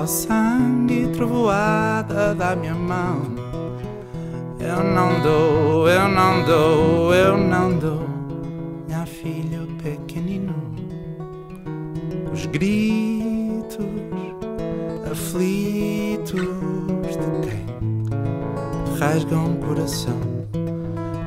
só 0.00 0.06
sangue 0.06 1.08
trovoada 1.08 2.34
da 2.34 2.56
minha 2.56 2.74
mão. 2.74 3.22
Eu 4.58 4.82
não 4.82 5.20
dou, 5.20 5.88
eu 5.88 6.08
não 6.08 6.44
dou, 6.44 7.14
eu 7.14 7.36
não 7.36 7.78
dou, 7.78 8.08
minha 8.86 9.04
filha 9.04 9.60
pequenino. 9.82 10.54
Os 12.32 12.46
gritos 12.46 13.84
aflitos 15.10 16.40
de 17.02 17.48
quem 17.48 18.98
rasgam 18.98 19.52
o 19.52 19.56
coração. 19.56 20.18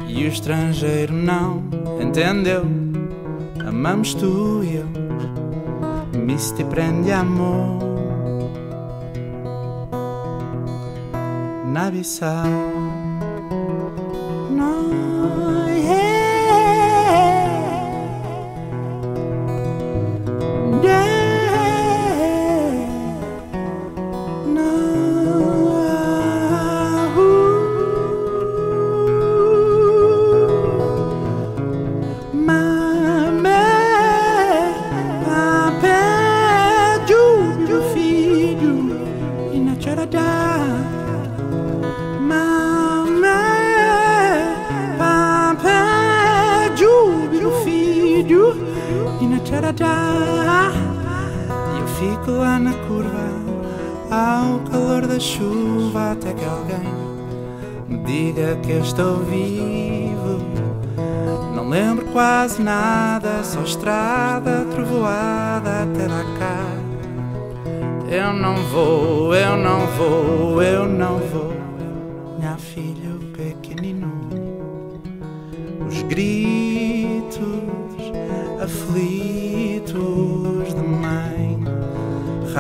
E 0.08 0.26
o 0.26 0.28
estrangeiro 0.28 1.14
não 1.14 1.64
entendeu. 2.02 2.64
Amamos 3.68 4.14
tu 4.14 4.64
e 4.64 4.78
eu, 4.78 4.88
mi 6.20 6.36
ti 6.36 6.64
prende 6.64 7.12
amor. 7.12 7.93
Navissal. 11.74 12.46
No, 12.46 12.83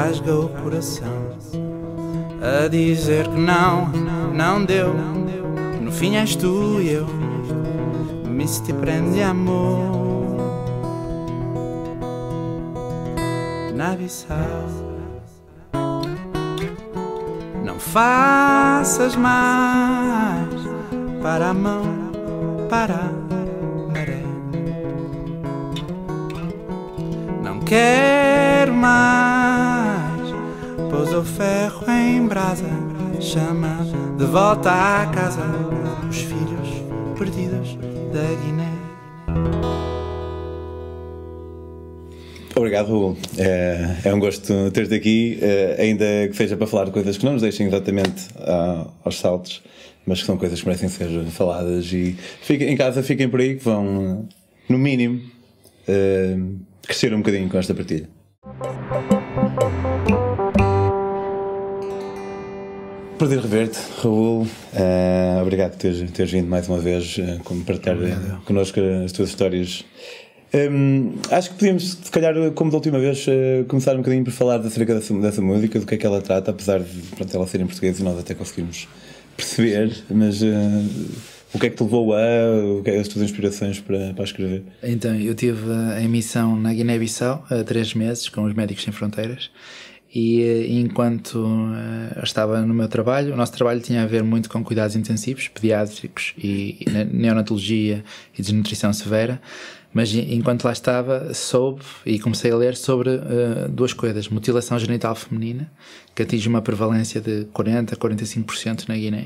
rasga 0.03 0.35
o 0.35 0.49
coração 0.49 1.29
a 2.41 2.67
dizer 2.67 3.25
que 3.25 3.39
não, 3.39 3.87
não 4.33 4.65
deu. 4.65 4.93
No 5.81 5.91
fim 5.93 6.17
és 6.17 6.35
tu 6.35 6.81
e 6.81 6.91
eu, 6.91 7.07
me 8.27 8.45
se 8.45 8.61
te 8.63 8.73
prende 8.73 9.21
amor. 9.21 10.03
Navissal, 13.73 14.67
não 17.63 17.79
faças 17.79 19.15
mais 19.15 20.53
para 21.21 21.51
a 21.51 21.53
mão, 21.53 21.83
para 22.69 22.95
a 22.95 23.93
maré. 23.93 24.23
Não 27.41 27.59
quero 27.61 28.73
mais, 28.73 29.42
pôs 30.93 31.11
o 31.11 31.23
ferro 31.23 31.89
em 31.89 32.27
brasa, 32.27 32.69
chama 33.19 33.79
de 34.15 34.25
volta 34.25 34.69
à 34.69 35.07
casa 35.07 35.41
os 36.07 36.17
filhos 36.17 36.69
perdidos 37.17 37.75
da 38.13 38.21
Guiné. 38.43 38.71
Obrigado, 42.55 42.89
Raul. 42.89 43.17
É, 43.39 43.95
é 44.05 44.13
um 44.13 44.19
gosto 44.19 44.69
ter-te 44.69 44.93
aqui, 44.93 45.39
é, 45.41 45.77
ainda 45.79 46.05
que 46.29 46.35
seja 46.35 46.55
para 46.55 46.67
falar 46.67 46.85
de 46.85 46.91
coisas 46.91 47.17
que 47.17 47.25
não 47.25 47.33
nos 47.33 47.41
deixem 47.41 47.65
exatamente 47.65 48.27
ah, 48.37 48.85
aos 49.03 49.19
saltos, 49.19 49.63
mas 50.05 50.19
que 50.19 50.27
são 50.27 50.37
coisas 50.37 50.61
que 50.61 50.67
merecem 50.67 50.89
ser 50.89 51.09
faladas. 51.31 51.91
E 51.91 52.15
fiquem, 52.43 52.69
em 52.69 52.77
casa, 52.77 53.01
fiquem 53.01 53.27
por 53.27 53.39
aí, 53.39 53.55
que 53.55 53.63
vão, 53.63 54.27
no 54.69 54.77
mínimo, 54.77 55.19
eh, 55.87 56.37
crescer 56.83 57.11
um 57.15 57.17
bocadinho 57.17 57.49
com 57.49 57.57
esta 57.57 57.73
partilha. 57.73 58.07
Prazer 63.23 63.39
rever-te, 63.39 63.79
Raul. 64.01 64.45
Eh, 64.75 65.39
obrigado 65.41 65.71
por 65.71 65.77
teres, 65.77 66.11
teres 66.11 66.29
vindo 66.29 66.49
mais 66.49 66.67
uma 66.67 66.79
vez 66.79 67.15
eh, 67.17 67.39
como 67.45 67.63
partilhar 67.63 67.95
eh, 68.03 68.17
connosco 68.43 68.81
as 69.05 69.13
tuas 69.13 69.29
histórias. 69.29 69.85
Hum, 70.53 71.13
acho 71.31 71.51
que 71.51 71.55
podíamos, 71.55 71.99
se 72.03 72.11
calhar, 72.11 72.35
como 72.51 72.69
da 72.69 72.75
última 72.75 72.99
vez, 72.99 73.25
eh, 73.29 73.63
começar 73.69 73.93
um 73.93 73.99
bocadinho 73.99 74.25
por 74.25 74.33
falar 74.33 74.59
acerca 74.59 74.93
dessa, 74.93 75.13
dessa 75.13 75.41
música, 75.41 75.79
do 75.79 75.85
que 75.85 75.95
é 75.95 75.97
que 75.97 76.05
ela 76.05 76.19
trata, 76.19 76.51
apesar 76.51 76.81
de 76.81 77.01
pronto, 77.15 77.33
ela 77.33 77.47
ser 77.47 77.61
em 77.61 77.65
português 77.65 77.97
e 77.97 78.03
nós 78.03 78.19
até 78.19 78.33
conseguimos 78.33 78.89
perceber, 79.37 80.03
mas 80.09 80.43
eh, 80.43 80.49
o 81.53 81.59
que 81.59 81.67
é 81.67 81.69
que 81.69 81.77
te 81.77 81.83
levou 81.83 82.13
a, 82.13 82.19
o 82.77 82.83
que 82.83 82.89
é 82.89 82.99
as 82.99 83.07
tuas 83.07 83.23
inspirações 83.23 83.79
para, 83.79 84.13
para 84.13 84.25
escrever? 84.25 84.63
Então, 84.83 85.15
eu 85.15 85.33
tive 85.33 85.71
a 85.71 86.01
emissão 86.01 86.57
na 86.57 86.73
Guiné-Bissau 86.73 87.45
há 87.49 87.63
três 87.63 87.93
meses 87.93 88.27
com 88.27 88.43
os 88.43 88.53
Médicos 88.53 88.83
Sem 88.83 88.91
Fronteiras 88.91 89.49
e 90.15 90.41
eh, 90.41 90.67
enquanto 90.79 91.43
eh, 91.75 92.21
estava 92.23 92.61
no 92.61 92.73
meu 92.73 92.87
trabalho, 92.87 93.33
o 93.33 93.37
nosso 93.37 93.53
trabalho 93.53 93.79
tinha 93.81 94.03
a 94.03 94.05
ver 94.05 94.23
muito 94.23 94.49
com 94.49 94.63
cuidados 94.63 94.95
intensivos, 94.95 95.47
pediátricos 95.47 96.33
e, 96.37 96.85
ne- 96.91 97.05
neonatologia 97.05 98.03
e 98.37 98.41
desnutrição 98.41 98.93
severa, 98.93 99.41
mas 99.93 100.13
enquanto 100.13 100.65
lá 100.65 100.71
estava 100.71 101.33
soube 101.33 101.81
e 102.05 102.19
comecei 102.19 102.51
a 102.51 102.55
ler 102.55 102.75
sobre 102.75 103.09
eh, 103.11 103.67
duas 103.69 103.93
coisas, 103.93 104.27
mutilação 104.29 104.77
genital 104.77 105.15
feminina, 105.15 105.71
que 106.15 106.21
atinge 106.23 106.47
uma 106.47 106.61
prevalência 106.61 107.19
de 107.21 107.45
40 107.53 107.95
a 107.95 107.97
45% 107.97 108.87
na 108.87 108.95
Guiné. 108.95 109.25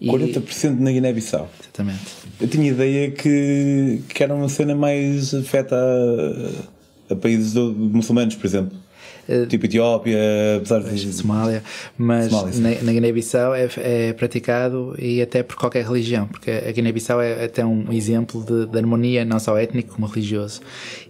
E- 0.00 0.08
40% 0.08 0.78
na 0.80 0.90
Guiné-Bissau. 0.90 1.48
Exatamente. 1.60 2.00
Eu 2.40 2.48
tinha 2.48 2.68
ideia 2.70 3.10
que, 3.12 4.00
que 4.08 4.22
era 4.22 4.34
uma 4.34 4.48
cena 4.48 4.74
mais 4.74 5.32
afeta 5.34 5.76
a, 5.76 7.12
a 7.12 7.16
países 7.16 7.52
do- 7.52 7.72
muçulmanos, 7.72 8.34
por 8.34 8.46
exemplo. 8.46 8.83
Eh, 9.28 9.46
tipo 9.46 9.66
Etiópia, 9.66 10.18
apesar 10.56 10.82
de. 10.82 11.12
Somália, 11.12 11.62
mas 11.96 12.30
Somália, 12.30 12.60
na, 12.60 12.82
na 12.82 12.92
Guiné-Bissau 12.92 13.54
é, 13.54 13.68
é 13.78 14.12
praticado 14.12 14.94
e 14.98 15.22
até 15.22 15.42
por 15.42 15.56
qualquer 15.56 15.84
religião, 15.84 16.26
porque 16.26 16.50
a 16.50 16.70
Guiné-Bissau 16.70 17.20
é 17.20 17.44
até 17.44 17.64
um 17.64 17.92
exemplo 17.92 18.44
de, 18.44 18.66
de 18.66 18.78
harmonia, 18.78 19.24
não 19.24 19.38
só 19.38 19.56
étnico 19.56 19.94
como 19.94 20.06
religioso, 20.06 20.60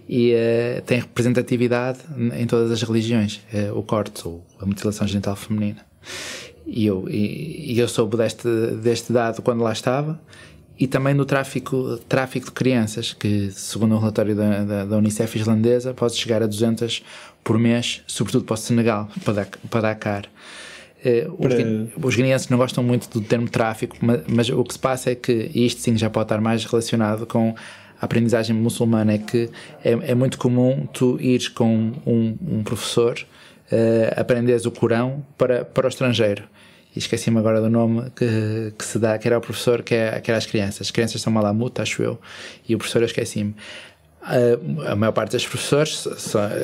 e 0.07 0.31
eh, 0.31 0.81
tem 0.85 0.99
representatividade 0.99 1.99
em 2.37 2.45
todas 2.45 2.71
as 2.71 2.81
religiões, 2.81 3.41
eh, 3.53 3.71
o 3.71 3.83
corte 3.83 4.27
ou 4.27 4.43
a 4.59 4.65
mutilação 4.65 5.07
genital 5.07 5.35
feminina. 5.35 5.85
E 6.65 6.85
eu, 6.85 7.07
e, 7.09 7.73
e 7.73 7.79
eu 7.79 7.87
soube 7.87 8.17
deste, 8.17 8.47
deste 8.81 9.13
dado 9.13 9.41
quando 9.41 9.61
lá 9.61 9.71
estava. 9.71 10.19
E 10.77 10.87
também 10.87 11.15
do 11.15 11.23
tráfico, 11.23 11.97
tráfico 12.09 12.47
de 12.47 12.51
crianças, 12.51 13.13
que, 13.13 13.49
segundo 13.51 13.95
um 13.95 13.97
relatório 13.97 14.35
da, 14.35 14.63
da, 14.65 14.85
da 14.85 14.97
Unicef 14.97 15.37
islandesa, 15.37 15.93
pode 15.93 16.15
chegar 16.15 16.43
a 16.43 16.47
200 16.47 17.01
por 17.45 17.57
mês, 17.57 18.01
sobretudo 18.07 18.43
para 18.43 18.55
o 18.55 18.57
Senegal, 18.57 19.07
para, 19.23 19.47
para 19.69 19.81
Dakar. 19.81 20.25
Eh, 21.05 21.27
os, 21.37 21.47
Para- 21.47 21.55
gui- 21.63 21.91
os 22.03 22.15
guineenses 22.15 22.49
não 22.49 22.57
gostam 22.57 22.83
muito 22.83 23.07
do 23.09 23.21
termo 23.25 23.47
tráfico, 23.47 23.95
mas, 24.01 24.21
mas 24.27 24.49
o 24.49 24.63
que 24.63 24.73
se 24.73 24.79
passa 24.79 25.11
é 25.11 25.15
que, 25.15 25.51
e 25.53 25.65
isto 25.65 25.79
sim 25.79 25.95
já 25.95 26.09
pode 26.09 26.25
estar 26.25 26.41
mais 26.41 26.65
relacionado 26.65 27.25
com 27.27 27.53
a 28.01 28.05
aprendizagem 28.05 28.55
muçulmana, 28.55 29.13
é 29.13 29.17
que 29.19 29.49
é, 29.83 29.91
é 29.91 30.15
muito 30.15 30.37
comum 30.39 30.85
tu 30.91 31.17
ires 31.21 31.47
com 31.47 31.93
um, 32.05 32.35
um 32.41 32.63
professor, 32.63 33.15
eh, 33.71 34.13
aprenderes 34.17 34.65
o 34.65 34.71
Corão 34.71 35.23
para, 35.37 35.63
para 35.63 35.85
o 35.85 35.89
estrangeiro. 35.89 36.43
e 36.95 36.99
esqueci-me 36.99 37.37
agora 37.37 37.61
do 37.61 37.69
nome 37.69 38.09
que, 38.15 38.73
que 38.77 38.83
se 38.85 38.97
dá, 38.97 39.17
que 39.19 39.27
era 39.27 39.37
o 39.37 39.41
professor, 39.41 39.83
que, 39.83 39.93
é, 39.93 40.19
que 40.19 40.31
era 40.31 40.37
as 40.39 40.45
crianças. 40.47 40.81
As 40.87 40.91
crianças 40.91 41.21
são 41.21 41.31
Malamute, 41.31 41.79
acho 41.81 42.01
eu, 42.01 42.19
e 42.67 42.73
o 42.73 42.77
professor 42.79 43.01
eu 43.03 43.05
esqueci-me. 43.05 43.53
A, 44.25 44.91
a 44.91 44.95
maior 44.95 45.11
parte 45.11 45.33
dos 45.33 45.45
professores 45.45 46.07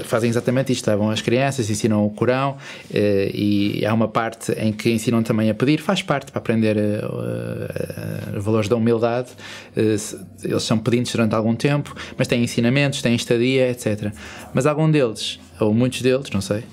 fazem 0.05 0.29
exatamente 0.29 0.71
isto: 0.71 0.87
levam 0.87 1.11
as 1.11 1.21
crianças, 1.21 1.69
ensinam 1.69 2.03
o 2.05 2.09
Corão 2.09 2.57
eh, 2.91 3.29
e 3.33 3.85
há 3.85 3.93
uma 3.93 4.07
parte 4.07 4.51
em 4.53 4.73
que 4.73 4.89
ensinam 4.89 5.21
também 5.21 5.47
a 5.49 5.53
pedir, 5.53 5.79
faz 5.79 6.01
parte 6.01 6.31
para 6.31 6.39
aprender 6.39 6.75
uh, 6.75 8.37
uh, 8.37 8.41
valores 8.41 8.67
da 8.67 8.75
humildade. 8.75 9.29
Eles 9.75 10.17
são 10.59 10.79
pedintes 10.79 11.11
durante 11.11 11.35
algum 11.35 11.55
tempo, 11.55 11.95
mas 12.17 12.27
têm 12.27 12.43
ensinamentos, 12.43 13.01
têm 13.01 13.13
estadia, 13.13 13.69
etc. 13.69 14.11
Mas 14.53 14.65
algum 14.65 14.89
deles, 14.89 15.39
ou 15.59 15.71
muitos 15.71 16.01
deles, 16.01 16.31
não 16.31 16.41
sei, 16.41 16.63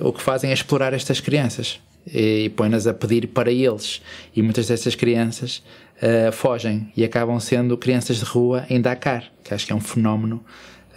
o 0.00 0.12
que 0.12 0.22
fazem 0.22 0.50
é 0.50 0.52
explorar 0.52 0.92
estas 0.92 1.20
crianças 1.20 1.80
e 2.06 2.50
põe-nas 2.56 2.86
a 2.86 2.94
pedir 2.94 3.28
para 3.28 3.50
eles. 3.50 4.00
E 4.34 4.42
muitas 4.42 4.68
destas 4.68 4.94
crianças 4.94 5.62
uh, 6.02 6.32
fogem 6.32 6.92
e 6.96 7.04
acabam 7.04 7.38
sendo 7.38 7.76
crianças 7.76 8.18
de 8.18 8.24
rua 8.24 8.66
em 8.68 8.80
Dakar, 8.80 9.31
que 9.42 9.52
acho 9.54 9.66
que 9.66 9.72
é 9.72 9.76
um 9.76 9.80
fenómeno 9.80 10.44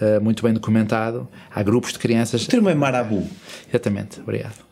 uh, 0.02 0.22
muito 0.22 0.44
bem 0.44 0.54
documentado. 0.54 1.28
Há 1.54 1.64
grupos 1.64 1.94
de 1.94 2.00
crianças. 2.00 2.46
O 2.46 2.48
termo 2.48 2.70
é 2.70 2.76
marabu. 2.76 3.28
Exatamente, 3.70 4.20
obrigado. 4.22 4.66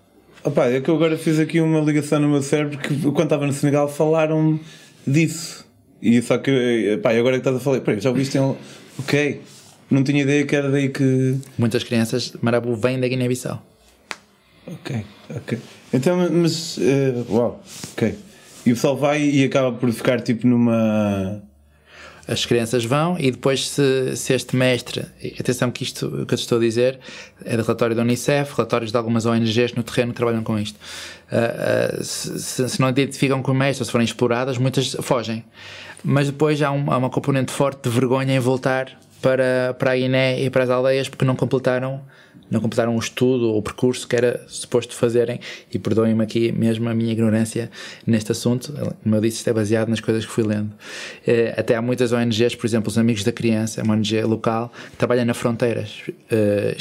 Opa, 0.43 0.65
é 0.65 0.81
que 0.81 0.89
eu 0.89 0.95
agora 0.95 1.17
fiz 1.17 1.39
aqui 1.39 1.61
uma 1.61 1.79
ligação 1.79 2.19
no 2.19 2.27
meu 2.27 2.41
cérebro 2.41 2.77
que 2.77 2.95
quando 2.99 3.23
estava 3.23 3.47
no 3.47 3.53
Senegal 3.53 3.87
falaram 3.87 4.59
disso. 5.07 5.65
E 6.01 6.21
só 6.21 6.37
que, 6.37 6.99
pá, 7.01 7.11
agora 7.11 7.35
que 7.35 7.39
estás 7.39 7.55
a 7.55 7.59
falar, 7.59 7.79
peraí, 7.79 8.01
já 8.01 8.09
ouviste 8.09 8.37
em. 8.37 8.55
Ok, 8.99 9.41
não 9.89 10.03
tinha 10.03 10.21
ideia 10.21 10.45
que 10.45 10.53
era 10.53 10.69
daí 10.69 10.89
que. 10.89 11.37
Muitas 11.57 11.83
crianças 11.83 12.33
Marabu 12.41 12.75
vêm 12.75 12.99
da 12.99 13.07
Guiné-Bissau. 13.07 13.63
Ok, 14.67 15.05
ok. 15.29 15.57
Então, 15.93 16.29
mas. 16.29 16.77
Uh, 16.77 17.25
uau, 17.29 17.63
ok. 17.93 18.13
E 18.65 18.71
o 18.71 18.75
pessoal 18.75 18.97
vai 18.97 19.23
e 19.23 19.45
acaba 19.45 19.71
por 19.71 19.89
ficar 19.93 20.19
tipo 20.19 20.45
numa. 20.45 21.41
As 22.27 22.45
crianças 22.45 22.85
vão 22.85 23.17
e 23.19 23.31
depois, 23.31 23.67
se, 23.67 24.15
se 24.15 24.33
este 24.33 24.55
mestre. 24.55 25.05
Atenção, 25.37 25.69
que 25.69 25.83
isto 25.83 26.09
que 26.25 26.33
eu 26.33 26.37
te 26.37 26.41
estou 26.41 26.57
a 26.57 26.61
dizer 26.61 26.99
é 27.43 27.57
do 27.57 27.63
relatório 27.63 27.95
da 27.95 28.01
Unicef, 28.01 28.55
relatórios 28.55 28.91
de 28.91 28.97
algumas 28.97 29.25
ONGs 29.25 29.73
no 29.73 29.83
terreno 29.83 30.13
que 30.13 30.17
trabalham 30.17 30.41
com 30.41 30.57
isto. 30.57 30.79
Uh, 31.29 31.99
uh, 31.99 32.03
se, 32.03 32.69
se, 32.69 32.79
não 32.79 32.87
identificam 32.89 33.41
com 33.41 33.51
o 33.51 33.55
mestre 33.55 33.81
ou 33.81 33.85
se 33.85 33.91
forem 33.91 34.05
exploradas, 34.05 34.57
muitas 34.57 34.95
fogem. 35.01 35.43
Mas 36.03 36.27
depois 36.27 36.61
há, 36.61 36.71
um, 36.71 36.91
há 36.91 36.97
uma 36.97 37.09
componente 37.09 37.51
forte 37.51 37.89
de 37.89 37.89
vergonha 37.89 38.35
em 38.35 38.39
voltar 38.39 38.97
para, 39.21 39.75
para 39.77 39.91
a 39.91 39.95
Guiné 39.95 40.41
e 40.41 40.49
para 40.49 40.63
as 40.63 40.69
aldeias 40.69 41.09
porque 41.09 41.25
não 41.25 41.35
completaram 41.35 42.01
não 42.53 42.61
completaram 42.61 42.95
o 42.95 42.99
estudo 42.99 43.49
ou 43.49 43.57
o 43.57 43.61
percurso 43.61 44.07
que 44.07 44.15
era 44.15 44.43
suposto 44.47 44.93
fazerem 44.93 45.39
e 45.73 45.79
perdoem-me 45.79 46.23
aqui 46.23 46.51
mesmo 46.51 46.87
a 46.87 46.93
minha 46.93 47.11
ignorância 47.11 47.69
neste 48.05 48.31
assunto, 48.31 48.71
como 49.01 49.15
eu 49.15 49.21
disse, 49.21 49.37
isto 49.37 49.49
é 49.49 49.53
baseado 49.53 49.89
nas 49.89 49.99
coisas 49.99 50.25
que 50.25 50.31
fui 50.31 50.43
lendo. 50.43 50.71
Eh, 51.25 51.53
até 51.57 51.75
há 51.75 51.81
muitas 51.81 52.13
ONGs, 52.13 52.55
por 52.55 52.67
exemplo, 52.67 52.89
os 52.89 52.97
Amigos 52.97 53.23
da 53.23 53.31
Criança, 53.31 53.81
é 53.81 53.83
uma 53.83 53.95
ONG 53.95 54.23
local, 54.23 54.71
que 54.91 54.97
trabalha 54.97 55.25
nas 55.25 55.35
fronteiras, 55.35 56.03
eh, 56.29 56.77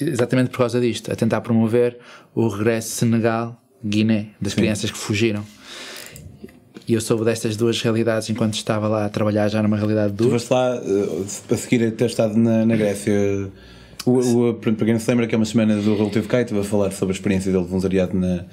exatamente 0.00 0.50
por 0.50 0.58
causa 0.58 0.80
disto, 0.80 1.12
a 1.12 1.16
tentar 1.16 1.40
promover 1.40 1.98
o 2.34 2.46
regresso 2.48 2.90
Senegal-Guiné, 2.90 4.28
das 4.40 4.54
crianças 4.54 4.90
que 4.90 4.98
fugiram. 4.98 5.44
E 6.86 6.92
eu 6.92 7.00
soube 7.00 7.24
destas 7.24 7.56
duas 7.56 7.80
realidades 7.80 8.28
enquanto 8.28 8.54
estava 8.54 8.86
lá 8.86 9.06
a 9.06 9.08
trabalhar 9.08 9.48
já 9.48 9.62
numa 9.62 9.76
realidade 9.76 10.12
dura. 10.12 10.30
Tu 10.30 10.32
foste 10.32 10.52
lá 10.52 10.76
uh, 10.76 11.26
a 11.50 11.56
seguir 11.56 11.86
a 11.86 11.90
ter 11.90 12.06
estado 12.06 12.36
na, 12.36 12.66
na 12.66 12.76
Grécia 12.76 13.50
o, 14.06 14.50
o, 14.50 14.54
para 14.54 14.74
quem 14.74 14.92
não 14.92 15.00
se 15.00 15.10
lembra 15.10 15.26
que 15.26 15.34
é 15.34 15.38
uma 15.38 15.44
semana 15.44 15.76
do 15.76 15.96
Relativo 15.96 16.28
Kai, 16.28 16.42
estive 16.42 16.60
a 16.60 16.64
falar 16.64 16.90
sobre 16.92 17.12
a 17.12 17.16
experiência 17.16 17.50
dele 17.50 17.64
de 17.64 17.70
voluntariado 17.70 18.14
na, 18.14 18.44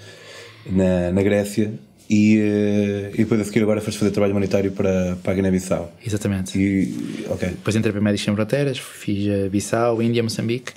na, 0.69 1.12
na 1.12 1.21
Grécia 1.21 1.74
e, 2.09 2.38
eh, 2.39 3.12
e 3.13 3.18
depois 3.19 3.39
a 3.39 3.45
seguir 3.45 3.62
agora 3.63 3.80
foste 3.80 3.98
fazer 3.98 4.12
trabalho 4.12 4.33
humanitário 4.33 4.71
para, 4.71 5.18
para 5.24 5.31
a 5.31 5.36
Guiné-Bissau. 5.36 5.94
Exatamente. 6.06 6.59
E, 6.59 7.25
okay. 7.30 7.50
Depois 7.50 7.75
entrei 7.75 7.92
para 7.92 8.01
Médicos 8.01 8.25
Sem 8.25 8.36
Fronteiras, 8.36 8.77
fiz 8.77 9.30
a 9.30 9.50
Bissau, 9.50 10.01
Índia, 10.01 10.21
Moçambique 10.21 10.74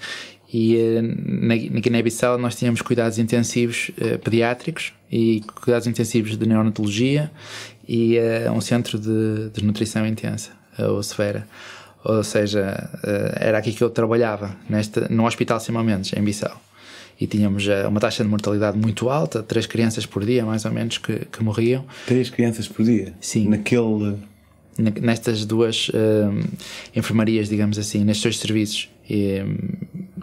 e 0.53 0.77
eh, 0.77 1.03
na, 1.03 1.57
na 1.57 1.81
Guiné-Bissau 1.81 2.39
nós 2.39 2.55
tínhamos 2.55 2.83
cuidados 2.83 3.19
intensivos 3.19 3.91
uh, 3.99 4.19
pediátricos 4.21 4.93
e 5.11 5.43
cuidados 5.61 5.89
intensivos 5.89 6.37
de 6.37 6.47
neonatologia 6.47 7.33
e 7.89 8.17
uh, 8.19 8.53
um 8.53 8.61
centro 8.61 8.97
de, 8.97 9.51
de 9.53 9.65
nutrição 9.65 10.07
intensa, 10.07 10.51
a 10.79 10.87
Osfera 10.93 11.49
ou 12.05 12.23
seja, 12.23 12.91
eh, 13.03 13.39
era 13.49 13.59
aqui 13.59 13.73
que 13.73 13.83
eu 13.83 13.89
trabalhava, 13.89 14.55
neste, 14.69 15.01
no 15.11 15.25
Hospital 15.27 15.59
Simão 15.59 15.83
Mendes, 15.83 16.13
em 16.13 16.23
Bissau. 16.23 16.61
E 17.19 17.27
tínhamos 17.27 17.67
eh, 17.67 17.87
uma 17.87 17.99
taxa 17.99 18.23
de 18.23 18.29
mortalidade 18.29 18.77
muito 18.77 19.09
alta, 19.09 19.43
três 19.43 19.67
crianças 19.67 20.05
por 20.05 20.25
dia, 20.25 20.45
mais 20.45 20.67
ou 20.67 20.71
menos, 20.71 20.99
que, 20.99 21.25
que 21.25 21.43
morriam. 21.43 21.85
Três 22.07 22.29
crianças 22.29 22.69
por 22.69 22.85
dia? 22.85 23.15
Sim. 23.21 23.49
Naquele. 23.49 24.17
Nestas 24.77 25.47
duas 25.47 25.89
um, 25.95 26.41
enfermarias, 26.97 27.49
digamos 27.49 27.79
assim, 27.79 28.03
nestes 28.03 28.25
dois 28.25 28.39
serviços, 28.39 28.91
e, 29.09 29.39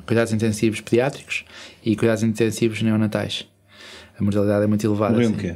cuidados 0.06 0.34
intensivos 0.34 0.82
pediátricos 0.82 1.46
e 1.86 1.96
cuidados 1.96 2.22
intensivos 2.22 2.82
neonatais. 2.82 3.48
A 4.20 4.22
mortalidade 4.22 4.66
é 4.66 4.68
muito 4.68 4.86
elevada. 4.86 5.14
Morriam 5.14 5.32
assim. 5.32 5.40
o 5.40 5.42
quê? 5.42 5.56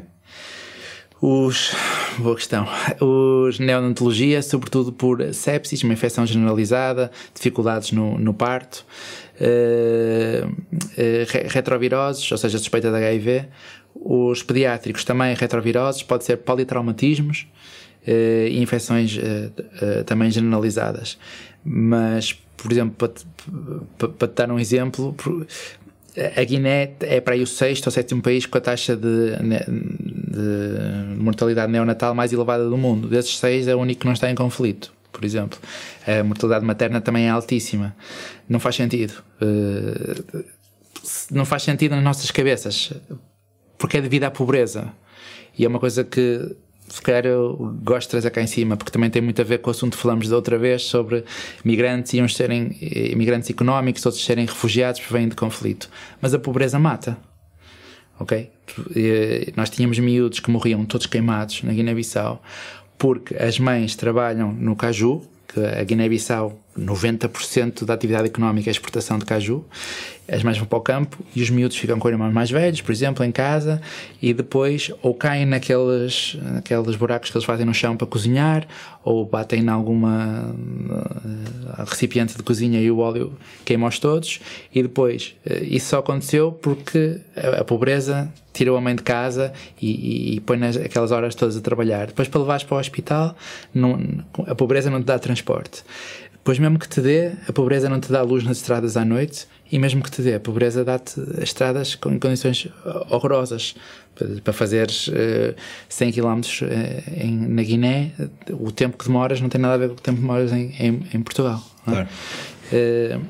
Os. 1.28 1.76
Boa 2.20 2.36
questão. 2.36 2.68
Os 3.02 3.58
neonatologia, 3.58 4.44
sobretudo 4.44 4.94
por 4.94 5.34
sepsis, 5.34 5.82
uma 5.82 5.92
infecção 5.92 6.24
generalizada, 6.24 7.10
dificuldades 7.34 7.92
no, 7.92 8.20
no 8.20 8.32
parto, 8.32 8.86
uh, 9.42 10.48
uh, 10.48 11.48
retroviroses, 11.50 12.32
ou 12.32 12.38
seja, 12.38 12.60
suspeita 12.60 12.92
de 12.92 12.98
HIV. 12.98 13.46
Os 13.96 14.44
pediátricos 14.44 15.04
também 15.04 15.34
retroviroses, 15.34 16.04
pode 16.04 16.26
ser 16.26 16.38
politraumatismos 16.38 17.48
uh, 18.08 18.48
e 18.48 18.62
infecções 18.62 19.18
também 20.06 20.30
generalizadas. 20.30 21.18
Mas, 21.66 22.34
por 22.56 22.72
exemplo, 22.72 23.10
para, 23.98 24.10
para, 24.10 24.28
te 24.28 24.34
dar 24.36 24.52
um 24.52 24.60
exemplo, 24.60 25.16
a 26.38 26.44
Guiné 26.44 26.92
é 27.00 27.20
para 27.20 27.34
aí 27.34 27.42
o 27.42 27.48
sexto 27.48 27.88
ou 27.88 27.92
sétimo 27.92 28.22
país 28.22 28.46
com 28.46 28.60
a 28.60 28.62
taxa 28.62 28.96
de, 28.96 29.36
de, 30.28 31.22
mortalidade 31.22 31.72
neonatal 31.72 32.16
mais 32.16 32.34
elevada 32.34 32.68
do 32.68 32.78
mundo. 32.78 33.08
Desses 33.08 33.38
seis 33.38 33.68
é 33.68 33.76
o 33.76 33.80
único 33.80 34.02
que 34.02 34.06
não 34.06 34.14
está 34.14 34.30
em 34.30 34.36
conflito, 34.36 34.92
por 35.12 35.24
exemplo. 35.24 35.60
A 36.08 36.24
mortalidade 36.24 36.66
materna 36.66 37.00
também 37.02 37.26
é 37.26 37.30
altíssima. 37.30 37.96
Não 38.50 38.60
faz 38.60 38.76
sentido. 38.76 39.14
Eh, 39.42 40.44
não 41.32 41.46
faz 41.46 41.64
sentido 41.64 41.96
nas 41.96 42.04
nossas 42.04 42.32
cabeças, 42.32 42.92
porque 43.78 43.98
é 43.98 44.02
devido 44.02 44.24
à 44.24 44.32
pobreza. 44.32 44.92
E 45.58 45.64
é 45.64 45.68
uma 45.68 45.80
coisa 45.80 46.04
que 46.04 46.56
se 46.88 47.02
calhar 47.02 47.26
eu 47.26 47.56
gosto 47.84 48.08
de 48.08 48.12
trazer 48.12 48.30
cá 48.30 48.42
em 48.42 48.48
cima, 48.48 48.78
porque 48.78 48.92
também 48.92 49.10
tem 49.10 49.22
muito 49.22 49.42
a 49.42 49.46
ver 49.46 49.60
com 49.60 49.70
o 49.70 49.72
assunto 49.72 49.96
que 49.96 50.02
falamos 50.02 50.30
da 50.30 50.36
outra 50.36 50.58
vez 50.58 50.84
sobre 50.84 51.24
migrantes 51.64 52.14
e 52.14 52.22
uns 52.22 52.36
serem 52.36 52.78
imigrantes 53.12 53.50
económicos, 53.50 54.06
outros 54.06 54.24
serem 54.24 54.46
refugiados 54.46 55.02
que 55.02 55.12
vêm 55.12 55.28
de 55.28 55.36
conflito. 55.36 55.90
Mas 56.22 56.34
a 56.34 56.40
pobreza 56.40 56.78
mata. 56.78 57.18
Ok? 58.20 58.50
Nós 59.56 59.70
tínhamos 59.70 60.00
miúdos 60.00 60.40
que 60.40 60.50
morriam 60.50 60.86
todos 60.86 61.06
queimados 61.06 61.64
na 61.64 61.74
Guiné-Bissau 61.74 62.42
porque 62.98 63.36
as 63.36 63.60
mães 63.60 63.96
trabalham 63.96 64.54
no 64.54 64.76
caju, 64.76 65.22
que 65.48 65.60
a 65.60 65.84
Guiné-Bissau 65.84 66.60
90% 66.78 67.86
da 67.86 67.94
atividade 67.94 68.28
económica 68.28 68.70
é 68.70 68.72
a 68.72 68.74
exportação 68.74 69.18
de 69.18 69.26
caju. 69.26 69.64
As 70.28 70.44
mães 70.44 70.58
vão 70.58 70.66
para 70.66 70.78
o 70.78 70.82
campo 70.82 71.24
e 71.36 71.42
os 71.42 71.50
miúdos 71.50 71.78
ficam 71.78 72.00
com 72.00 72.10
irmãos 72.10 72.34
mais 72.34 72.50
velhos, 72.50 72.82
por 72.82 72.92
exemplo, 72.92 73.24
em 73.24 73.32
casa, 73.32 73.80
e 74.22 74.34
depois 74.34 74.92
ou 75.02 75.14
caem 75.14 75.46
naqueles, 75.46 76.36
naqueles 76.42 76.96
buracos 76.96 77.30
que 77.30 77.38
eles 77.38 77.46
fazem 77.46 77.66
no 77.66 77.74
chão 77.74 77.96
para 77.96 78.08
cozinhar, 78.08 78.68
ou 79.04 79.24
batem 79.24 79.62
em 79.62 79.70
alguma 79.70 80.54
uh, 80.56 81.84
recipiente 81.86 82.36
de 82.36 82.42
cozinha 82.42 82.82
e 82.82 82.90
o 82.90 82.98
óleo 82.98 83.34
queima-os 83.64 84.00
todos, 84.00 84.40
e 84.74 84.82
depois 84.82 85.36
uh, 85.46 85.64
isso 85.64 85.90
só 85.90 86.00
aconteceu 86.00 86.52
porque 86.52 87.20
a, 87.36 87.62
a 87.62 87.64
pobreza 87.64 88.32
tirou 88.56 88.78
a 88.78 88.82
mãe 88.82 88.96
de 88.96 89.04
casa 89.04 89.54
e, 89.80 89.92
e, 89.92 90.36
e 90.36 90.40
põe 90.40 90.58
nas, 90.58 90.78
aquelas 90.78 91.12
horas 91.12 91.36
todas 91.36 91.58
a 91.58 91.62
trabalhar. 91.62 92.08
Depois, 92.08 92.28
para 92.28 92.40
levares 92.40 92.64
para 92.64 92.78
o 92.78 92.80
hospital, 92.80 93.36
não, 93.74 94.00
a 94.48 94.56
pobreza 94.56 94.90
não 94.90 95.02
te 95.02 95.06
dá 95.06 95.20
transporte. 95.20 95.84
Pois 96.46 96.60
mesmo 96.60 96.78
que 96.78 96.88
te 96.88 97.02
dê, 97.02 97.32
a 97.48 97.52
pobreza 97.52 97.90
não 97.90 98.00
te 98.00 98.12
dá 98.12 98.22
luz 98.22 98.44
nas 98.44 98.58
estradas 98.58 98.96
à 98.96 99.04
noite 99.04 99.48
e 99.72 99.80
mesmo 99.80 100.04
que 100.04 100.12
te 100.12 100.22
dê, 100.22 100.36
a 100.36 100.40
pobreza 100.40 100.86
dá-te 100.86 101.20
estradas 101.42 101.96
com 101.96 102.20
condições 102.20 102.68
horrorosas. 103.10 103.76
Para 104.44 104.54
fazeres 104.54 105.08
uh, 105.08 105.56
100 105.90 106.12
km 106.14 106.42
em, 107.18 107.36
na 107.50 107.64
Guiné, 107.64 108.12
o 108.52 108.72
tempo 108.72 108.96
que 108.96 109.06
demoras 109.06 109.42
não 109.42 109.50
tem 109.50 109.60
nada 109.60 109.74
a 109.74 109.78
ver 109.78 109.90
com 109.90 109.96
o 109.96 110.00
tempo 110.00 110.18
que 110.18 110.22
demoras 110.22 110.54
em, 110.54 110.72
em, 110.80 111.04
em 111.14 111.22
Portugal. 111.22 111.62
É? 111.88 111.92
Claro. 111.92 112.08
Uh, 112.72 113.26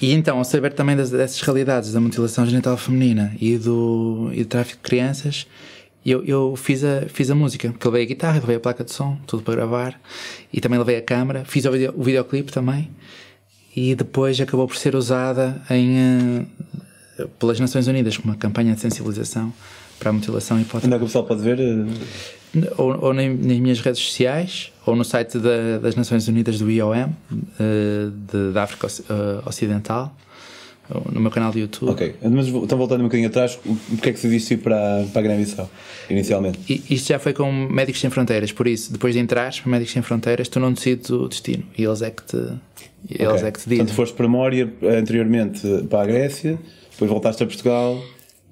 e 0.00 0.12
então, 0.12 0.38
ao 0.38 0.44
saber 0.44 0.72
também 0.74 0.96
das, 0.96 1.10
dessas 1.10 1.40
realidades 1.40 1.92
da 1.92 2.00
mutilação 2.00 2.46
genital 2.46 2.76
feminina 2.76 3.34
e 3.40 3.58
do, 3.58 4.30
e 4.32 4.44
do 4.44 4.48
tráfico 4.48 4.80
de 4.82 4.88
crianças, 4.88 5.46
eu, 6.04 6.24
eu 6.24 6.56
fiz, 6.56 6.82
a, 6.82 7.02
fiz 7.08 7.30
a 7.30 7.34
música, 7.34 7.70
porque 7.70 7.86
levei 7.86 8.02
a 8.02 8.06
guitarra, 8.06 8.40
levei 8.40 8.56
a 8.56 8.60
placa 8.60 8.82
de 8.82 8.92
som, 8.92 9.16
tudo 9.26 9.42
para 9.42 9.54
gravar, 9.54 10.00
e 10.52 10.60
também 10.60 10.78
levei 10.78 10.96
a 10.96 11.02
câmera, 11.02 11.44
fiz 11.44 11.64
o, 11.64 11.70
video, 11.70 11.94
o 11.96 12.02
videoclipe 12.02 12.50
também, 12.50 12.90
e 13.74 13.94
depois 13.94 14.40
acabou 14.40 14.66
por 14.66 14.76
ser 14.76 14.94
usada 14.96 15.62
em, 15.70 16.46
pelas 17.38 17.60
Nações 17.60 17.86
Unidas 17.86 18.16
com 18.16 18.24
uma 18.24 18.36
campanha 18.36 18.74
de 18.74 18.80
sensibilização 18.80 19.52
para 19.98 20.10
a 20.10 20.12
mutilação 20.12 20.58
e 20.60 20.66
Onde 20.74 20.86
é 20.86 20.98
que 20.98 21.04
o 21.04 21.06
pessoal 21.06 21.24
pode 21.24 21.42
ver? 21.42 21.58
Ou, 22.76 23.04
ou 23.04 23.14
nas 23.14 23.26
minhas 23.28 23.80
redes 23.80 24.02
sociais, 24.02 24.72
ou 24.84 24.96
no 24.96 25.04
site 25.04 25.38
da, 25.38 25.78
das 25.80 25.94
Nações 25.94 26.26
Unidas 26.26 26.58
do 26.58 26.70
IOM, 26.70 27.08
uh, 27.08 28.10
de, 28.10 28.52
da 28.52 28.64
África 28.64 28.88
Ocidental, 29.46 30.14
no 31.12 31.20
meu 31.20 31.30
canal 31.30 31.52
de 31.52 31.60
YouTube. 31.60 31.90
Ok, 31.90 32.14
mas 32.22 32.48
então 32.48 32.78
voltando 32.78 33.00
um 33.00 33.04
bocadinho 33.04 33.28
atrás, 33.28 33.58
o 33.64 33.96
que 33.96 34.10
é 34.10 34.12
que 34.12 34.18
se 34.18 34.28
disse 34.28 34.56
para, 34.56 35.04
para 35.12 35.20
a 35.20 35.22
Guiné-Bissau, 35.22 35.70
inicialmente? 36.10 36.58
Isto 36.90 37.08
já 37.08 37.18
foi 37.18 37.32
com 37.32 37.50
Médicos 37.50 38.00
Sem 38.00 38.10
Fronteiras, 38.10 38.52
por 38.52 38.66
isso, 38.66 38.92
depois 38.92 39.14
de 39.14 39.20
entrares 39.20 39.60
para 39.60 39.70
Médicos 39.70 39.92
Sem 39.92 40.02
Fronteiras, 40.02 40.48
tu 40.48 40.60
não 40.60 40.72
decides 40.72 41.10
o 41.10 41.28
destino 41.28 41.64
e 41.76 41.84
eles 41.84 42.02
é 42.02 42.10
que 42.10 42.22
te, 42.22 42.36
eles 43.08 43.28
okay. 43.28 43.48
é 43.48 43.50
que 43.50 43.60
te 43.60 43.68
dizem. 43.68 43.78
Portanto, 43.78 43.94
foste 43.94 44.14
para 44.14 44.28
Mória 44.28 44.72
anteriormente 44.82 45.66
para 45.88 46.02
a 46.02 46.06
Grécia, 46.06 46.58
depois 46.90 47.10
voltaste 47.10 47.42
a 47.42 47.46
Portugal 47.46 48.02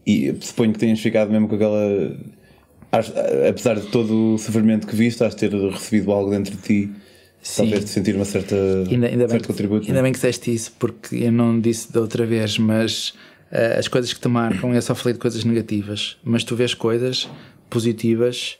e 0.07 0.35
suponho 0.41 0.73
que 0.73 0.79
tenhas 0.79 1.01
ficado 1.01 1.31
mesmo 1.31 1.49
com 1.49 1.55
aquela. 1.55 2.17
Apesar 3.49 3.79
de 3.79 3.87
todo 3.87 4.35
o 4.35 4.39
sofrimento 4.39 4.85
que 4.85 4.97
viste, 4.97 5.23
has 5.23 5.37
de 5.37 5.49
ter 5.49 5.53
recebido 5.53 6.11
algo 6.11 6.29
dentro 6.31 6.57
de 6.57 6.63
ti 6.63 6.91
Sim. 7.43 7.63
talvez 7.63 7.85
de 7.85 7.91
sentir 7.91 8.15
uma 8.15 8.25
certa 8.25 8.55
ainda, 8.55 9.07
ainda 9.07 9.29
certo 9.29 9.43
bem, 9.43 9.47
contributo. 9.47 9.87
Ainda 9.87 10.03
bem 10.03 10.13
que 10.13 10.19
disseste 10.19 10.53
isso, 10.53 10.73
porque 10.79 11.17
eu 11.17 11.33
não 11.33 11.59
disse 11.59 11.91
da 11.93 12.01
outra 12.01 12.27
vez, 12.27 12.59
mas 12.59 13.15
uh, 13.51 13.79
as 13.79 13.89
coisas 13.89 14.13
que 14.13 14.21
te 14.21 14.29
marcam, 14.29 14.75
eu 14.75 14.83
só 14.83 14.95
falei 14.95 15.15
de 15.15 15.21
coisas 15.21 15.43
negativas, 15.45 16.19
mas 16.23 16.45
tu 16.45 16.55
vês 16.55 16.75
coisas 16.75 17.29
positivas 17.71 18.59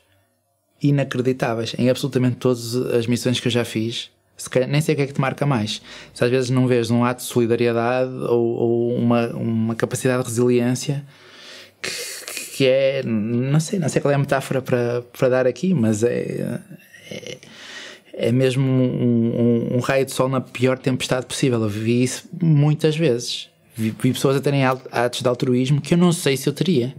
inacreditáveis 0.81 1.75
em 1.77 1.89
absolutamente 1.89 2.37
todas 2.37 2.75
as 2.75 3.05
missões 3.05 3.39
que 3.39 3.47
eu 3.47 3.51
já 3.51 3.63
fiz. 3.63 4.09
Se 4.35 4.49
calhar, 4.49 4.67
nem 4.67 4.81
sei 4.81 4.93
o 4.93 4.95
que 4.95 5.03
é 5.03 5.07
que 5.07 5.13
te 5.13 5.21
marca 5.21 5.45
mais. 5.45 5.79
Se 6.15 6.23
às 6.25 6.31
vezes 6.31 6.49
não 6.49 6.65
vês 6.65 6.89
um 6.89 7.05
ato 7.05 7.21
de 7.21 7.27
solidariedade 7.27 8.11
ou, 8.11 8.55
ou 8.55 8.95
uma, 8.95 9.27
uma 9.27 9.75
capacidade 9.75 10.23
de 10.23 10.29
resiliência 10.29 11.05
que, 11.79 11.91
que 12.57 12.65
é. 12.65 13.03
Não 13.03 13.59
sei, 13.59 13.77
não 13.77 13.87
sei 13.87 14.01
qual 14.01 14.11
é 14.11 14.15
a 14.15 14.17
metáfora 14.17 14.59
para, 14.59 15.03
para 15.15 15.29
dar 15.29 15.45
aqui, 15.45 15.75
mas 15.75 16.01
é, 16.01 16.59
é 17.11 17.37
é 18.13 18.31
mesmo 18.31 18.63
um, 18.63 19.71
um, 19.71 19.77
um, 19.77 19.79
raio 19.79 20.05
de 20.05 20.11
sol 20.11 20.27
na 20.27 20.41
pior 20.41 20.77
tempestade 20.77 21.25
possível. 21.25 21.61
Eu 21.61 21.69
vi 21.69 22.03
isso 22.03 22.27
muitas 22.41 22.95
vezes. 22.95 23.49
Vi, 23.75 23.89
vi 23.91 24.13
pessoas 24.13 24.35
a 24.35 24.41
terem 24.41 24.65
atos 24.65 25.21
de 25.21 25.27
altruísmo 25.27 25.81
que 25.81 25.93
eu 25.93 25.97
não 25.97 26.11
sei 26.11 26.35
se 26.35 26.47
eu 26.47 26.53
teria. 26.53 26.95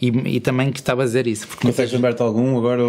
E, 0.00 0.08
e 0.08 0.40
também 0.40 0.72
que 0.72 0.80
estava 0.80 1.02
a 1.02 1.04
dizer 1.04 1.28
isso. 1.28 1.46
Consegues 1.56 1.92
lembrar-te 1.92 2.20
algum 2.20 2.58
agora? 2.58 2.82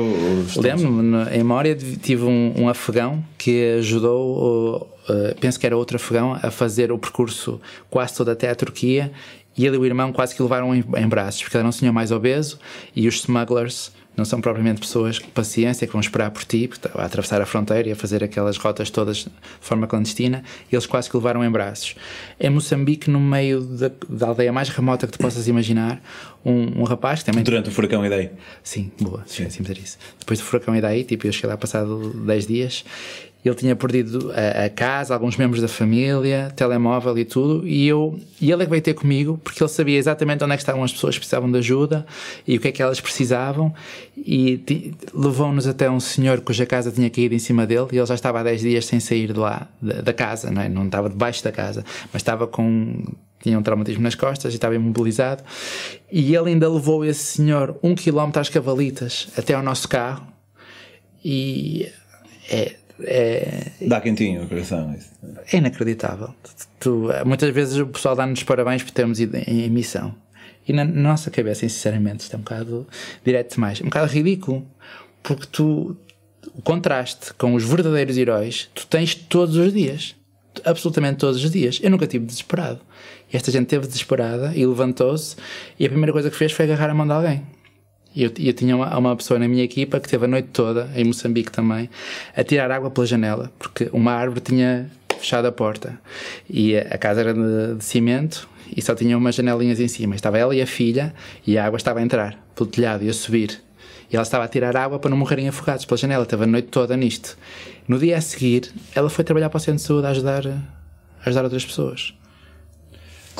Lembro-me, 0.57 1.29
em 1.31 1.37
memória 1.37 1.75
tive 1.75 2.23
um, 2.23 2.53
um 2.57 2.67
afegão 2.67 3.23
que 3.37 3.75
ajudou, 3.77 4.89
uh, 5.07 5.35
penso 5.39 5.59
que 5.59 5.65
era 5.65 5.77
outro 5.77 5.97
afegão, 5.97 6.33
a 6.41 6.49
fazer 6.49 6.91
o 6.91 6.97
percurso 6.97 7.61
quase 7.87 8.15
todo 8.15 8.29
até 8.31 8.49
a 8.49 8.55
Turquia 8.55 9.11
e 9.55 9.65
ele 9.65 9.75
e 9.75 9.79
o 9.79 9.85
irmão 9.85 10.11
quase 10.11 10.35
que 10.35 10.41
levaram 10.41 10.73
em, 10.73 10.83
em 10.97 11.07
braços, 11.07 11.43
porque 11.43 11.55
era 11.55 11.67
um 11.67 11.71
senhor 11.71 11.93
mais 11.93 12.11
obeso 12.11 12.57
e 12.95 13.07
os 13.07 13.15
smugglers 13.15 13.91
não 14.15 14.25
são 14.25 14.39
propriamente 14.39 14.79
pessoas 14.79 15.19
com 15.19 15.29
paciência 15.29 15.87
que 15.87 15.93
vão 15.93 16.01
esperar 16.01 16.29
por 16.31 16.43
ti, 16.43 16.69
a 16.95 17.05
atravessar 17.05 17.41
a 17.41 17.45
fronteira 17.45 17.89
e 17.89 17.91
a 17.91 17.95
fazer 17.95 18.23
aquelas 18.23 18.57
rotas 18.57 18.89
todas 18.89 19.17
de 19.17 19.31
forma 19.59 19.87
clandestina, 19.87 20.43
e 20.71 20.75
eles 20.75 20.85
quase 20.85 21.09
que 21.09 21.17
levaram 21.17 21.43
em 21.43 21.49
braços. 21.49 21.95
Em 22.39 22.49
Moçambique, 22.49 23.09
no 23.09 23.19
meio 23.19 23.61
da, 23.61 23.91
da 24.07 24.27
aldeia 24.27 24.53
mais 24.53 24.69
remota 24.69 25.07
que 25.07 25.13
tu 25.13 25.19
possas 25.19 25.47
imaginar, 25.47 26.01
um, 26.45 26.81
um 26.81 26.83
rapaz 26.83 27.19
que 27.19 27.25
também. 27.25 27.43
Durante 27.43 27.69
o 27.69 27.71
furacão 27.71 28.05
Idai? 28.05 28.31
Sim, 28.61 28.91
boa, 28.99 29.23
sim. 29.25 29.49
sim 29.49 29.63
dizer 29.63 29.77
isso. 29.77 29.97
Depois 30.19 30.39
do 30.39 30.45
furacão 30.45 30.75
Idai, 30.75 31.03
tipo, 31.03 31.25
eu 31.25 31.31
cheguei 31.31 31.49
lá 31.49 31.57
passado 31.57 32.13
10 32.25 32.47
dias, 32.47 32.85
ele 33.49 33.55
tinha 33.55 33.75
perdido 33.75 34.31
a, 34.31 34.65
a, 34.65 34.69
casa, 34.69 35.13
alguns 35.13 35.35
membros 35.35 35.61
da 35.61 35.67
família, 35.67 36.51
telemóvel 36.55 37.17
e 37.17 37.25
tudo, 37.25 37.67
e, 37.67 37.87
eu, 37.87 38.19
e 38.39 38.51
ele 38.51 38.63
é 38.63 38.65
que 38.65 38.69
veio 38.71 38.81
ter 38.81 38.93
comigo 38.93 39.39
porque 39.43 39.61
ele 39.61 39.69
sabia 39.69 39.97
exatamente 39.97 40.43
onde 40.43 40.53
é 40.53 40.55
que 40.55 40.61
estavam 40.61 40.83
as 40.83 40.93
pessoas 40.93 41.15
que 41.15 41.19
precisavam 41.19 41.51
de 41.51 41.57
ajuda 41.57 42.05
e 42.47 42.57
o 42.57 42.59
que 42.59 42.69
é 42.69 42.71
que 42.71 42.81
elas 42.81 43.01
precisavam, 43.01 43.73
e 44.17 44.93
levou-nos 45.13 45.67
até 45.67 45.89
um 45.89 45.99
senhor 45.99 46.39
cuja 46.41 46.65
casa 46.65 46.91
tinha 46.91 47.09
caído 47.09 47.35
em 47.35 47.39
cima 47.39 47.67
dele 47.67 47.87
e 47.91 47.97
ele 47.97 48.05
já 48.05 48.15
estava 48.15 48.39
há 48.39 48.43
10 48.43 48.61
dias 48.61 48.85
sem 48.85 48.99
sair 48.99 49.33
de 49.33 49.39
lá, 49.39 49.67
da, 49.81 50.01
da 50.01 50.13
casa, 50.13 50.49
não, 50.49 50.61
é? 50.61 50.69
não 50.69 50.85
estava 50.85 51.09
debaixo 51.09 51.43
da 51.43 51.51
casa, 51.51 51.83
mas 52.11 52.21
estava 52.21 52.47
com 52.47 53.03
tinha 53.43 53.59
um 53.59 53.61
traumatismo 53.61 54.01
nas 54.01 54.15
costas 54.15 54.53
e 54.53 54.55
estava 54.55 54.73
imobilizado. 54.73 55.43
E 56.09 56.33
ele 56.33 56.51
ainda 56.51 56.69
levou 56.69 57.03
esse 57.03 57.23
senhor 57.23 57.77
um 57.83 57.93
quilómetro 57.93 58.39
às 58.39 58.47
cavalitas 58.47 59.27
até 59.37 59.53
ao 59.53 59.61
nosso 59.61 59.89
carro. 59.89 60.25
E 61.23 61.91
é, 62.49 62.75
é, 63.05 63.71
Dá 63.81 64.01
quentinho 64.01 64.43
o 64.43 64.47
coração. 64.47 64.93
Isso. 64.97 65.09
É 65.51 65.57
inacreditável. 65.57 66.33
Tu, 66.79 67.09
muitas 67.25 67.49
vezes 67.49 67.77
o 67.77 67.87
pessoal 67.87 68.15
dá-nos 68.15 68.43
parabéns 68.43 68.83
por 68.83 68.91
termos 68.91 69.19
ido 69.19 69.37
em, 69.37 69.69
missão. 69.69 70.15
E 70.67 70.73
na, 70.73 70.85
na 70.85 71.09
nossa 71.09 71.29
cabeça, 71.29 71.61
sinceramente, 71.61 72.21
isto 72.21 72.33
é 72.33 72.37
um 72.37 72.41
bocado 72.41 72.87
direto 73.23 73.55
demais. 73.55 73.81
Um 73.81 73.85
bocado 73.85 74.11
ridículo. 74.11 74.65
Porque 75.21 75.45
tu, 75.51 75.95
o 76.55 76.61
contraste 76.61 77.33
com 77.33 77.53
os 77.53 77.63
verdadeiros 77.63 78.17
heróis, 78.17 78.69
tu 78.73 78.85
tens 78.87 79.15
todos 79.15 79.55
os 79.55 79.73
dias. 79.73 80.15
Absolutamente 80.63 81.17
todos 81.17 81.43
os 81.43 81.51
dias. 81.51 81.79
Eu 81.81 81.89
nunca 81.89 82.07
tive 82.07 82.25
desesperado. 82.25 82.79
E 83.31 83.35
esta 83.35 83.51
gente 83.51 83.67
teve 83.67 83.87
desesperada 83.87 84.53
e 84.55 84.65
levantou-se 84.65 85.35
e 85.79 85.85
a 85.85 85.89
primeira 85.89 86.13
coisa 86.13 86.29
que 86.29 86.35
fez 86.35 86.51
foi 86.51 86.65
agarrar 86.65 86.89
a 86.89 86.93
mão 86.93 87.07
de 87.07 87.13
alguém. 87.13 87.43
E 88.15 88.23
eu, 88.23 88.31
eu 88.39 88.53
tinha 88.53 88.75
uma, 88.75 88.97
uma 88.97 89.15
pessoa 89.15 89.39
na 89.39 89.47
minha 89.47 89.63
equipa 89.63 89.99
que 89.99 90.07
teve 90.07 90.25
a 90.25 90.27
noite 90.27 90.49
toda, 90.53 90.89
em 90.95 91.03
Moçambique 91.03 91.51
também, 91.51 91.89
a 92.35 92.43
tirar 92.43 92.71
água 92.71 92.91
pela 92.91 93.05
janela, 93.05 93.51
porque 93.57 93.89
uma 93.91 94.11
árvore 94.11 94.41
tinha 94.41 94.89
fechado 95.23 95.47
a 95.47 95.51
porta. 95.51 95.99
E 96.49 96.77
a, 96.77 96.97
casa 96.97 97.21
era 97.21 97.33
de, 97.33 97.75
de, 97.75 97.83
cimento 97.83 98.47
e 98.75 98.81
só 98.81 98.93
tinha 98.93 99.17
umas 99.17 99.35
janelinhas 99.35 99.79
em 99.79 99.87
cima. 99.87 100.15
Estava 100.15 100.37
ela 100.37 100.55
e 100.55 100.61
a 100.61 100.67
filha 100.67 101.13
e 101.47 101.57
a 101.57 101.65
água 101.65 101.77
estava 101.77 101.99
a 101.99 102.03
entrar 102.03 102.37
pelo 102.55 102.69
telhado 102.69 103.03
e 103.03 103.09
a 103.09 103.13
subir. 103.13 103.61
E 104.11 104.15
ela 104.15 104.23
estava 104.23 104.43
a 104.43 104.47
tirar 104.47 104.75
água 104.77 104.99
para 104.99 105.09
não 105.09 105.17
morrerem 105.17 105.47
afogados 105.47 105.85
pela 105.85 105.97
janela. 105.97 106.25
Teve 106.25 106.43
a 106.43 106.47
noite 106.47 106.67
toda 106.67 106.95
nisto. 106.95 107.37
No 107.87 107.97
dia 107.97 108.17
a 108.17 108.21
seguir, 108.21 108.71
ela 108.93 109.09
foi 109.09 109.23
trabalhar 109.23 109.49
para 109.49 109.57
o 109.57 109.59
centro 109.59 109.77
de 109.77 109.87
saúde 109.87 110.05
a 110.05 110.09
ajudar, 110.11 110.45
a 110.45 110.59
ajudar 111.25 111.43
outras 111.45 111.65
pessoas. 111.65 112.13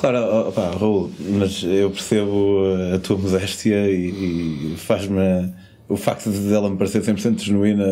Claro, 0.03 0.49
opa, 0.49 0.69
Raul, 0.77 1.09
mas 1.17 1.63
eu 1.63 1.89
percebo 1.89 2.65
a 2.93 2.99
tua 2.99 3.17
modéstia 3.17 3.89
e, 3.89 4.73
e 4.73 4.75
faz-me. 4.75 5.49
O 5.87 5.95
facto 5.95 6.29
de 6.29 6.53
ela 6.53 6.69
me 6.69 6.75
parecer 6.75 7.01
100% 7.01 7.39
genuína 7.39 7.85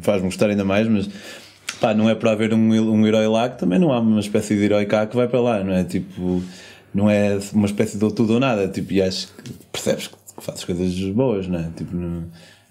faz-me 0.00 0.28
gostar 0.28 0.48
ainda 0.48 0.64
mais, 0.64 0.86
mas 0.86 1.10
pá, 1.80 1.92
não 1.92 2.08
é 2.08 2.14
para 2.14 2.30
haver 2.30 2.54
um, 2.54 2.70
um 2.70 3.04
herói 3.04 3.26
lá 3.26 3.48
que 3.48 3.58
também 3.58 3.80
não 3.80 3.92
há 3.92 3.98
uma 3.98 4.20
espécie 4.20 4.54
de 4.54 4.62
herói 4.62 4.86
cá 4.86 5.08
que 5.08 5.16
vai 5.16 5.26
para 5.26 5.40
lá, 5.40 5.64
não 5.64 5.72
é? 5.72 5.82
Tipo, 5.82 6.40
não 6.94 7.10
é 7.10 7.36
uma 7.52 7.66
espécie 7.66 7.98
de 7.98 8.14
tudo 8.14 8.34
ou 8.34 8.38
nada, 8.38 8.68
tipo, 8.68 8.92
e 8.92 9.02
acho 9.02 9.26
que 9.26 9.52
percebes 9.72 10.06
que 10.06 10.14
fazes 10.38 10.62
coisas 10.62 10.94
boas, 11.10 11.48
não 11.48 11.58
é? 11.58 11.68
Tipo, 11.76 11.96
não, 11.96 12.26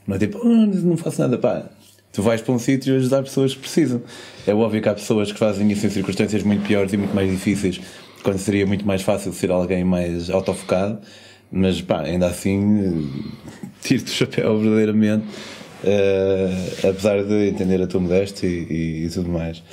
não 0.08 0.16
é 0.16 0.20
tipo, 0.20 0.40
oh, 0.42 0.48
não 0.48 0.96
faço 0.96 1.20
nada, 1.20 1.38
pá. 1.38 1.66
Tu 2.14 2.22
vais 2.22 2.42
para 2.42 2.54
um 2.54 2.60
sítio 2.60 2.94
e 2.94 2.98
ajudar 2.98 3.24
pessoas 3.24 3.54
que 3.54 3.60
precisam. 3.60 4.02
É 4.48 4.54
óbvio 4.54 4.82
que 4.82 4.88
há 4.88 4.94
pessoas 4.94 5.34
que 5.34 5.38
fazem 5.38 5.70
isso 5.70 5.86
em 5.86 5.90
circunstâncias 5.90 6.44
muito 6.44 6.66
piores 6.66 6.94
e 6.94 6.98
muito 6.98 7.14
mais 7.14 7.30
difíceis 7.30 7.82
quando 8.24 8.38
seria 8.38 8.66
muito 8.66 8.86
mais 8.86 9.02
fácil 9.02 9.34
ser 9.34 9.52
alguém 9.52 9.84
mais 9.84 10.30
autofocado, 10.30 11.00
mas 11.52 11.82
pá, 11.82 12.02
ainda 12.02 12.28
assim, 12.28 13.10
tiro-te 13.82 14.12
o 14.12 14.14
chapéu 14.14 14.58
verdadeiramente, 14.60 15.26
uh, 15.84 16.88
apesar 16.90 17.24
de 17.24 17.50
entender 17.50 17.82
a 17.82 17.88
tua 17.88 18.02
modéstia 18.02 18.48
e, 18.48 18.68
e, 18.70 19.06
e 19.06 19.10
tudo 19.10 19.30
mais. 19.30 19.64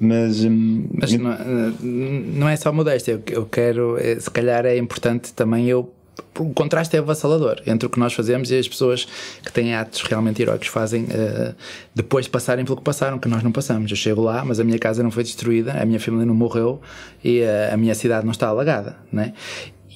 Mas, 0.00 0.44
hum, 0.44 0.86
mas 0.92 1.12
não, 1.12 1.36
não, 1.82 2.48
é 2.48 2.54
só 2.54 2.72
modéstia, 2.72 3.20
eu 3.26 3.46
quero, 3.46 3.98
eh, 3.98 4.20
se 4.20 4.30
calhar 4.30 4.64
é 4.64 4.76
importante 4.76 5.32
também 5.32 5.66
eu 5.66 5.92
o 6.38 6.52
contraste 6.52 6.96
é 6.96 6.98
avassalador 6.98 7.60
entre 7.66 7.86
o 7.86 7.90
que 7.90 7.98
nós 7.98 8.12
fazemos 8.12 8.50
e 8.50 8.58
as 8.58 8.68
pessoas 8.68 9.06
que 9.42 9.52
têm 9.52 9.74
atos 9.74 10.02
realmente 10.02 10.40
heróicos 10.40 10.68
fazem 10.68 11.04
uh, 11.04 11.54
depois 11.94 12.26
de 12.26 12.30
passarem 12.30 12.64
pelo 12.64 12.76
que 12.76 12.82
passaram, 12.82 13.18
que 13.18 13.28
nós 13.28 13.42
não 13.42 13.52
passamos. 13.52 13.90
Eu 13.90 13.96
chego 13.96 14.22
lá, 14.22 14.44
mas 14.44 14.60
a 14.60 14.64
minha 14.64 14.78
casa 14.78 15.02
não 15.02 15.10
foi 15.10 15.22
destruída, 15.22 15.72
a 15.72 15.84
minha 15.84 16.00
família 16.00 16.26
não 16.26 16.34
morreu 16.34 16.80
e 17.22 17.40
uh, 17.40 17.74
a 17.74 17.76
minha 17.76 17.94
cidade 17.94 18.24
não 18.24 18.32
está 18.32 18.48
alagada, 18.48 18.96
né? 19.12 19.32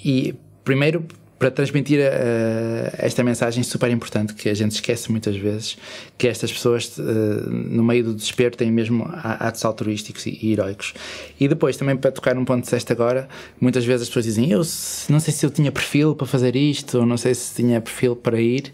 E 0.04 0.34
primeiro 0.64 1.04
para 1.42 1.50
transmitir 1.50 1.98
uh, 1.98 2.94
esta 2.98 3.24
mensagem 3.24 3.64
super 3.64 3.90
importante 3.90 4.32
que 4.32 4.48
a 4.48 4.54
gente 4.54 4.76
esquece 4.76 5.10
muitas 5.10 5.34
vezes, 5.34 5.76
que 6.16 6.28
estas 6.28 6.52
pessoas 6.52 6.96
uh, 6.98 7.02
no 7.02 7.82
meio 7.82 8.04
do 8.04 8.14
desespero 8.14 8.56
têm 8.56 8.70
mesmo 8.70 9.10
atos 9.12 9.64
altruísticos 9.64 10.24
e, 10.26 10.52
heroicos. 10.52 10.94
E 11.40 11.48
depois 11.48 11.76
também 11.76 11.96
para 11.96 12.12
tocar 12.12 12.36
num 12.36 12.44
ponto 12.44 12.58
que 12.58 12.66
disseste 12.66 12.92
agora, 12.92 13.28
muitas 13.60 13.84
vezes 13.84 14.02
as 14.02 14.08
pessoas 14.08 14.24
dizem 14.24 14.52
eu 14.52 14.62
não 15.08 15.18
sei 15.18 15.34
se 15.34 15.44
eu 15.44 15.50
tinha 15.50 15.72
perfil 15.72 16.14
para 16.14 16.28
fazer 16.28 16.54
isto, 16.54 17.00
ou 17.00 17.04
não 17.04 17.16
sei 17.16 17.34
se 17.34 17.56
tinha 17.56 17.80
perfil 17.80 18.14
para 18.14 18.40
ir. 18.40 18.70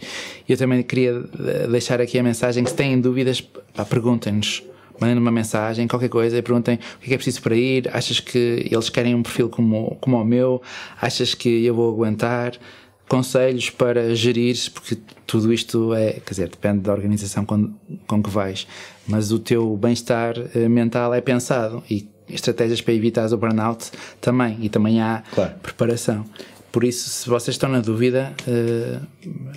Eu 0.46 0.58
também 0.58 0.82
queria 0.82 1.24
eh, 1.38 1.68
deixar 1.68 2.02
aqui 2.02 2.18
a 2.18 2.22
mensagem 2.22 2.62
que 2.62 2.68
se 2.68 2.76
têm 2.76 3.00
dúvidas, 3.00 3.42
perguntem-nos 3.88 4.62
mandem 5.00 5.16
uma 5.18 5.30
mensagem, 5.30 5.86
qualquer 5.88 6.08
coisa, 6.08 6.36
e 6.36 6.42
perguntem 6.42 6.78
o 6.96 7.04
que 7.04 7.12
é, 7.12 7.16
preciso 7.16 7.42
para 7.42 7.56
ir, 7.56 7.88
achas 7.92 8.20
que 8.20 8.66
eles 8.70 8.88
querem 8.88 9.14
um 9.14 9.22
perfil 9.22 9.48
como, 9.48 9.96
como 10.00 10.20
o 10.20 10.24
meu, 10.24 10.62
achas 11.00 11.34
que 11.34 11.64
eu 11.64 11.74
vou 11.74 11.92
aguentar, 11.92 12.52
conselhos 13.08 13.70
para 13.70 14.14
gerir, 14.14 14.56
porque 14.74 14.98
tudo 15.26 15.52
isto 15.52 15.94
é, 15.94 16.12
quer 16.14 16.30
dizer, 16.30 16.48
depende 16.48 16.80
da 16.80 16.92
organização 16.92 17.44
com, 17.44 17.72
com 18.06 18.22
que 18.22 18.28
vais, 18.30 18.66
mas 19.06 19.32
o 19.32 19.38
teu 19.38 19.76
bem-estar 19.76 20.34
eh, 20.54 20.68
mental 20.68 21.14
é 21.14 21.20
pensado 21.20 21.82
e 21.90 22.08
estratégias 22.28 22.82
para 22.82 22.92
evitar 22.92 23.26
o 23.32 23.36
burnout 23.38 23.90
também, 24.20 24.58
e 24.60 24.68
também 24.68 25.00
há 25.00 25.22
Claro. 25.34 25.54
preparação. 25.62 26.26
Por 26.78 26.84
isso, 26.84 27.08
se 27.08 27.28
vocês 27.28 27.56
estão 27.56 27.68
na 27.68 27.80
dúvida, 27.80 28.32
eh, 28.46 29.00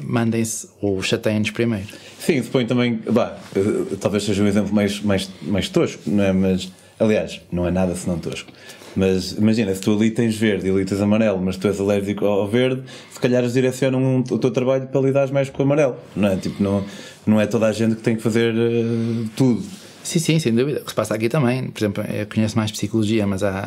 mandem-se 0.01 0.67
ou 0.81 1.03
chateiem-nos 1.03 1.51
primeiro. 1.51 1.85
Sim, 2.17 2.41
suponho 2.41 2.65
também. 2.65 2.99
Bah, 3.11 3.37
eh, 3.55 3.95
talvez 3.99 4.23
seja 4.23 4.41
um 4.41 4.47
exemplo 4.47 4.73
mais, 4.73 4.99
mais, 5.01 5.29
mais 5.43 5.69
tosco, 5.69 6.01
não 6.07 6.23
é? 6.23 6.33
Mas, 6.33 6.71
aliás, 6.99 7.39
não 7.51 7.67
é 7.67 7.69
nada 7.69 7.93
senão 7.95 8.17
tosco. 8.17 8.51
Mas 8.95 9.33
imagina, 9.33 9.71
se 9.75 9.81
tu 9.81 9.93
ali 9.93 10.09
tens 10.09 10.35
verde 10.35 10.67
e 10.67 10.71
ali 10.71 10.83
tens 10.83 10.99
amarelo, 10.99 11.39
mas 11.39 11.57
tu 11.57 11.67
és 11.67 11.79
alérgico 11.79 12.25
ao 12.25 12.47
verde, 12.47 12.81
se 13.11 13.19
calhar 13.19 13.43
eles 13.43 13.53
direcionam 13.53 14.23
o 14.27 14.39
teu 14.39 14.49
trabalho 14.49 14.87
para 14.87 15.01
lidar 15.01 15.31
mais 15.31 15.47
com 15.47 15.61
o 15.61 15.65
amarelo, 15.67 15.97
não 16.15 16.27
é? 16.27 16.37
Tipo, 16.37 16.63
não, 16.63 16.83
não 17.27 17.39
é 17.39 17.45
toda 17.45 17.67
a 17.67 17.71
gente 17.71 17.97
que 17.97 18.01
tem 18.01 18.15
que 18.15 18.23
fazer 18.23 18.51
eh, 18.51 19.27
tudo. 19.35 19.63
Sim, 20.03 20.19
sim, 20.19 20.39
sem 20.39 20.53
dúvida. 20.53 20.81
O 20.81 20.83
que 20.83 20.89
se 20.89 20.95
passa 20.95 21.13
aqui 21.13 21.29
também, 21.29 21.69
por 21.69 21.79
exemplo, 21.79 22.03
eu 22.03 22.25
conheço 22.25 22.57
mais 22.57 22.71
psicologia, 22.71 23.27
mas 23.27 23.43
há, 23.43 23.59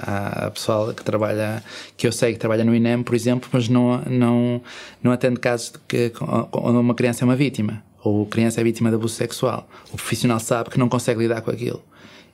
há 0.47 0.51
pessoal 0.51 0.93
que 0.93 1.05
trabalha, 1.05 1.63
que 1.97 2.07
eu 2.07 2.13
sei 2.13 2.33
que 2.33 2.39
trabalha 2.39 2.65
no 2.65 2.75
INEM, 2.75 3.03
por 3.03 3.15
exemplo, 3.15 3.49
mas 3.53 3.69
não, 3.69 4.03
não, 4.03 4.61
não 5.03 5.13
atende 5.13 5.39
casos 5.39 5.73
de 5.73 5.79
que, 5.87 6.13
onde 6.53 6.79
uma 6.79 6.95
criança 6.95 7.23
é 7.23 7.25
uma 7.25 7.37
vítima, 7.37 7.83
ou 8.03 8.27
criança 8.27 8.61
é 8.61 8.65
vítima 8.65 8.91
de 8.91 8.97
abuso 8.97 9.15
sexual. 9.15 9.69
O 9.93 9.97
profissional 9.97 10.41
sabe 10.41 10.71
que 10.71 10.79
não 10.79 10.89
consegue 10.89 11.21
lidar 11.21 11.41
com 11.41 11.51
aquilo. 11.51 11.83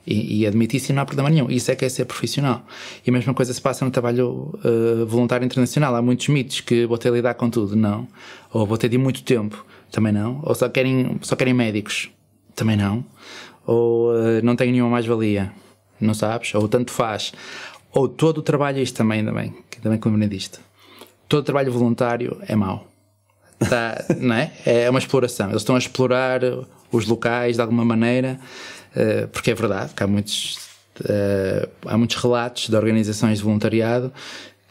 E, 0.05 0.39
e 0.39 0.47
admite 0.47 0.77
isso 0.77 0.91
não 0.93 1.03
há 1.03 1.05
problema 1.05 1.29
nenhum. 1.29 1.49
Isso 1.51 1.69
é 1.69 1.75
que 1.75 1.85
é 1.85 1.89
ser 1.89 2.05
profissional. 2.05 2.65
E 3.05 3.09
a 3.11 3.13
mesma 3.13 3.35
coisa 3.35 3.53
se 3.53 3.61
passa 3.61 3.85
no 3.85 3.91
trabalho 3.91 4.51
uh, 4.65 5.05
voluntário 5.05 5.45
internacional. 5.45 5.95
Há 5.95 6.01
muitos 6.01 6.27
mitos 6.27 6.59
que 6.59 6.87
vou 6.87 6.97
ter 6.97 7.09
de 7.09 7.17
lidar 7.17 7.35
com 7.35 7.47
tudo. 7.51 7.75
Não. 7.75 8.07
Ou 8.51 8.65
vou 8.65 8.79
ter 8.79 8.89
de 8.89 8.95
ir 8.95 8.97
muito 8.97 9.21
tempo. 9.21 9.63
Também 9.91 10.11
não. 10.11 10.39
Ou 10.41 10.55
só 10.55 10.67
querem, 10.67 11.19
só 11.21 11.35
querem 11.35 11.53
médicos. 11.53 12.09
Também 12.55 12.75
não 12.75 13.05
ou 13.65 14.11
uh, 14.11 14.41
não 14.43 14.55
tenho 14.55 14.71
nenhuma 14.71 14.91
mais-valia, 14.91 15.51
não 15.99 16.13
sabes? 16.13 16.53
Ou 16.55 16.67
tanto 16.67 16.91
faz. 16.91 17.33
Ou 17.91 18.07
todo 18.07 18.39
o 18.39 18.41
trabalho, 18.41 18.79
isto 18.79 18.95
também, 18.95 19.19
ainda 19.19 19.31
bem, 19.31 19.53
que 19.69 19.81
também 19.81 19.99
lembrei 20.03 20.29
disto. 20.29 20.59
Todo 21.27 21.41
o 21.41 21.43
trabalho 21.43 21.71
voluntário 21.71 22.37
é 22.47 22.55
mau. 22.55 22.87
Tá, 23.59 24.03
não 24.19 24.35
é? 24.35 24.51
É 24.65 24.89
uma 24.89 24.99
exploração. 24.99 25.49
Eles 25.49 25.61
estão 25.61 25.75
a 25.75 25.79
explorar 25.79 26.41
os 26.91 27.05
locais 27.05 27.55
de 27.55 27.61
alguma 27.61 27.85
maneira, 27.85 28.39
uh, 28.95 29.27
porque 29.27 29.51
é 29.51 29.53
verdade 29.53 29.93
que 29.93 30.03
há 30.03 30.07
muitos, 30.07 30.57
uh, 31.01 31.69
há 31.85 31.97
muitos 31.97 32.15
relatos 32.17 32.69
de 32.69 32.75
organizações 32.75 33.39
de 33.39 33.43
voluntariado 33.43 34.11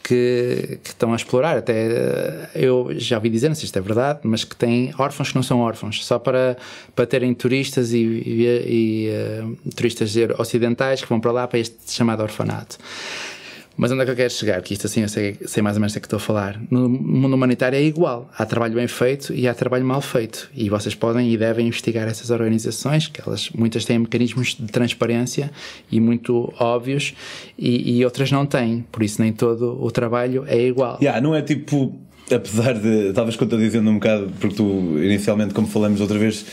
que, 0.03 0.79
que, 0.83 0.89
estão 0.89 1.13
a 1.13 1.15
explorar. 1.15 1.57
Até 1.57 1.73
eh, 1.73 2.49
eu 2.55 2.89
já 2.97 3.17
ouvi 3.17 3.29
dizer, 3.29 3.47
não 3.47 3.55
sei 3.55 3.61
se 3.61 3.65
isto 3.65 3.77
é 3.77 3.81
verdade, 3.81 4.19
mas 4.23 4.43
que 4.43 4.55
têm 4.55 4.93
órfãos 4.97 5.29
que 5.29 5.35
não 5.35 5.43
são 5.43 5.59
órfãos, 5.59 6.05
só 6.05 6.19
para, 6.19 6.57
para 6.95 7.05
terem 7.05 7.33
turistas 7.33 7.93
e, 7.93 7.97
e, 7.97 8.43
e 8.67 9.09
uh, 9.43 9.71
turistas 9.75 10.13
ocidentais 10.37 11.01
que 11.01 11.09
vão 11.09 11.19
para 11.19 11.31
lá 11.31 11.47
para 11.47 11.59
este 11.59 11.75
chamado 11.87 12.23
orfanato. 12.23 12.77
Mas 13.81 13.91
onde 13.91 14.03
é 14.03 14.05
que 14.05 14.11
eu 14.11 14.15
quero 14.15 14.31
chegar? 14.31 14.61
Que 14.61 14.75
isto 14.75 14.85
assim 14.85 15.01
eu 15.01 15.09
sei, 15.09 15.35
sei 15.43 15.63
mais 15.63 15.75
ou 15.75 15.79
menos 15.81 15.95
o 15.95 15.99
que 15.99 16.05
estou 16.05 16.17
a 16.17 16.19
falar. 16.19 16.61
No 16.69 16.87
mundo 16.87 17.33
humanitário 17.33 17.75
é 17.75 17.81
igual. 17.81 18.29
Há 18.37 18.45
trabalho 18.45 18.75
bem 18.75 18.87
feito 18.87 19.33
e 19.33 19.47
há 19.47 19.55
trabalho 19.55 19.83
mal 19.83 20.01
feito. 20.01 20.51
E 20.53 20.69
vocês 20.69 20.93
podem 20.93 21.33
e 21.33 21.35
devem 21.35 21.65
investigar 21.65 22.07
essas 22.07 22.29
organizações, 22.29 23.07
que 23.07 23.19
elas 23.25 23.49
muitas 23.49 23.83
têm 23.83 23.97
mecanismos 23.97 24.49
de 24.53 24.67
transparência 24.67 25.49
e 25.91 25.99
muito 25.99 26.53
óbvios, 26.59 27.15
e, 27.57 27.97
e 27.97 28.05
outras 28.05 28.31
não 28.31 28.45
têm. 28.45 28.85
Por 28.91 29.01
isso 29.01 29.19
nem 29.19 29.33
todo 29.33 29.83
o 29.83 29.89
trabalho 29.89 30.45
é 30.47 30.61
igual. 30.61 30.99
Yeah, 31.01 31.19
não 31.19 31.33
é 31.33 31.41
tipo 31.41 31.99
apesar 32.31 32.73
de, 32.73 33.11
talvez 33.13 33.35
quando 33.35 33.53
estou 33.53 33.59
dizendo 33.59 33.89
um 33.89 33.95
bocado, 33.95 34.31
porque 34.39 34.55
tu 34.55 34.99
inicialmente, 34.99 35.55
como 35.55 35.65
falamos 35.65 35.99
outra 35.99 36.19
vez, 36.19 36.45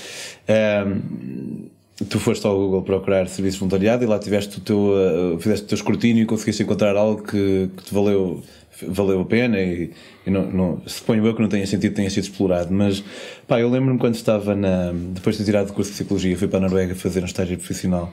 um, 0.87 1.68
tu 2.06 2.20
foste 2.20 2.46
ao 2.46 2.56
Google 2.56 2.82
procurar 2.82 3.28
serviço 3.28 3.56
de 3.56 3.61
voluntariado 3.61 4.04
e 4.04 4.06
lá 4.06 4.18
tiveste 4.18 4.58
o 4.58 4.61
teu, 4.61 4.78
uh, 4.78 5.38
fizeste 5.40 5.64
o 5.64 5.68
teu 5.68 5.76
escrutínio 5.76 6.22
e 6.22 6.26
conseguiste 6.26 6.62
encontrar 6.62 6.96
algo 6.96 7.22
que, 7.22 7.70
que 7.76 7.82
te 7.84 7.92
valeu, 7.92 8.42
valeu 8.87 9.20
a 9.20 9.24
pena 9.24 9.58
e, 9.58 9.90
e 10.24 10.30
não, 10.30 10.50
não, 10.50 10.82
suponho 10.87 11.26
eu 11.26 11.34
que 11.34 11.42
não 11.42 11.48
tenha 11.48 11.66
sentido 11.66 11.94
tenha 11.94 12.08
sido 12.08 12.24
explorado, 12.24 12.72
mas 12.72 13.02
pá, 13.46 13.61
eu 13.61 13.68
lembro-me 13.68 13.98
quando 13.98 14.14
estava 14.14 14.54
na, 14.54 14.92
depois 15.12 15.37
de 15.37 15.42
ter 15.42 15.46
tirado 15.46 15.70
o 15.70 15.72
curso 15.72 15.90
de 15.90 15.96
Psicologia, 15.96 16.37
fui 16.37 16.46
para 16.46 16.58
a 16.58 16.62
Noruega 16.62 16.94
fazer 16.94 17.22
um 17.22 17.26
estágio 17.26 17.56
profissional 17.58 18.12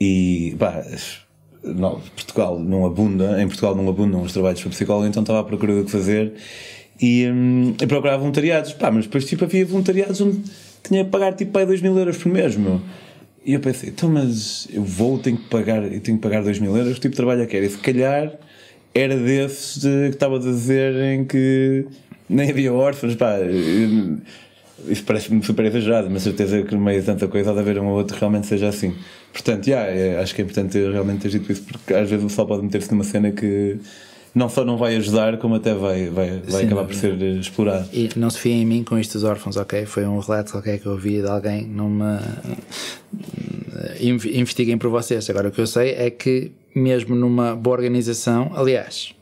e 0.00 0.56
pá, 0.58 0.82
não, 1.62 2.00
Portugal 2.00 2.58
não 2.58 2.86
abunda, 2.86 3.42
em 3.42 3.46
Portugal 3.46 3.74
não 3.74 3.86
abundam 3.86 4.22
os 4.22 4.32
trabalhos 4.32 4.62
para 4.62 4.70
psicólogo, 4.70 5.06
então 5.06 5.22
estava 5.22 5.40
à 5.40 5.44
procura 5.44 5.74
do 5.74 5.84
que 5.84 5.90
fazer 5.90 6.32
e, 6.98 7.26
um, 7.28 7.74
e 7.80 7.86
procurava 7.86 8.18
voluntariados, 8.18 8.72
pá, 8.72 8.90
mas 8.90 9.04
depois 9.04 9.26
tipo 9.26 9.44
havia 9.44 9.66
voluntariados 9.66 10.22
onde 10.22 10.40
tinha 10.82 11.04
que 11.04 11.10
pagar 11.10 11.34
tipo 11.34 11.52
2 11.52 11.82
mil 11.82 11.98
euros 11.98 12.16
por 12.16 12.32
mês, 12.32 12.56
meu. 12.56 12.80
E 13.44 13.54
eu 13.54 13.60
pensei, 13.60 13.88
então, 13.88 14.08
mas 14.08 14.68
eu 14.72 14.82
vou, 14.82 15.18
tenho 15.18 15.38
que 15.38 15.48
pagar, 15.48 15.82
eu 15.82 16.00
tenho 16.00 16.18
que 16.18 16.22
pagar 16.22 16.42
2 16.42 16.58
mil 16.58 16.76
euros, 16.76 16.94
que 16.94 17.00
tipo 17.00 17.12
de 17.12 17.16
trabalho 17.16 17.42
é 17.42 17.46
que 17.46 17.56
era? 17.56 17.64
E 17.64 17.70
se 17.70 17.78
calhar 17.78 18.32
era 18.94 19.16
desses 19.16 19.80
de, 19.80 20.08
que 20.08 20.14
estava 20.16 20.36
a 20.36 20.38
dizer 20.38 20.94
em 20.96 21.24
que 21.24 21.86
nem 22.28 22.50
havia 22.50 22.72
órfãos, 22.72 23.14
pá. 23.14 23.36
Isso 24.88 25.04
parece-me 25.04 25.42
super 25.42 25.64
exagerado, 25.66 26.08
mas 26.10 26.22
certeza 26.22 26.62
que 26.62 26.74
no 26.74 26.80
meio 26.80 27.00
de 27.00 27.06
tanta 27.06 27.28
coisa 27.28 27.50
há 27.50 27.54
de 27.54 27.60
haver 27.60 27.78
um 27.78 27.88
ou 27.88 27.96
outro 27.96 28.14
que 28.14 28.20
realmente 28.20 28.46
seja 28.46 28.68
assim. 28.68 28.94
Portanto, 29.32 29.66
yeah, 29.66 29.90
é, 29.90 30.20
acho 30.20 30.34
que 30.34 30.40
é 30.40 30.44
importante 30.44 30.78
realmente 30.78 31.20
ter 31.22 31.28
dito 31.28 31.52
isso, 31.52 31.62
porque 31.62 31.94
às 31.94 32.08
vezes 32.08 32.24
o 32.24 32.28
pessoal 32.28 32.46
pode 32.46 32.62
meter-se 32.62 32.90
numa 32.90 33.04
cena 33.04 33.30
que 33.30 33.78
não 34.34 34.48
só 34.48 34.64
não 34.64 34.76
vai 34.76 34.96
ajudar, 34.96 35.38
como 35.38 35.56
até 35.56 35.74
vai, 35.74 36.08
vai, 36.08 36.40
vai 36.46 36.60
Sim, 36.60 36.66
acabar 36.66 36.84
por 36.84 36.94
ser 36.94 37.20
explorado. 37.20 37.88
E 37.92 38.08
não 38.16 38.30
se 38.30 38.38
fiem 38.38 38.62
em 38.62 38.66
mim 38.66 38.84
com 38.84 38.96
dos 38.96 39.24
órfãos, 39.24 39.56
ok? 39.56 39.86
Foi 39.86 40.06
um 40.06 40.18
relato 40.18 40.52
qualquer 40.52 40.78
que 40.78 40.86
eu 40.86 40.92
ouvi 40.92 41.20
de 41.20 41.28
alguém 41.28 41.66
numa. 41.66 42.22
Investiguem 44.00 44.78
por 44.78 44.90
vocês. 44.90 45.28
Agora, 45.28 45.48
o 45.48 45.52
que 45.52 45.60
eu 45.60 45.66
sei 45.66 45.90
é 45.90 46.10
que, 46.10 46.52
mesmo 46.74 47.14
numa 47.14 47.54
boa 47.54 47.76
organização, 47.76 48.52
aliás, 48.54 49.14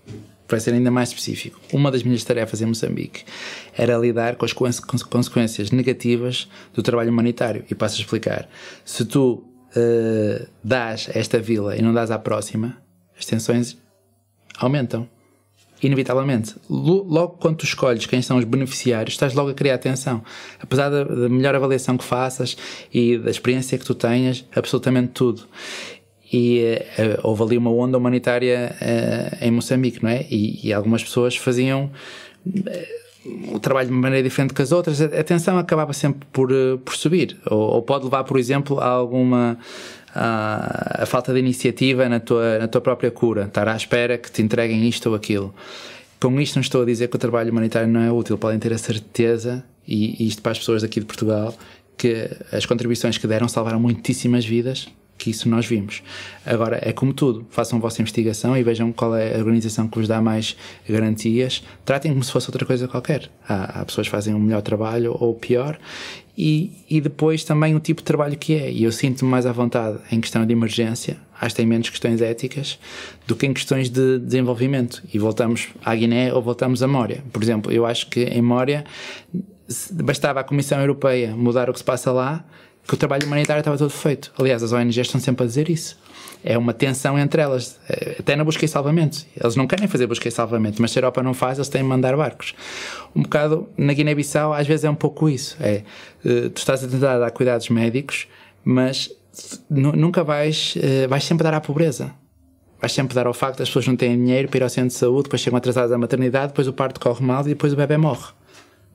para 0.46 0.58
ser 0.58 0.72
ainda 0.72 0.90
mais 0.90 1.10
específico, 1.10 1.60
uma 1.72 1.90
das 1.90 2.02
minhas 2.02 2.24
tarefas 2.24 2.62
em 2.62 2.66
Moçambique 2.66 3.24
era 3.76 3.96
lidar 3.98 4.36
com 4.36 4.44
as 4.44 4.52
consequências 4.52 5.70
negativas 5.70 6.48
do 6.72 6.82
trabalho 6.82 7.10
humanitário. 7.10 7.64
E 7.70 7.74
passo 7.74 7.96
a 7.96 8.00
explicar. 8.00 8.48
Se 8.84 9.04
tu 9.04 9.44
uh, 9.76 10.46
dás 10.64 11.08
a 11.14 11.18
esta 11.18 11.38
vila 11.38 11.76
e 11.76 11.82
não 11.82 11.92
dás 11.92 12.10
à 12.10 12.18
próxima, 12.18 12.76
as 13.18 13.26
tensões 13.26 13.76
aumentam. 14.58 15.08
Inevitavelmente. 15.82 16.56
Logo 16.68 17.36
quando 17.38 17.58
tu 17.58 17.64
escolhes 17.64 18.04
quem 18.06 18.20
são 18.20 18.38
os 18.38 18.44
beneficiários, 18.44 19.14
estás 19.14 19.32
logo 19.32 19.50
a 19.50 19.54
criar 19.54 19.78
tensão. 19.78 20.22
Apesar 20.60 20.88
da, 20.88 21.04
da 21.04 21.28
melhor 21.28 21.54
avaliação 21.54 21.96
que 21.96 22.04
faças 22.04 22.56
e 22.92 23.16
da 23.16 23.30
experiência 23.30 23.78
que 23.78 23.84
tu 23.84 23.94
tenhas, 23.94 24.44
absolutamente 24.54 25.12
tudo 25.12 25.46
e 26.32 26.78
uh, 26.98 27.26
houve 27.26 27.42
ali 27.42 27.58
uma 27.58 27.70
onda 27.70 27.96
humanitária 27.96 28.76
uh, 28.80 29.44
em 29.44 29.50
Moçambique, 29.50 30.02
não 30.02 30.10
é? 30.10 30.26
E, 30.30 30.68
e 30.68 30.72
algumas 30.72 31.02
pessoas 31.02 31.36
faziam 31.36 31.90
uh, 32.46 33.54
o 33.54 33.58
trabalho 33.58 33.88
de 33.88 33.94
maneira 33.94 34.22
diferente 34.22 34.52
que 34.52 34.60
as 34.60 34.70
outras. 34.70 35.00
A, 35.00 35.06
a 35.06 35.24
tensão 35.24 35.58
acabava 35.58 35.92
sempre 35.92 36.28
por, 36.30 36.50
por 36.84 36.94
subir, 36.94 37.38
ou, 37.46 37.58
ou, 37.58 37.82
pode 37.82 38.04
levar, 38.04 38.24
por 38.24 38.38
exemplo, 38.38 38.78
a 38.78 38.86
alguma 38.86 39.58
a, 40.14 41.02
a 41.02 41.06
falta 41.06 41.32
de 41.32 41.38
iniciativa 41.38 42.08
na 42.08 42.20
tua, 42.20 42.58
na 42.58 42.68
tua 42.68 42.80
própria 42.80 43.10
cura, 43.10 43.44
estar 43.44 43.68
à 43.68 43.76
espera 43.76 44.18
que 44.18 44.30
te 44.30 44.42
entreguem 44.42 44.88
isto 44.88 45.08
ou 45.10 45.14
aquilo. 45.14 45.54
Com 46.20 46.40
isto 46.40 46.56
não 46.56 46.62
estou 46.62 46.82
a 46.82 46.84
dizer 46.84 47.08
que 47.08 47.16
o 47.16 47.18
trabalho 47.18 47.50
humanitário 47.52 47.88
não 47.88 48.00
é 48.00 48.10
útil, 48.10 48.36
podem 48.36 48.58
ter 48.58 48.72
a 48.72 48.78
certeza, 48.78 49.64
e, 49.86 50.26
isto 50.26 50.42
para 50.42 50.52
as 50.52 50.58
pessoas 50.58 50.82
daqui 50.82 51.00
de 51.00 51.06
Portugal, 51.06 51.54
que 51.96 52.28
as 52.52 52.66
contribuições 52.66 53.18
que 53.18 53.26
deram 53.26 53.48
salvaram 53.48 53.80
muitíssimas 53.80 54.44
vidas, 54.44 54.88
que 55.16 55.30
isso 55.30 55.48
nós 55.48 55.66
vimos. 55.66 56.02
Agora, 56.46 56.78
é 56.80 56.92
como 56.92 57.12
tudo, 57.12 57.44
façam 57.50 57.78
a 57.78 57.82
vossa 57.82 58.00
investigação 58.00 58.56
e 58.56 58.62
vejam 58.62 58.92
qual 58.92 59.16
é 59.16 59.34
a 59.34 59.38
organização 59.38 59.88
que 59.88 59.98
vos 59.98 60.06
dá 60.06 60.22
mais 60.22 60.56
garantias. 60.88 61.62
Tratem 61.84 62.12
como 62.12 62.22
se 62.22 62.30
fosse 62.30 62.48
outra 62.48 62.64
coisa 62.64 62.86
qualquer. 62.86 63.28
Há, 63.48 63.80
há 63.80 63.84
pessoas 63.84 64.06
que 64.06 64.12
fazem 64.12 64.32
um 64.32 64.38
melhor 64.38 64.62
trabalho 64.62 65.16
ou 65.18 65.34
pior 65.34 65.76
e, 66.40 66.70
e 66.88 67.00
depois 67.00 67.42
também 67.42 67.74
o 67.74 67.80
tipo 67.80 68.00
de 68.00 68.04
trabalho 68.04 68.38
que 68.38 68.54
é. 68.54 68.70
E 68.70 68.84
eu 68.84 68.92
sinto-me 68.92 69.28
mais 69.28 69.44
à 69.44 69.50
vontade 69.50 69.98
em 70.12 70.20
questão 70.20 70.46
de 70.46 70.52
emergência, 70.52 71.16
acho 71.40 71.50
que 71.50 71.56
tem 71.56 71.66
menos 71.66 71.90
questões 71.90 72.22
éticas, 72.22 72.78
do 73.26 73.34
que 73.34 73.44
em 73.44 73.52
questões 73.52 73.90
de 73.90 74.20
desenvolvimento. 74.20 75.02
E 75.12 75.18
voltamos 75.18 75.66
à 75.84 75.96
Guiné 75.96 76.32
ou 76.32 76.40
voltamos 76.40 76.80
a 76.80 76.86
Mória. 76.86 77.24
Por 77.32 77.42
exemplo, 77.42 77.72
eu 77.72 77.84
acho 77.84 78.08
que 78.08 78.22
em 78.22 78.40
Mória 78.40 78.84
bastava 79.94 80.38
a 80.38 80.44
Comissão 80.44 80.78
Europeia 80.78 81.34
mudar 81.36 81.68
o 81.68 81.72
que 81.72 81.80
se 81.80 81.84
passa 81.84 82.12
lá, 82.12 82.44
que 82.86 82.94
o 82.94 82.96
trabalho 82.96 83.26
humanitário 83.26 83.60
estava 83.60 83.76
todo 83.76 83.90
feito. 83.90 84.32
Aliás, 84.38 84.62
as 84.62 84.70
ONGs 84.70 84.96
estão 84.96 85.20
sempre 85.20 85.42
a 85.42 85.46
dizer 85.46 85.68
isso 85.68 85.98
é 86.44 86.56
uma 86.56 86.72
tensão 86.72 87.18
entre 87.18 87.42
elas, 87.42 87.78
eh, 87.88 88.16
até 88.20 88.36
na 88.36 88.44
busca 88.44 88.64
e 88.64 88.68
salvamento. 88.68 89.26
Eles 89.38 89.56
não 89.56 89.66
querem 89.66 89.88
fazer 89.88 90.06
busca 90.06 90.28
e 90.28 90.30
salvamento, 90.30 90.80
mas 90.80 90.90
se 90.90 90.98
a 90.98 91.00
Europa 91.00 91.22
não 91.22 91.34
faz, 91.34 91.58
eles 91.58 91.68
têm 91.68 91.82
de 91.82 91.88
mandar 91.88 92.16
barcos. 92.16 92.54
Um 93.14 93.22
bocado 93.22 93.68
na 93.76 93.92
Guiné-Bissau, 93.92 94.52
às 94.52 94.66
vezes 94.66 94.84
é 94.84 94.90
um 94.90 94.94
pouco 94.94 95.28
isso. 95.28 95.56
É, 95.60 95.82
eh, 96.24 96.48
tu 96.48 96.58
estás 96.58 96.84
a 96.84 96.88
tentar 96.88 97.18
dar 97.18 97.30
cuidados 97.30 97.68
médicos, 97.68 98.28
mas 98.64 99.10
nunca 99.68 100.24
vais, 100.24 100.74
eh, 100.80 101.06
vais 101.06 101.24
sempre 101.24 101.44
dar 101.44 101.54
à 101.54 101.60
pobreza. 101.60 102.12
Vais 102.80 102.92
sempre 102.92 103.14
dar 103.14 103.26
ao 103.26 103.34
facto 103.34 103.58
das 103.58 103.68
pessoas 103.68 103.88
não 103.88 103.96
têm 103.96 104.16
dinheiro 104.16 104.48
para 104.48 104.58
ir 104.58 104.62
ao 104.62 104.68
centro 104.68 104.90
de 104.90 104.94
saúde, 104.94 105.24
depois 105.24 105.42
chegam 105.42 105.56
atrasadas 105.56 105.90
à 105.90 105.98
maternidade, 105.98 106.48
depois 106.48 106.68
o 106.68 106.72
parto 106.72 107.00
corre 107.00 107.24
mal 107.24 107.42
e 107.42 107.48
depois 107.48 107.72
o 107.72 107.76
bebê 107.76 107.96
morre. 107.96 108.32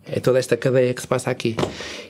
É 0.06 0.20
toda 0.20 0.40
esta 0.40 0.56
cadeia 0.56 0.94
que 0.94 1.02
se 1.02 1.08
passa 1.08 1.30
aqui. 1.30 1.56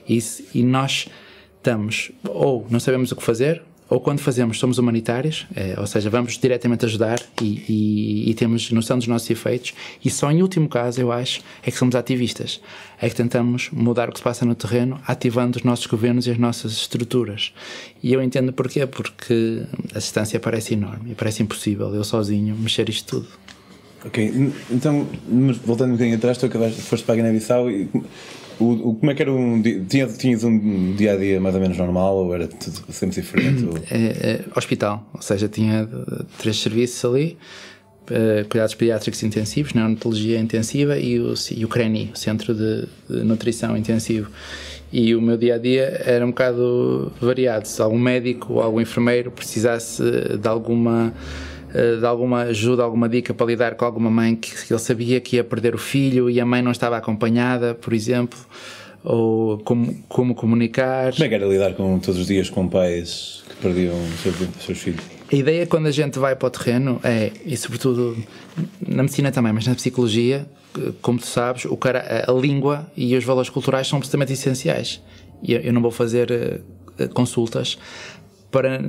E, 0.08 0.18
e 0.54 0.62
nós 0.62 1.08
estamos, 1.56 2.12
ou 2.28 2.66
não 2.70 2.78
sabemos 2.78 3.10
o 3.10 3.16
que 3.16 3.22
fazer, 3.22 3.62
ou 3.88 4.00
quando 4.00 4.18
fazemos 4.18 4.58
somos 4.58 4.78
humanitários, 4.78 5.46
é, 5.54 5.78
ou 5.78 5.86
seja, 5.86 6.08
vamos 6.10 6.38
diretamente 6.38 6.84
ajudar 6.84 7.20
e, 7.40 7.64
e, 7.68 8.30
e, 8.30 8.34
temos 8.34 8.70
noção 8.70 8.98
dos 8.98 9.06
nossos 9.06 9.28
efeitos, 9.30 9.74
e 10.04 10.10
só 10.10 10.30
em 10.30 10.42
último 10.42 10.68
caso, 10.68 11.00
eu 11.00 11.12
acho, 11.12 11.40
é 11.62 11.70
que 11.70 11.76
somos 11.76 11.94
ativistas. 11.94 12.60
É 13.00 13.08
que 13.08 13.14
tentamos 13.14 13.70
mudar 13.70 14.08
o 14.08 14.12
que 14.12 14.18
se 14.18 14.24
passa 14.24 14.44
no 14.44 14.54
terreno, 14.54 15.00
ativando 15.06 15.58
os 15.58 15.64
nossos 15.64 15.86
governos 15.86 16.26
e 16.26 16.30
as 16.30 16.38
nossas 16.38 16.72
estruturas. 16.72 17.52
E 18.02 18.12
eu 18.12 18.22
entendo 18.22 18.52
porquê, 18.52 18.86
porque 18.86 19.62
a 19.94 19.98
distância 19.98 20.38
parece 20.40 20.74
enorme 20.74 21.14
parece 21.14 21.42
impossível 21.42 21.94
eu 21.94 22.04
sozinho 22.04 22.54
mexer 22.56 22.88
isto 22.88 23.20
tudo. 23.20 23.28
Ok, 24.04 24.52
então, 24.70 25.06
voltando 25.64 25.90
um 25.90 25.92
bocadinho 25.92 26.16
atrás, 26.16 26.36
tu 26.36 26.44
acabaste, 26.44 26.82
foste 26.82 27.04
para 27.04 27.14
a 27.14 27.16
Guiné-Bissau 27.16 27.70
e 27.70 27.88
o, 28.60 28.90
o, 28.90 28.94
como 28.94 29.10
é 29.10 29.14
que 29.14 29.22
era 29.22 29.32
um 29.32 29.60
dia? 29.60 29.80
Tinha, 29.88 30.06
tinhas 30.06 30.44
um 30.44 30.94
dia 30.94 31.14
a 31.14 31.16
dia 31.16 31.40
mais 31.40 31.54
ou 31.54 31.60
menos 31.60 31.76
normal 31.76 32.16
ou 32.16 32.34
era 32.34 32.46
tudo 32.46 32.92
sempre 32.92 33.20
diferente? 33.20 33.64
Ou... 33.64 33.74
É, 33.90 33.96
é, 33.96 34.44
hospital, 34.56 35.06
ou 35.12 35.22
seja, 35.22 35.48
tinha 35.48 35.88
três 36.38 36.60
serviços 36.60 37.04
ali. 37.04 37.36
Uh, 38.04 38.46
cuidados 38.50 38.74
pediátricos 38.74 39.22
intensivos, 39.22 39.72
neonatologia 39.72 40.38
intensiva 40.38 40.98
e 40.98 41.18
o, 41.18 41.32
e 41.56 41.64
o 41.64 41.68
CRENI, 41.68 42.10
o 42.14 42.18
Centro 42.18 42.54
de, 42.54 42.86
de, 43.08 43.24
Nutrição 43.24 43.74
Intensivo. 43.74 44.30
E 44.92 45.14
o 45.14 45.22
meu 45.22 45.38
dia 45.38 45.54
a 45.54 45.58
dia 45.58 46.02
era 46.04 46.22
um 46.22 46.28
bocado 46.28 47.10
variado. 47.18 47.66
Se 47.66 47.80
algum 47.80 47.98
médico 47.98 48.52
ou 48.52 48.60
algum 48.60 48.78
enfermeiro 48.78 49.30
precisasse 49.30 50.02
de 50.38 50.46
alguma 50.46 51.14
eh, 51.16 51.53
de 51.74 52.06
alguma 52.06 52.42
ajuda, 52.42 52.84
alguma 52.84 53.08
dica 53.08 53.34
para 53.34 53.46
lidar 53.46 53.74
com 53.74 53.84
alguma 53.84 54.10
mãe 54.10 54.36
que 54.36 54.52
ele 54.70 54.78
sabia 54.78 55.20
que 55.20 55.36
ia 55.36 55.44
perder 55.44 55.74
o 55.74 55.78
filho 55.78 56.30
e 56.30 56.40
a 56.40 56.46
mãe 56.46 56.62
não 56.62 56.70
estava 56.70 56.96
acompanhada, 56.96 57.74
por 57.74 57.92
exemplo, 57.92 58.38
ou 59.02 59.58
como, 59.58 59.94
como 60.08 60.34
comunicar. 60.34 61.12
Como 61.12 61.24
é 61.24 61.28
que 61.28 61.34
era 61.34 61.46
lidar 61.46 61.74
com, 61.74 61.98
todos 61.98 62.20
os 62.20 62.26
dias 62.28 62.48
com 62.48 62.68
pais 62.68 63.42
que 63.48 63.56
perdiam 63.56 63.94
os 63.96 64.64
seus 64.64 64.78
filhos? 64.78 65.02
A 65.32 65.34
ideia 65.34 65.66
quando 65.66 65.86
a 65.86 65.90
gente 65.90 66.18
vai 66.18 66.36
para 66.36 66.46
o 66.46 66.50
terreno 66.50 67.00
é, 67.02 67.32
e 67.44 67.56
sobretudo 67.56 68.16
na 68.86 69.02
medicina 69.02 69.32
também, 69.32 69.52
mas 69.52 69.66
na 69.66 69.74
psicologia, 69.74 70.46
como 71.02 71.18
tu 71.18 71.26
sabes, 71.26 71.64
o 71.64 71.76
cara, 71.76 72.24
a 72.28 72.32
língua 72.32 72.86
e 72.96 73.16
os 73.16 73.24
valores 73.24 73.50
culturais 73.50 73.88
são 73.88 73.96
absolutamente 73.96 74.32
essenciais. 74.32 75.02
E 75.42 75.54
eu 75.54 75.72
não 75.72 75.82
vou 75.82 75.90
fazer 75.90 76.30
eh, 76.98 77.08
consultas 77.08 77.76
para 78.54 78.80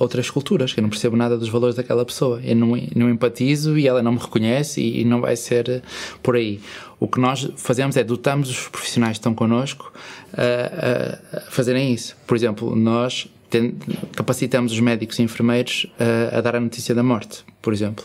outras 0.00 0.28
culturas, 0.28 0.72
que 0.72 0.80
eu 0.80 0.82
não 0.82 0.90
percebo 0.90 1.16
nada 1.16 1.38
dos 1.38 1.48
valores 1.48 1.76
daquela 1.76 2.04
pessoa. 2.04 2.40
Eu 2.42 2.56
não, 2.56 2.76
não 2.96 3.08
empatizo 3.08 3.78
e 3.78 3.86
ela 3.86 4.02
não 4.02 4.10
me 4.10 4.18
reconhece 4.18 4.80
e, 4.80 5.02
e, 5.02 5.04
não 5.04 5.20
vai 5.20 5.36
ser 5.36 5.80
por 6.20 6.34
aí. 6.34 6.60
O 6.98 7.06
que 7.06 7.20
nós 7.20 7.48
fazemos 7.56 7.96
é 7.96 8.02
dotamos 8.02 8.50
os 8.50 8.66
profissionais 8.66 9.12
que 9.12 9.20
estão 9.20 9.32
connosco 9.32 9.92
a, 10.36 11.36
a, 11.36 11.38
a 11.38 11.40
fazerem 11.52 11.94
isso. 11.94 12.16
Por 12.26 12.36
exemplo, 12.36 12.74
nós 12.74 13.28
tem, 13.48 13.76
capacitamos 14.16 14.72
os 14.72 14.80
médicos 14.80 15.20
e 15.20 15.22
enfermeiros 15.22 15.86
a, 16.00 16.38
a, 16.38 16.40
dar 16.40 16.56
a 16.56 16.60
notícia 16.60 16.92
da 16.92 17.04
morte, 17.04 17.44
por 17.62 17.72
exemplo. 17.72 18.04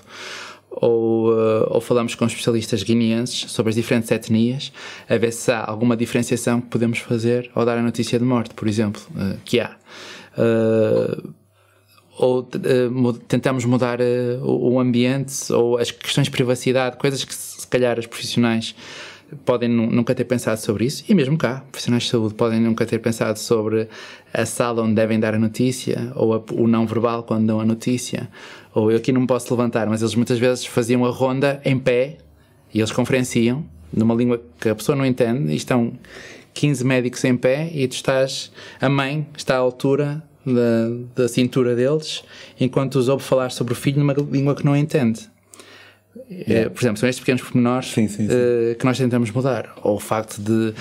Ou, 0.69 1.33
ou, 1.67 1.81
falamos 1.81 2.13
com 2.13 2.27
especialistas 2.27 2.83
guineenses 2.83 3.51
sobre 3.51 3.71
as 3.71 3.75
diferentes 3.75 4.11
etnias, 4.11 4.71
a 5.09 5.17
ver 5.17 5.33
se 5.33 5.51
há 5.51 5.65
alguma 5.65 5.97
diferenciação 5.97 6.61
que 6.61 6.67
podemos 6.67 6.99
fazer 6.99 7.49
ao 7.55 7.65
dar 7.65 7.79
a 7.79 7.81
notícia 7.81 8.19
de 8.19 8.25
morte, 8.25 8.53
por 8.53 8.67
exemplo, 8.67 9.01
que 9.43 9.59
há. 9.59 9.75
Uh, 10.37 11.33
ou 12.17 12.39
uh, 12.41 13.13
tentamos 13.27 13.63
mudar 13.65 13.99
uh, 14.01 14.43
o 14.43 14.79
ambiente 14.79 15.51
ou 15.53 15.77
as 15.77 15.91
questões 15.91 16.25
de 16.25 16.31
privacidade, 16.31 16.97
coisas 16.97 17.23
que 17.23 17.33
se 17.33 17.67
calhar 17.67 17.99
os 17.99 18.07
profissionais 18.07 18.75
podem 19.45 19.67
nunca 19.67 20.15
ter 20.15 20.23
pensado 20.23 20.59
sobre 20.59 20.85
isso, 20.85 21.03
e 21.07 21.13
mesmo 21.13 21.37
cá, 21.37 21.63
profissionais 21.69 22.03
de 22.03 22.09
saúde 22.09 22.33
podem 22.33 22.61
nunca 22.61 22.85
ter 22.85 22.99
pensado 22.99 23.37
sobre 23.37 23.89
a 24.33 24.45
sala 24.45 24.81
onde 24.81 24.95
devem 24.95 25.19
dar 25.19 25.33
a 25.33 25.39
notícia, 25.39 26.13
ou 26.15 26.33
a, 26.33 26.41
o 26.53 26.65
não 26.65 26.87
verbal 26.87 27.23
quando 27.23 27.45
dão 27.45 27.59
a 27.59 27.65
notícia, 27.65 28.29
ou 28.73 28.89
eu 28.89 28.97
aqui 28.97 29.11
não 29.11 29.21
me 29.21 29.27
posso 29.27 29.53
levantar, 29.53 29.87
mas 29.87 30.01
eles 30.01 30.15
muitas 30.15 30.39
vezes 30.39 30.65
faziam 30.65 31.03
a 31.05 31.09
ronda 31.09 31.61
em 31.65 31.77
pé 31.77 32.17
e 32.73 32.79
eles 32.79 32.91
conferenciam 32.91 33.65
numa 33.91 34.15
língua 34.15 34.41
que 34.59 34.69
a 34.69 34.75
pessoa 34.75 34.95
não 34.95 35.05
entende 35.05 35.51
e 35.51 35.55
estão 35.55 35.93
15 36.57 36.83
médicos 36.83 37.23
em 37.23 37.37
pé 37.37 37.69
e 37.71 37.87
tu 37.87 37.93
estás, 37.93 38.51
a 38.81 38.89
mãe 38.89 39.27
está 39.37 39.55
à 39.55 39.59
altura 39.59 40.23
da, 40.43 41.21
da 41.23 41.27
cintura 41.27 41.75
deles, 41.75 42.23
enquanto 42.59 42.95
os 42.95 43.07
ouve 43.09 43.23
falar 43.23 43.51
sobre 43.51 43.73
o 43.73 43.75
filho 43.75 43.99
numa 43.99 44.13
língua 44.13 44.55
que 44.55 44.65
não 44.65 44.75
entende. 44.75 45.29
Yeah. 46.31 46.71
por 46.71 46.81
exemplo, 46.81 46.97
são 46.97 47.07
estes 47.07 47.19
pequenos 47.19 47.43
pormenores 47.43 47.89
sim, 47.89 48.07
sim, 48.07 48.27
sim. 48.27 48.33
Uh, 48.33 48.75
que 48.75 48.83
nós 48.83 48.97
tentamos 48.97 49.29
mudar. 49.29 49.71
Ou 49.83 49.97
o 49.97 49.99
facto 49.99 50.41
de 50.41 50.73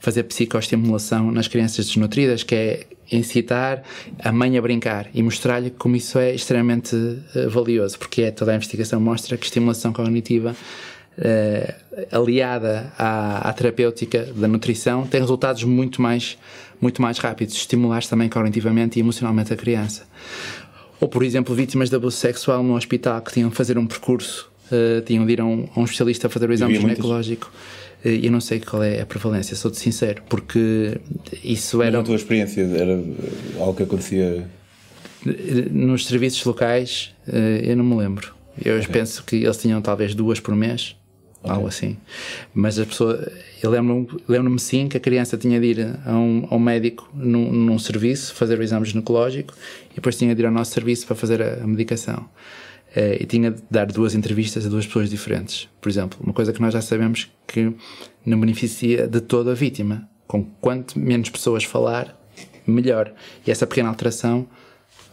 fazer 0.00 0.24
psicoestimulação 0.24 1.30
nas 1.30 1.46
crianças 1.46 1.86
desnutridas, 1.86 2.42
que 2.42 2.54
é 2.54 2.86
incitar 3.12 3.84
a 4.18 4.32
mãe 4.32 4.58
a 4.58 4.62
brincar 4.62 5.08
e 5.14 5.22
mostrar-lhe 5.22 5.70
como 5.70 5.94
isso 5.94 6.18
é 6.18 6.34
extremamente 6.34 6.96
uh, 6.96 7.48
valioso, 7.48 8.00
porque 8.00 8.22
é, 8.22 8.30
toda 8.32 8.50
a 8.50 8.56
investigação 8.56 9.00
mostra 9.00 9.36
que 9.36 9.44
estimulação 9.44 9.92
cognitiva 9.92 10.56
aliada 12.10 12.92
à, 12.98 13.48
à, 13.48 13.52
terapêutica 13.52 14.28
da 14.34 14.48
nutrição 14.48 15.06
tem 15.06 15.20
resultados 15.20 15.64
muito 15.64 16.00
mais, 16.00 16.38
muito 16.80 17.02
mais 17.02 17.18
rápidos, 17.18 17.54
estimular 17.54 18.02
também 18.06 18.28
cognitivamente 18.28 18.98
e 18.98 19.00
emocionalmente 19.00 19.52
a 19.52 19.56
criança. 19.56 20.04
Ou, 21.00 21.08
por 21.08 21.22
exemplo, 21.22 21.54
vítimas 21.54 21.88
de 21.88 21.96
abuso 21.96 22.16
sexual 22.16 22.62
no 22.62 22.74
hospital 22.74 23.20
que 23.22 23.32
tinham 23.32 23.48
de 23.48 23.56
fazer 23.56 23.78
um 23.78 23.86
percurso, 23.86 24.50
uh, 24.70 25.00
tinham 25.02 25.24
de 25.24 25.32
ir 25.32 25.40
a 25.40 25.44
um, 25.44 25.66
a 25.74 25.80
um 25.80 25.84
especialista 25.84 26.26
a 26.26 26.30
fazer 26.30 26.48
o 26.48 26.52
exame 26.52 26.74
ginecológico. 26.74 27.50
Uh, 28.04 28.08
eu 28.08 28.30
não 28.30 28.40
sei 28.40 28.60
qual 28.60 28.82
é 28.82 29.00
a 29.00 29.06
prevalência, 29.06 29.56
sou-te 29.56 29.78
sincero, 29.78 30.22
porque 30.28 30.98
isso 31.42 31.80
era. 31.82 31.92
Mas 31.92 32.00
a 32.00 32.04
tua 32.04 32.16
experiência 32.16 32.62
era 32.62 33.02
algo 33.58 33.74
que 33.74 33.82
acontecia 33.82 34.46
nos 35.70 36.06
serviços 36.06 36.42
locais, 36.44 37.14
eu 37.62 37.76
não 37.76 37.84
me 37.84 37.94
lembro. 37.94 38.34
Eu 38.62 38.78
okay. 38.78 38.88
penso 38.88 39.22
que 39.22 39.36
eles 39.36 39.58
tinham 39.58 39.80
talvez 39.82 40.14
duas 40.14 40.40
por 40.40 40.56
mês 40.56 40.96
okay. 41.42 41.54
algo 41.54 41.68
assim. 41.68 41.96
Mas 42.54 42.78
a 42.78 42.86
pessoa, 42.86 43.30
eu 43.62 43.70
lembro-me 43.70 44.08
lembro 44.28 44.58
sim 44.58 44.88
que 44.88 44.96
a 44.96 45.00
criança 45.00 45.36
tinha 45.36 45.60
de 45.60 45.66
ir 45.66 45.98
a 46.04 46.12
um, 46.16 46.46
a 46.50 46.56
um 46.56 46.58
médico 46.58 47.08
num, 47.14 47.52
num, 47.52 47.78
serviço, 47.78 48.34
fazer 48.34 48.58
o 48.58 48.62
exame 48.62 48.86
ginecológico 48.86 49.54
e 49.92 49.96
depois 49.96 50.16
tinha 50.16 50.34
de 50.34 50.42
ir 50.42 50.46
ao 50.46 50.52
nosso 50.52 50.72
serviço 50.72 51.06
para 51.06 51.16
fazer 51.16 51.42
a, 51.42 51.62
a 51.62 51.66
medicação. 51.66 52.28
Eh, 52.94 53.18
e 53.20 53.26
tinha 53.26 53.52
de 53.52 53.62
dar 53.70 53.86
duas 53.86 54.14
entrevistas 54.14 54.66
a 54.66 54.68
duas 54.68 54.86
pessoas 54.86 55.08
diferentes. 55.08 55.68
Por 55.80 55.88
exemplo, 55.88 56.18
uma 56.22 56.32
coisa 56.32 56.52
que 56.52 56.60
nós 56.60 56.72
já 56.72 56.80
sabemos 56.80 57.30
que 57.46 57.72
não 58.26 58.38
beneficia 58.40 59.06
de 59.06 59.20
toda 59.20 59.52
a 59.52 59.54
vítima. 59.54 60.08
Com 60.26 60.44
quanto 60.60 60.98
menos 60.98 61.28
pessoas 61.30 61.64
falar, 61.64 62.16
melhor. 62.66 63.12
E 63.46 63.50
essa 63.50 63.66
pequena 63.66 63.88
alteração 63.88 64.46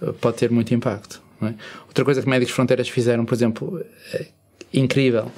eh, 0.01 0.11
pode 0.19 0.37
ter 0.37 0.49
muito 0.51 0.73
impacto. 0.73 1.21
É? 1.41 1.53
Outra 1.87 2.03
coisa 2.03 2.21
que 2.21 2.27
Médicos 2.27 2.53
Fronteiras 2.55 2.89
fizeram, 2.89 3.23
por 3.23 3.35
exemplo, 3.35 3.79
é 4.13 4.25
incrível, 4.73 5.31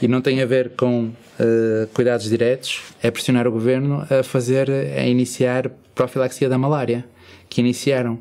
e 0.00 0.08
não 0.08 0.20
tem 0.20 0.40
a 0.42 0.46
ver 0.46 0.70
com 0.70 1.06
uh, 1.06 1.86
cuidados 1.92 2.28
diretos, 2.28 2.82
é 3.02 3.10
pressionar 3.10 3.46
o 3.46 3.52
governo 3.52 4.06
a 4.10 4.22
fazer, 4.22 4.70
a 4.70 5.06
iniciar 5.06 5.70
profilaxia 5.94 6.48
da 6.48 6.56
malária, 6.56 7.04
que 7.48 7.60
iniciaram. 7.60 8.20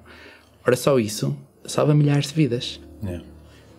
Ora, 0.65 0.75
só 0.75 0.97
isso 0.99 1.35
salva 1.65 1.93
milhares 1.93 2.27
de 2.27 2.33
vidas. 2.33 2.79
Yeah. 3.03 3.23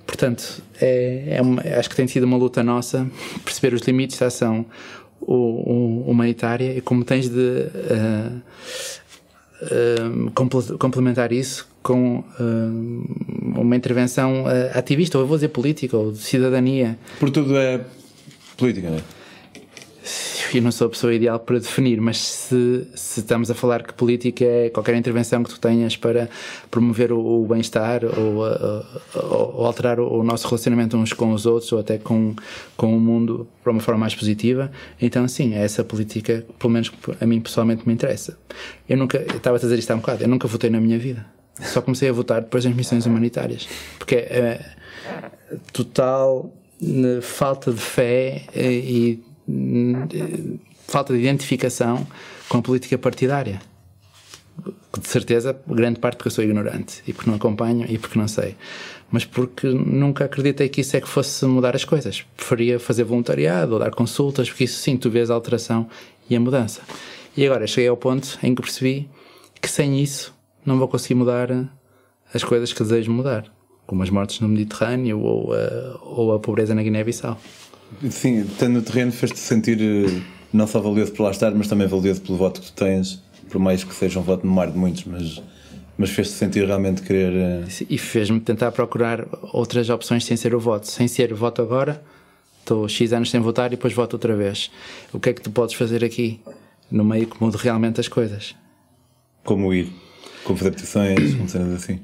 Portanto, 0.06 0.62
é, 0.80 1.36
é 1.36 1.42
uma, 1.42 1.60
acho 1.60 1.90
que 1.90 1.96
tem 1.96 2.06
sido 2.06 2.24
uma 2.24 2.36
luta 2.36 2.62
nossa 2.62 3.10
perceber 3.44 3.74
os 3.74 3.82
limites 3.82 4.18
da 4.18 4.26
ação 4.26 4.64
humanitária 5.20 6.76
e 6.76 6.80
como 6.80 7.04
tens 7.04 7.28
de 7.28 7.36
uh, 7.36 8.42
uh, 9.64 10.78
complementar 10.78 11.32
isso 11.32 11.68
com 11.88 12.18
uh, 12.18 13.58
uma 13.58 13.74
intervenção 13.74 14.44
uh, 14.44 14.78
ativista, 14.78 15.16
ou 15.16 15.24
eu 15.24 15.26
vou 15.26 15.38
dizer 15.38 15.48
política, 15.48 15.96
ou 15.96 16.12
de 16.12 16.18
cidadania. 16.18 16.98
Por 17.18 17.30
tudo 17.30 17.56
é 17.56 17.80
política, 18.58 18.90
não 18.90 18.98
é? 18.98 19.02
Eu 20.52 20.62
não 20.62 20.70
sou 20.70 20.86
a 20.86 20.90
pessoa 20.90 21.14
ideal 21.14 21.38
para 21.38 21.58
definir, 21.58 22.00
mas 22.00 22.18
se, 22.18 22.86
se 22.94 23.20
estamos 23.20 23.50
a 23.50 23.54
falar 23.54 23.82
que 23.82 23.92
política 23.92 24.44
é 24.44 24.70
qualquer 24.70 24.96
intervenção 24.96 25.42
que 25.42 25.50
tu 25.50 25.60
tenhas 25.60 25.94
para 25.94 26.28
promover 26.70 27.12
o, 27.12 27.42
o 27.42 27.46
bem-estar 27.46 28.02
ou, 28.04 28.46
uh, 28.46 28.84
ou, 29.14 29.56
ou, 29.56 29.66
alterar 29.66 29.98
o, 29.98 30.20
o, 30.20 30.22
nosso 30.22 30.46
relacionamento 30.46 30.96
uns 30.96 31.12
com 31.12 31.32
os 31.32 31.44
outros 31.44 31.70
ou 31.72 31.80
até 31.80 31.98
com, 31.98 32.34
com 32.76 32.96
o 32.96 33.00
mundo 33.00 33.46
para 33.62 33.72
uma 33.72 33.80
forma 33.80 34.00
mais 34.00 34.14
positiva, 34.14 34.70
então 35.00 35.26
sim, 35.28 35.54
é 35.54 35.64
essa 35.64 35.84
política, 35.84 36.44
pelo 36.58 36.72
menos 36.72 36.90
a 37.20 37.26
mim 37.26 37.40
pessoalmente 37.40 37.86
me 37.86 37.94
interessa. 37.94 38.38
Eu 38.88 38.96
nunca, 38.96 39.18
eu 39.18 39.36
estava 39.36 39.56
a 39.56 39.60
dizer 39.60 39.78
isto 39.78 39.90
há 39.90 39.94
um 39.94 40.00
bocado, 40.00 40.22
eu 40.22 40.28
nunca 40.28 40.48
votei 40.48 40.70
na 40.70 40.80
minha 40.80 40.98
vida 40.98 41.37
só 41.62 41.82
comecei 41.82 42.08
a 42.08 42.12
votar 42.12 42.40
depois 42.40 42.64
das 42.64 42.74
missões 42.74 43.06
humanitárias. 43.06 43.68
Porque 43.98 44.16
é 44.16 44.64
total 45.72 46.52
né, 46.80 47.20
falta 47.20 47.72
de 47.72 47.80
fé 47.80 48.42
eh, 48.54 48.72
e 48.72 49.24
falta 50.86 51.12
de 51.12 51.20
identificação 51.20 52.06
com 52.48 52.58
a 52.58 52.62
política 52.62 52.96
partidária. 52.98 53.60
De 54.98 55.08
certeza, 55.08 55.58
grande 55.66 56.00
parte 56.00 56.16
porque 56.16 56.28
eu 56.28 56.32
sou 56.32 56.42
ignorante 56.42 57.02
e 57.06 57.12
porque 57.12 57.30
não 57.30 57.36
acompanho 57.36 57.86
e 57.88 57.98
porque 57.98 58.18
não 58.18 58.26
sei. 58.26 58.56
Mas 59.10 59.24
porque 59.24 59.68
nunca 59.68 60.24
acreditei 60.24 60.68
que 60.68 60.80
isso 60.80 60.96
é 60.96 61.00
que 61.00 61.08
fosse 61.08 61.44
mudar 61.46 61.74
as 61.74 61.84
coisas. 61.84 62.24
Preferia 62.36 62.78
fazer 62.78 63.04
voluntariado 63.04 63.74
ou 63.74 63.78
dar 63.78 63.90
consultas, 63.90 64.48
porque 64.48 64.64
isso 64.64 64.80
sim, 64.80 64.96
tu 64.96 65.08
vês 65.08 65.30
a 65.30 65.34
alteração 65.34 65.88
e 66.28 66.36
a 66.36 66.40
mudança. 66.40 66.82
E 67.36 67.46
agora 67.46 67.66
cheguei 67.66 67.88
ao 67.88 67.96
ponto 67.96 68.38
em 68.42 68.54
que 68.54 68.60
percebi 68.60 69.08
que 69.60 69.70
sem 69.70 70.02
isso 70.02 70.34
não 70.64 70.78
vou 70.78 70.88
conseguir 70.88 71.14
mudar 71.14 71.48
as 72.32 72.44
coisas 72.44 72.72
que 72.72 72.82
desejo 72.82 73.10
mudar, 73.10 73.50
como 73.86 74.02
as 74.02 74.10
mortes 74.10 74.40
no 74.40 74.48
Mediterrâneo 74.48 75.20
ou 75.20 75.52
a, 75.54 75.98
ou 76.02 76.34
a 76.34 76.38
pobreza 76.38 76.74
na 76.74 76.82
Guiné-Bissau. 76.82 77.38
Sim, 78.10 78.44
tendo 78.58 78.74
no 78.74 78.82
terreno 78.82 79.12
fez-te 79.12 79.38
sentir 79.38 79.78
eh, 79.80 80.20
não 80.52 80.66
só 80.66 80.78
valioso 80.80 81.12
por 81.12 81.22
lá 81.22 81.30
estar, 81.30 81.52
mas 81.54 81.68
também 81.68 81.86
valioso 81.86 82.20
pelo 82.20 82.36
voto 82.36 82.60
que 82.60 82.66
tu 82.66 82.72
tens, 82.74 83.22
por 83.48 83.58
mais 83.58 83.82
que 83.82 83.94
seja 83.94 84.18
um 84.20 84.22
voto 84.22 84.46
no 84.46 84.52
mar 84.52 84.70
de 84.70 84.76
muitos, 84.76 85.04
mas, 85.04 85.42
mas 85.96 86.10
fez-te 86.10 86.34
sentir 86.34 86.66
realmente 86.66 87.00
querer. 87.00 87.32
eh, 87.32 87.86
E 87.88 87.96
fez-me 87.96 88.40
tentar 88.40 88.72
procurar 88.72 89.26
outras 89.54 89.88
opções 89.88 90.22
sem 90.24 90.36
ser 90.36 90.54
o 90.54 90.60
voto. 90.60 90.86
Sem 90.86 91.08
ser 91.08 91.32
voto 91.32 91.62
agora, 91.62 92.02
estou 92.60 92.86
X 92.86 93.10
anos 93.14 93.30
sem 93.30 93.40
votar 93.40 93.68
e 93.68 93.76
depois 93.76 93.94
voto 93.94 94.12
outra 94.14 94.36
vez. 94.36 94.70
O 95.10 95.18
que 95.18 95.30
é 95.30 95.32
que 95.32 95.40
tu 95.40 95.50
podes 95.50 95.74
fazer 95.74 96.04
aqui? 96.04 96.40
No 96.90 97.04
meio 97.04 97.26
que 97.26 97.42
mude 97.42 97.56
realmente 97.56 98.00
as 98.00 98.08
coisas. 98.08 98.54
como 99.44 99.72
ir, 99.72 99.90
como 100.48 100.58
fazer 100.58 100.70
petições, 100.70 101.34
como 101.34 101.48
cenas 101.48 101.74
assim. 101.74 102.00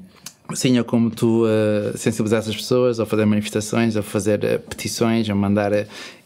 Sim, 0.53 0.77
ou 0.77 0.85
como 0.85 1.09
tu 1.09 1.45
uh, 1.45 1.97
sensibilizar 1.97 2.39
as 2.39 2.55
pessoas, 2.55 2.99
ou 2.99 3.05
fazer 3.05 3.25
manifestações, 3.25 3.95
ou 3.95 4.03
fazer 4.03 4.39
uh, 4.43 4.59
petições, 4.59 5.27
ou 5.27 5.35
mandar 5.35 5.73
uh, 5.73 5.85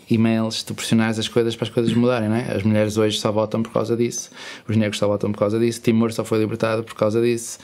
e-mails, 0.10 0.62
tu 0.62 0.73
pressionares 0.73 1.17
as 1.17 1.29
coisas 1.29 1.55
para 1.55 1.67
as 1.67 1.73
coisas 1.73 1.93
mudarem, 1.93 2.27
não 2.27 2.36
é? 2.36 2.53
As 2.53 2.63
mulheres 2.63 2.97
hoje 2.97 3.17
só 3.17 3.32
votam 3.32 3.63
por 3.63 3.71
causa 3.71 3.95
disso, 3.95 4.29
os 4.67 4.75
negros 4.75 4.99
só 4.99 5.08
votam 5.08 5.32
por 5.32 5.39
causa 5.39 5.58
disso, 5.58 5.82
Timor 5.82 6.12
só 6.12 6.25
foi 6.25 6.39
libertado 6.39 6.84
por 6.84 6.95
causa 6.95 7.21
disso. 7.21 7.60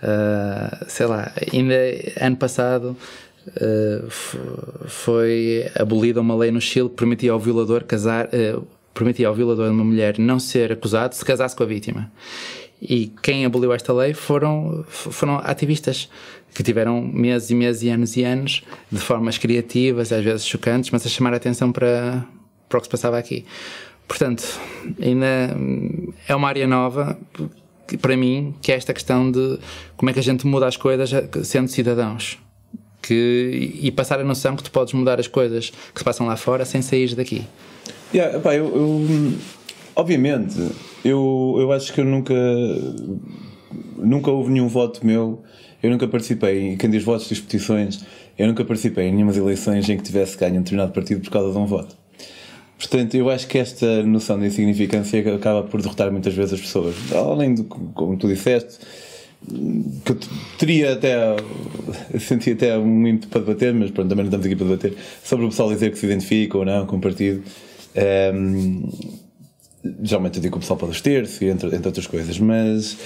Uh, 0.00 0.84
sei 0.86 1.06
lá, 1.06 1.32
ainda 1.52 1.74
ano 2.20 2.36
passado 2.36 2.96
uh, 3.48 4.10
foi 4.86 5.68
abolida 5.74 6.20
uma 6.20 6.36
lei 6.36 6.52
no 6.52 6.60
Chile 6.60 6.88
que 6.90 6.96
permitia 6.96 7.32
ao 7.32 7.40
violador 7.40 7.82
casar, 7.82 8.26
uh, 8.26 8.64
permitia 8.94 9.26
ao 9.26 9.34
violador 9.34 9.66
de 9.66 9.72
uma 9.72 9.84
mulher 9.84 10.18
não 10.18 10.38
ser 10.38 10.70
acusado 10.70 11.14
se 11.14 11.24
casasse 11.24 11.56
com 11.56 11.64
a 11.64 11.66
vítima. 11.66 12.12
E 12.80 13.12
quem 13.22 13.44
aboliu 13.44 13.72
esta 13.72 13.92
lei 13.92 14.12
foram, 14.12 14.84
foram 14.88 15.38
ativistas 15.38 16.08
que 16.54 16.62
tiveram 16.62 17.00
meses 17.02 17.50
e 17.50 17.54
meses 17.54 17.82
e 17.82 17.88
anos 17.88 18.16
e 18.16 18.22
anos 18.22 18.62
de 18.90 18.98
formas 18.98 19.38
criativas, 19.38 20.12
às 20.12 20.22
vezes 20.24 20.46
chocantes, 20.46 20.90
mas 20.90 21.04
a 21.06 21.08
chamar 21.08 21.32
a 21.34 21.36
atenção 21.36 21.72
para, 21.72 22.24
para 22.68 22.78
o 22.78 22.80
que 22.80 22.86
se 22.86 22.90
passava 22.90 23.18
aqui. 23.18 23.44
Portanto, 24.06 24.44
ainda 25.02 25.56
é 26.28 26.34
uma 26.34 26.48
área 26.48 26.66
nova 26.66 27.18
que, 27.88 27.96
para 27.96 28.16
mim, 28.16 28.54
que 28.62 28.70
é 28.72 28.76
esta 28.76 28.92
questão 28.94 29.30
de 29.30 29.58
como 29.96 30.10
é 30.10 30.12
que 30.12 30.20
a 30.20 30.22
gente 30.22 30.46
muda 30.46 30.66
as 30.66 30.76
coisas 30.76 31.10
sendo 31.44 31.68
cidadãos. 31.68 32.38
Que, 33.02 33.78
e 33.82 33.90
passar 33.92 34.18
a 34.18 34.24
noção 34.24 34.56
que 34.56 34.64
tu 34.64 34.70
podes 34.70 34.92
mudar 34.92 35.20
as 35.20 35.28
coisas 35.28 35.70
que 35.70 35.98
se 35.98 36.04
passam 36.04 36.26
lá 36.26 36.36
fora 36.36 36.64
sem 36.64 36.82
sair 36.82 37.14
daqui. 37.14 37.44
Yeah, 38.12 38.40
pá, 38.40 38.54
eu, 38.54 38.64
eu- 38.66 39.34
obviamente, 39.96 40.56
eu, 41.04 41.56
eu 41.58 41.72
acho 41.72 41.92
que 41.92 42.00
eu 42.00 42.04
nunca 42.04 42.34
nunca 43.98 44.30
houve 44.30 44.52
nenhum 44.52 44.68
voto 44.68 45.04
meu, 45.04 45.42
eu 45.82 45.90
nunca 45.90 46.06
participei, 46.06 46.68
em 46.68 46.76
quem 46.76 46.90
diz 46.90 47.02
votos 47.02 47.28
diz 47.28 47.40
petições, 47.40 48.04
eu 48.38 48.46
nunca 48.46 48.64
participei 48.64 49.08
em 49.08 49.12
nenhumas 49.12 49.36
eleições 49.36 49.88
em 49.88 49.96
que 49.96 50.02
tivesse 50.02 50.36
ganho 50.36 50.56
um 50.56 50.58
determinado 50.58 50.92
partido 50.92 51.22
por 51.22 51.30
causa 51.30 51.50
de 51.50 51.58
um 51.58 51.66
voto. 51.66 51.96
Portanto, 52.78 53.14
eu 53.14 53.30
acho 53.30 53.46
que 53.48 53.56
esta 53.56 54.02
noção 54.02 54.38
de 54.38 54.46
insignificância 54.46 55.34
acaba 55.34 55.62
por 55.62 55.80
derrotar 55.80 56.12
muitas 56.12 56.34
vezes 56.34 56.52
as 56.52 56.60
pessoas. 56.60 56.94
Além 57.12 57.54
do 57.54 57.64
como 57.64 58.18
tu 58.18 58.28
disseste, 58.28 58.78
que 60.04 60.12
eu 60.12 60.18
teria 60.58 60.92
até 60.92 61.16
senti 62.20 62.52
até 62.52 62.76
um 62.78 63.06
ímpeto 63.06 63.28
para 63.28 63.40
debater, 63.40 63.72
mas 63.72 63.90
pronto, 63.90 64.10
também 64.10 64.24
não 64.24 64.30
estamos 64.30 64.46
aqui 64.46 64.56
para 64.56 64.66
debater 64.66 64.94
sobre 65.24 65.46
o 65.46 65.48
pessoal 65.48 65.70
dizer 65.70 65.90
que 65.90 65.98
se 65.98 66.04
identifica 66.04 66.58
ou 66.58 66.66
não 66.66 66.84
com 66.84 66.96
o 66.96 67.00
partido. 67.00 67.42
Ehm, 67.94 68.90
geralmente 70.02 70.36
eu 70.36 70.42
digo 70.42 70.56
o 70.56 70.60
pessoal 70.60 70.78
pode 70.78 71.02
ter-se, 71.02 71.44
entre, 71.46 71.74
entre 71.74 71.86
outras 71.86 72.06
coisas, 72.06 72.38
mas 72.38 72.96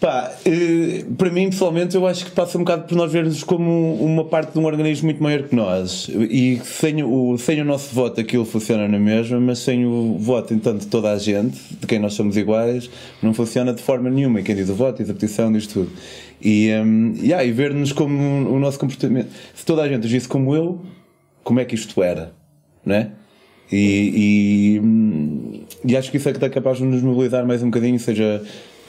pá, 0.00 0.32
eh, 0.44 1.04
para 1.16 1.30
mim 1.30 1.50
pessoalmente 1.50 1.96
eu 1.96 2.06
acho 2.06 2.24
que 2.26 2.30
passa 2.30 2.58
um 2.58 2.60
bocado 2.60 2.84
por 2.84 2.96
nós 2.96 3.10
vermos 3.10 3.42
como 3.42 3.94
uma 3.94 4.24
parte 4.24 4.52
de 4.52 4.58
um 4.58 4.64
organismo 4.64 5.06
muito 5.06 5.22
maior 5.22 5.42
que 5.44 5.56
nós 5.56 6.08
e 6.08 6.60
sem 6.64 7.02
o, 7.02 7.36
sem 7.38 7.60
o 7.60 7.64
nosso 7.64 7.94
voto 7.94 8.20
aquilo 8.20 8.44
funciona 8.44 8.86
na 8.86 8.98
mesma, 8.98 9.40
mas 9.40 9.60
sem 9.60 9.86
o 9.86 10.16
voto 10.18 10.52
entanto 10.52 10.80
de 10.80 10.86
toda 10.88 11.12
a 11.12 11.18
gente, 11.18 11.58
de 11.80 11.86
quem 11.86 11.98
nós 11.98 12.14
somos 12.14 12.36
iguais, 12.36 12.90
não 13.22 13.32
funciona 13.32 13.72
de 13.72 13.82
forma 13.82 14.10
nenhuma. 14.10 14.40
E 14.40 14.42
quem 14.42 14.54
diz 14.54 14.68
o 14.68 14.74
voto, 14.74 14.98
diz 14.98 15.10
a 15.10 15.14
petição, 15.14 15.50
diz 15.50 15.66
tudo. 15.66 15.90
E, 16.40 16.70
um, 16.74 17.14
yeah, 17.16 17.44
e 17.44 17.50
ver-nos 17.50 17.92
como 17.92 18.14
o 18.50 18.58
nosso 18.58 18.78
comportamento. 18.78 19.30
Se 19.54 19.64
toda 19.64 19.82
a 19.82 19.88
gente 19.88 20.06
agisse 20.06 20.28
como 20.28 20.54
eu, 20.54 20.80
como 21.42 21.60
é 21.60 21.64
que 21.64 21.74
isto 21.74 22.02
era? 22.02 22.32
Não 22.84 22.94
é? 22.94 23.10
E, 23.70 24.76
e, 24.76 24.80
hum, 24.80 25.45
e 25.84 25.96
acho 25.96 26.10
que 26.10 26.16
isso 26.16 26.28
é 26.28 26.32
que 26.32 26.38
está 26.38 26.48
capaz 26.48 26.78
de 26.78 26.84
nos 26.84 27.02
mobilizar 27.02 27.46
mais 27.46 27.62
um 27.62 27.66
bocadinho, 27.66 27.98
seja 27.98 28.42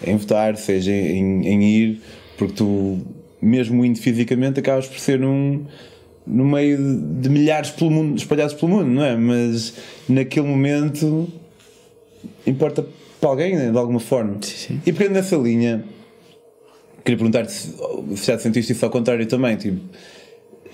em 0.06 0.16
votar, 0.16 0.56
seja 0.58 0.92
em, 0.92 1.48
em 1.48 1.64
ir, 1.64 2.02
porque 2.38 2.54
tu, 2.54 3.00
mesmo 3.42 3.84
indo 3.84 4.00
fisicamente, 4.00 4.60
acabas 4.60 4.88
por 4.88 5.00
ser 5.00 5.24
um 5.24 5.66
no 6.26 6.44
meio 6.44 6.78
de, 7.22 7.30
milhares 7.30 7.70
pelo 7.70 7.90
mundo, 7.90 8.18
espalhados 8.18 8.54
pelo 8.54 8.74
mundo, 8.74 8.90
não 8.90 9.04
é? 9.04 9.16
Mas 9.16 9.74
naquele 10.10 10.46
momento 10.46 11.28
importa 12.46 12.86
para 13.20 13.30
alguém, 13.30 13.56
né, 13.56 13.72
de 13.72 13.78
alguma 13.78 14.00
forma. 14.00 14.38
sim. 14.42 14.82
E 14.86 14.92
pegando 14.92 15.14
nessa 15.14 15.38
linha, 15.38 15.84
queria 17.04 17.18
perguntar-te 17.18 17.52
se, 17.52 17.74
se 18.16 18.28
já 18.28 18.38
sentiste 18.38 18.74
isso 18.74 18.84
ao 18.84 18.92
contrário 18.92 19.26
também, 19.26 19.56
tipo. 19.56 19.80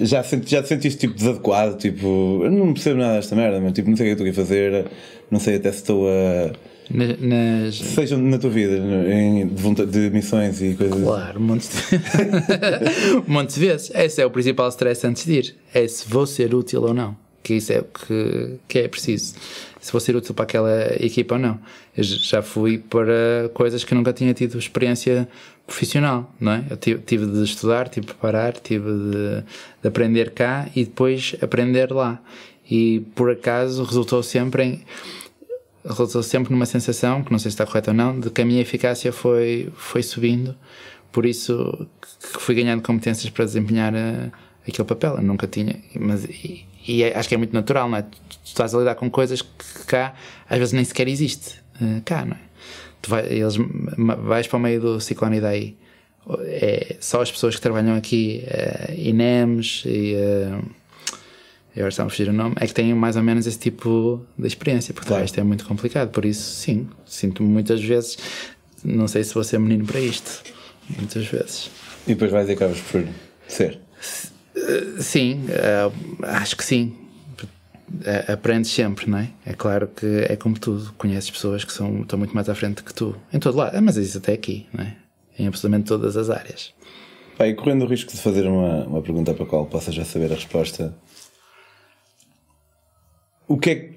Já, 0.03 0.23
senti, 0.23 0.51
já 0.51 0.61
te 0.61 0.67
sentiste 0.69 0.99
tipo 0.99 1.13
desadequado, 1.13 1.77
tipo, 1.77 2.41
eu 2.43 2.51
não 2.51 2.73
percebo 2.73 2.99
nada 2.99 3.15
desta 3.15 3.35
merda, 3.35 3.59
mas 3.59 3.73
tipo, 3.73 3.89
não 3.89 3.97
sei 3.97 4.13
o 4.13 4.15
que 4.17 4.23
estou 4.23 4.43
a 4.43 4.45
fazer, 4.45 4.85
não 5.31 5.39
sei 5.39 5.55
até 5.55 5.71
se 5.71 5.77
estou 5.77 6.07
a. 6.07 6.51
Na- 6.91 7.15
Nas, 7.17 7.75
Seja 7.75 8.17
na 8.17 8.37
tua 8.37 8.49
vida, 8.49 8.75
em, 8.77 9.47
de, 9.47 9.85
de 9.85 10.09
missões 10.09 10.61
e 10.61 10.73
coisas 10.75 10.97
assim. 10.97 11.05
Claro, 11.05 11.39
montes 11.39 11.69
de... 11.69 13.23
montes 13.31 13.55
de 13.55 13.61
vezes. 13.67 13.91
Esse 13.95 14.21
é 14.21 14.25
o 14.25 14.29
principal 14.29 14.67
stress 14.69 15.05
antes 15.07 15.25
de 15.25 15.33
ir. 15.33 15.55
É 15.73 15.87
se 15.87 16.07
vou 16.09 16.25
ser 16.27 16.53
útil 16.53 16.81
ou 16.83 16.93
não. 16.93 17.15
Que 17.41 17.55
isso 17.55 17.73
é 17.73 17.79
o 17.79 17.83
que, 17.83 18.55
que 18.67 18.79
é 18.79 18.87
preciso. 18.87 19.35
Se 19.83 19.91
vou 19.91 19.99
ser 19.99 20.15
útil 20.15 20.33
para 20.33 20.43
aquela 20.43 20.95
equipa 20.97 21.35
ou 21.35 21.41
não. 21.41 21.59
Eu 21.95 22.05
já 22.05 22.41
fui 22.41 22.77
para 22.77 23.49
coisas 23.53 23.83
que 23.83 23.93
nunca 23.93 24.13
tinha 24.13 24.33
tido 24.33 24.57
experiência 24.57 25.27
profissional, 25.67 26.33
não 26.39 26.53
é? 26.53 26.63
Eu 26.69 26.77
tive, 26.77 27.25
de 27.25 27.43
estudar, 27.43 27.89
tive 27.89 28.07
de 28.07 28.13
preparar, 28.13 28.53
tive 28.53 28.89
de, 28.89 29.43
de 29.81 29.87
aprender 29.89 30.31
cá 30.31 30.69
e 30.73 30.85
depois 30.85 31.35
aprender 31.41 31.91
lá. 31.91 32.21
E 32.71 33.01
por 33.13 33.29
acaso 33.29 33.83
resultou 33.83 34.23
sempre 34.23 34.63
em 34.63 34.85
resultou 35.85 36.23
sempre 36.23 36.53
numa 36.53 36.65
sensação, 36.65 37.21
que 37.21 37.29
não 37.29 37.37
sei 37.37 37.51
se 37.51 37.55
está 37.55 37.65
correta 37.65 37.91
ou 37.91 37.97
não, 37.97 38.17
de 38.17 38.29
que 38.29 38.41
a 38.41 38.45
minha 38.45 38.61
eficácia 38.61 39.11
foi, 39.11 39.69
foi 39.75 40.01
subindo, 40.01 40.55
por 41.11 41.25
isso 41.25 41.85
que 42.01 42.39
fui 42.39 42.55
ganhando 42.55 42.81
competências 42.81 43.29
para 43.29 43.43
desempenhar 43.43 43.93
eh, 43.93 44.31
aquele 44.65 44.87
papel. 44.87 45.17
Eu 45.17 45.23
nunca 45.23 45.45
tinha, 45.45 45.75
mas 45.93 46.23
e, 46.23 46.65
e 46.87 47.03
é- 47.03 47.17
acho 47.17 47.27
que 47.29 47.35
é 47.35 47.37
muito 47.37 47.53
natural, 47.53 47.89
não 47.89 47.97
é? 47.97 48.01
Tu, 48.03 48.17
tu 48.29 48.39
estás 48.45 48.73
a 48.75 48.79
lidar 48.79 48.95
com 48.95 49.09
coisas 49.09 49.41
que 49.41 49.85
cá 49.87 50.13
às 50.49 50.57
vezes 50.57 50.73
nem 50.73 50.83
sequer 50.83 51.07
existe, 51.07 51.55
eh, 51.81 52.01
cá, 52.05 52.25
não 52.25 52.33
é? 52.35 52.39
Tu 53.01 53.09
vai, 53.09 53.25
eles, 53.27 53.55
vais 54.23 54.47
para 54.47 54.57
o 54.57 54.59
meio 54.59 54.79
do 54.81 54.99
ciclone 55.01 55.41
daí 55.41 55.75
é 56.45 56.95
só 57.01 57.21
as 57.21 57.29
pessoas 57.29 57.53
que 57.55 57.61
trabalham 57.61 57.95
aqui, 57.97 58.43
eh, 58.47 58.93
INEMs 58.97 59.83
e. 59.85 60.13
eh, 60.15 60.57
e 61.75 61.79
agora 61.79 61.89
está 61.89 62.05
a 62.05 62.09
fugir 62.09 62.29
o 62.29 62.33
nome, 62.33 62.55
é 62.59 62.67
que 62.67 62.73
têm 62.73 62.93
mais 62.93 63.15
ou 63.17 63.23
menos 63.23 63.47
esse 63.47 63.57
tipo 63.57 64.23
de 64.37 64.45
experiência, 64.47 64.93
porque 64.93 65.07
Claro. 65.09 65.25
isto 65.25 65.39
é 65.39 65.43
muito 65.43 65.65
complicado. 65.65 66.11
Por 66.11 66.23
isso, 66.23 66.61
sim, 66.61 66.87
sinto-me 67.05 67.49
muitas 67.49 67.83
vezes, 67.83 68.15
não 68.85 69.07
sei 69.07 69.23
se 69.23 69.33
vou 69.33 69.43
ser 69.43 69.57
menino 69.59 69.83
para 69.85 69.99
isto, 69.99 70.43
muitas 70.97 71.25
vezes. 71.25 71.71
E 72.05 72.13
depois 72.13 72.31
vais 72.31 72.47
e 72.47 72.51
acabas 72.51 72.79
por 72.79 73.03
ser. 73.47 73.79
Sim, 74.99 75.45
eh, 75.49 75.91
acho 76.23 76.55
que 76.57 76.63
sim. 76.63 76.95
Eh, 78.05 78.31
aprendes 78.33 78.71
sempre, 78.71 79.09
não 79.09 79.19
é? 79.19 79.29
É 79.45 79.53
claro 79.53 79.87
que 79.87 80.25
é 80.27 80.35
como 80.35 80.57
tudo, 80.59 80.93
conheces 80.97 81.29
pessoas 81.29 81.63
que 81.63 81.71
são, 81.71 82.01
estão 82.01 82.17
muito 82.17 82.33
mais 82.33 82.49
à 82.49 82.55
frente 82.55 82.83
que 82.83 82.93
tu, 82.93 83.15
em 83.31 83.39
todo 83.39 83.57
lado, 83.57 83.75
Ah, 83.77 83.81
mas 83.81 83.97
isso 83.97 84.17
até 84.17 84.33
aqui, 84.33 84.65
não 84.73 84.83
é? 84.83 84.95
Em 85.37 85.47
absolutamente 85.47 85.87
todas 85.87 86.17
as 86.17 86.29
áreas. 86.29 86.73
Pá, 87.37 87.47
e 87.47 87.53
correndo 87.53 87.83
o 87.83 87.87
risco 87.87 88.11
de 88.11 88.17
fazer 88.19 88.47
uma, 88.47 88.85
uma 88.85 89.01
pergunta 89.01 89.33
para 89.33 89.43
a 89.43 89.47
qual 89.47 89.65
possa 89.65 89.91
já 89.91 90.05
saber 90.05 90.31
a 90.31 90.35
resposta, 90.35 90.93
o 93.47 93.57
que 93.57 93.69
é 93.69 93.89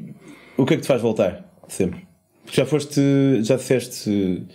o 0.56 0.64
que, 0.64 0.74
é 0.74 0.76
que 0.76 0.82
te 0.82 0.88
faz 0.88 1.00
voltar 1.02 1.44
sempre? 1.68 2.06
Porque 2.44 2.56
já 2.60 2.66
foste, 2.66 3.00
já 3.42 3.56
disseste 3.56 4.46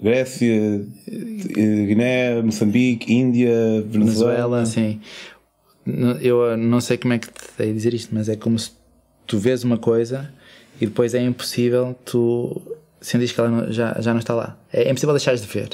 Grécia, 0.00 0.86
eh, 1.08 1.86
Guiné, 1.86 2.40
Moçambique, 2.42 3.12
Índia, 3.12 3.82
Venezuela. 3.86 4.62
Venezuela, 4.62 4.66
sim. 4.66 5.00
Eu 6.20 6.50
eh, 6.52 6.56
não 6.56 6.80
sei 6.80 6.96
como 6.98 7.14
é 7.14 7.18
que 7.18 7.28
te 7.28 7.44
dei 7.58 7.70
a 7.70 7.72
dizer 7.72 7.94
isto, 7.94 8.14
mas 8.14 8.28
é 8.28 8.36
como 8.36 8.58
se 8.58 8.70
tu 9.26 9.38
vês 9.38 9.64
uma 9.64 9.78
coisa 9.78 10.32
e 10.80 10.86
depois 10.86 11.14
é 11.14 11.22
impossível 11.22 11.96
tu 12.04 12.60
sentires 13.00 13.32
que 13.32 13.40
ela 13.40 13.48
não- 13.50 13.72
já, 13.72 13.96
já 14.00 14.12
não 14.12 14.20
está 14.20 14.34
lá. 14.34 14.56
É 14.72 14.88
impossível 14.90 15.14
deixares 15.14 15.40
de 15.40 15.46
ver. 15.48 15.70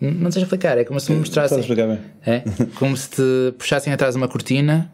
Não 0.00 0.32
sei 0.32 0.42
explicar, 0.42 0.76
é 0.78 0.84
como 0.84 0.98
se 0.98 1.12
me 1.12 1.18
mostrassem. 1.18 1.60
Explicar 1.60 1.86
bem? 1.86 1.98
É? 2.26 2.42
Como 2.74 2.96
se 2.96 3.10
te 3.10 3.52
puxassem 3.56 3.92
atrás 3.92 4.16
uma 4.16 4.26
cortina 4.26 4.90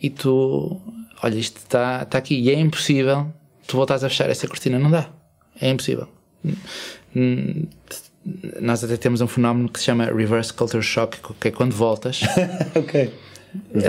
e 0.00 0.08
tu, 0.08 0.80
olha, 1.20 1.34
isto 1.36 1.56
está 1.56 2.02
está 2.02 2.18
aqui 2.18 2.38
e 2.38 2.50
é 2.50 2.54
impossível 2.60 3.26
tu 3.66 3.76
voltares 3.76 4.04
a 4.04 4.08
fechar 4.08 4.30
essa 4.30 4.46
cortina, 4.46 4.78
não 4.78 4.90
dá. 4.90 5.08
É 5.60 5.68
impossível. 5.68 6.06
Hum, 7.16 7.64
nós 8.60 8.84
até 8.84 8.96
temos 8.96 9.22
um 9.22 9.26
fenómeno 9.26 9.70
que 9.70 9.78
se 9.78 9.86
chama 9.86 10.04
Reverse 10.04 10.52
Culture 10.52 10.82
Shock, 10.82 11.18
que 11.40 11.48
é 11.48 11.50
quando 11.50 11.72
voltas. 11.72 12.20
ok. 12.76 13.10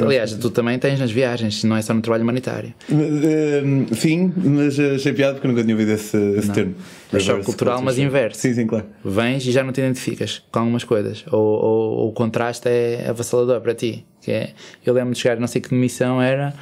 Aliás, 0.01 0.33
tu 0.33 0.49
também 0.49 0.79
tens 0.79 0.97
nas 0.97 1.11
viagens, 1.11 1.61
não 1.65 1.75
é 1.75 1.81
só 1.81 1.93
no 1.93 2.01
trabalho 2.01 2.23
humanitário. 2.23 2.73
Uh, 2.89 3.93
sim, 3.93 4.31
mas 4.37 4.79
achei 4.79 5.11
piada 5.11 5.33
porque 5.33 5.47
nunca 5.47 5.61
tinha 5.61 5.75
ouvido 5.75 5.91
esse, 5.91 6.17
esse 6.37 6.51
termo. 6.53 6.75
É 7.11 7.19
choque 7.19 7.43
cultural, 7.43 7.81
mas 7.81 7.97
inverso. 7.97 8.39
Sim, 8.39 8.53
sim, 8.53 8.65
claro. 8.65 8.85
Vens 9.03 9.45
e 9.45 9.51
já 9.51 9.65
não 9.65 9.73
te 9.73 9.81
identificas 9.81 10.41
com 10.51 10.59
algumas 10.59 10.85
coisas. 10.85 11.25
Ou, 11.29 11.41
ou, 11.41 11.97
ou 11.97 12.09
o 12.09 12.13
contraste 12.13 12.69
é 12.69 13.07
avassalador 13.09 13.59
para 13.59 13.75
ti. 13.75 14.05
Que 14.21 14.31
é, 14.31 14.53
eu 14.85 14.93
lembro 14.93 15.13
de 15.13 15.19
chegar, 15.19 15.37
não 15.37 15.47
sei 15.47 15.59
que 15.59 15.73
missão 15.73 16.21
era, 16.21 16.53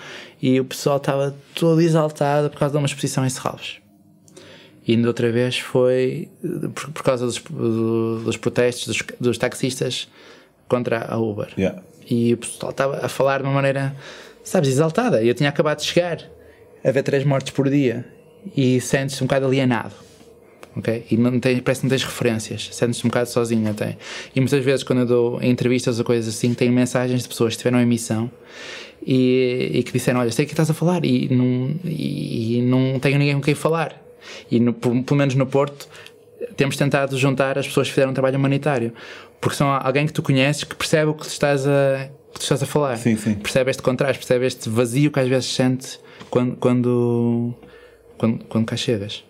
e 0.42 0.60
o 0.60 0.66
pessoal 0.66 0.98
estava 0.98 1.36
todo 1.54 1.82
exaltado 1.82 2.50
por 2.50 2.60
causa 2.60 2.74
de 2.74 2.78
uma 2.78 2.86
exposição 2.86 3.26
em 3.26 3.30
Serralves. 3.30 3.85
E 4.88 4.94
ainda 4.94 5.08
outra 5.08 5.32
vez 5.32 5.58
foi 5.58 6.30
por, 6.74 6.92
por 6.92 7.04
causa 7.04 7.26
dos, 7.26 7.40
dos 7.40 8.38
protestos 8.38 8.88
dos, 8.88 9.04
dos, 9.20 9.38
taxistas 9.38 10.08
contra 10.68 11.06
a 11.06 11.18
Uber. 11.18 11.48
Yeah. 11.58 11.82
E 12.10 12.34
o 12.34 12.38
pessoal 12.38 12.72
estava 12.72 13.06
a 13.06 13.10
falar 13.10 13.40
de 13.40 13.46
uma 13.46 13.54
maneira, 13.54 13.96
sabes, 14.44 14.70
exaltada. 14.70 15.24
E 15.24 15.28
eu 15.28 15.34
tinha 15.34 15.50
acabado 15.50 15.80
de 15.80 15.86
chegar 15.86 16.20
a 16.84 16.92
ver 16.92 17.02
três 17.02 17.24
mortes 17.24 17.52
por 17.52 17.68
dia 17.68 18.06
e 18.56 18.80
sentes-te 18.80 19.24
um 19.24 19.28
bocado 19.28 19.48
alienado. 19.48 19.94
ok 20.76 21.04
E 21.10 21.18
não 21.18 21.40
tens, 21.40 21.62
parece 21.62 21.82
que 21.82 21.88
não 21.88 21.90
tens 21.90 22.04
referências, 22.04 22.70
sentes-te 22.72 23.08
um 23.08 23.10
bocado 23.10 23.30
sozinho 23.30 23.68
até. 23.72 23.98
E 24.36 24.40
muitas 24.40 24.64
vezes, 24.64 24.84
quando 24.84 25.00
eu 25.00 25.06
dou 25.08 25.44
entrevistas 25.44 25.98
ou 25.98 26.06
coisas 26.06 26.34
assim, 26.36 26.54
tenho 26.54 26.72
mensagens 26.72 27.24
de 27.24 27.28
pessoas 27.28 27.54
que 27.54 27.58
estiveram 27.58 27.82
em 27.82 27.88
missão 27.88 28.30
e, 29.04 29.72
e 29.74 29.84
que 29.84 29.92
disseram: 29.92 30.20
Olha, 30.20 30.32
sei 30.32 30.46
o 30.46 30.48
que 30.48 30.54
estás 30.54 30.70
a 30.70 30.76
falar 30.76 31.04
e 31.04 31.28
não, 31.34 31.74
e, 31.84 32.60
e 32.60 32.62
não 32.62 33.00
tenho 33.00 33.18
ninguém 33.18 33.34
com 33.34 33.42
quem 33.42 33.56
falar. 33.56 34.05
E 34.50 34.60
no, 34.60 34.74
pelo 34.74 35.16
menos 35.16 35.36
no 35.36 35.46
Porto, 35.46 35.88
temos 36.56 36.78
tentado 36.78 37.18
juntar 37.18 37.58
as 37.58 37.68
pessoas 37.68 37.88
que 37.88 37.94
fizeram 37.94 38.12
um 38.12 38.14
trabalho 38.14 38.38
humanitário 38.38 38.94
porque 39.46 39.58
são 39.58 39.70
alguém 39.70 40.08
que 40.08 40.14
tu 40.14 40.24
conheces 40.24 40.64
que 40.64 40.76
percebe 40.76 41.12
o 41.12 41.14
que 41.14 41.22
tu 41.22 41.30
estás 41.30 41.68
a, 41.68 42.10
que 42.34 42.40
tu 42.40 42.42
estás 42.42 42.64
a 42.64 42.66
falar. 42.66 42.98
Sim, 42.98 43.16
sim. 43.16 43.36
Percebe 43.36 43.70
este 43.70 43.84
contraste, 43.84 44.18
percebe 44.18 44.48
este 44.48 44.70
vazio 44.70 45.12
que 45.12 45.20
às 45.20 45.28
vezes 45.28 45.54
sentes 45.54 46.00
quando, 46.32 46.56
quando, 46.56 47.54
quando, 48.18 48.44
quando 48.46 48.66
cá 48.66 48.76
chegas. 48.76 49.24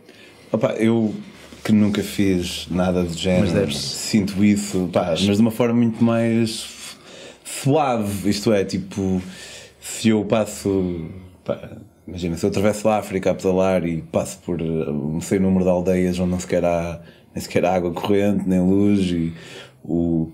Opa, 0.54 0.72
eu 0.74 1.14
que 1.66 1.74
nunca 1.74 2.02
fiz 2.02 2.68
nada 2.70 3.04
do 3.04 3.18
género, 3.18 3.72
sinto 3.74 4.42
isso, 4.42 4.88
pá, 4.94 5.10
mas 5.10 5.36
de 5.36 5.42
uma 5.42 5.52
forma 5.52 5.74
muito 5.74 6.02
mais 6.02 6.66
suave. 7.44 8.30
Isto 8.30 8.54
é, 8.54 8.64
tipo, 8.64 9.22
se 9.82 10.10
eu 10.10 10.24
passo. 10.24 11.10
Pá, 11.44 11.78
imagina, 12.08 12.38
se 12.38 12.46
eu 12.46 12.50
atravesso 12.50 12.88
a 12.88 12.98
África 12.98 13.32
a 13.32 13.36
pedalar 13.36 13.86
e 13.86 14.02
passo 14.02 14.40
por 14.40 14.60
não 14.60 15.22
sei 15.22 15.40
o 15.40 15.42
número 15.42 15.64
de 15.64 15.70
aldeias 15.70 16.20
onde 16.20 16.32
não 16.32 16.40
sequer 16.40 16.64
há 16.64 17.02
nem 17.34 17.42
sequer 17.42 17.66
há 17.66 17.74
água 17.74 17.92
corrente, 17.92 18.48
nem 18.48 18.62
luz 18.62 19.12
e 19.12 19.34
o, 19.84 20.32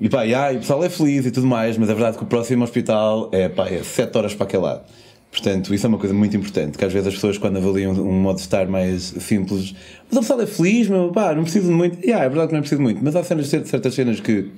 e 0.00 0.08
pá, 0.08 0.26
e, 0.26 0.34
ah, 0.34 0.52
e 0.52 0.56
o 0.56 0.60
pessoal 0.60 0.84
é 0.84 0.88
feliz 0.90 1.26
e 1.26 1.30
tudo 1.30 1.46
mais, 1.46 1.76
mas 1.78 1.88
é 1.88 1.94
verdade 1.94 2.16
que 2.16 2.22
o 2.22 2.26
próximo 2.26 2.62
hospital 2.62 3.30
é, 3.32 3.48
pá, 3.48 3.66
é 3.68 3.82
7 3.82 4.16
horas 4.16 4.34
para 4.34 4.46
aquele 4.46 4.62
lado. 4.62 4.82
Portanto, 5.30 5.74
isso 5.74 5.86
é 5.86 5.88
uma 5.88 5.98
coisa 5.98 6.14
muito 6.14 6.36
importante, 6.36 6.78
que 6.78 6.84
às 6.84 6.92
vezes 6.92 7.08
as 7.08 7.14
pessoas 7.14 7.36
quando 7.36 7.56
avaliam 7.56 7.92
um 7.92 8.20
modo 8.20 8.36
de 8.36 8.42
estar 8.42 8.66
mais 8.66 9.02
simples, 9.02 9.74
mas 10.10 10.16
o 10.16 10.20
pessoal 10.20 10.40
é 10.40 10.46
feliz, 10.46 10.88
meu, 10.88 11.10
pá, 11.12 11.34
não 11.34 11.42
preciso 11.42 11.68
de 11.68 11.74
muito. 11.74 11.98
Yeah, 12.04 12.24
é 12.24 12.28
verdade 12.28 12.48
que 12.48 12.52
não 12.52 12.58
é 12.58 12.62
preciso 12.62 12.80
muito, 12.80 13.02
mas 13.02 13.16
há 13.16 13.24
cenas, 13.24 13.48
certas 13.48 13.94
cenas 13.94 14.20
que 14.20 14.50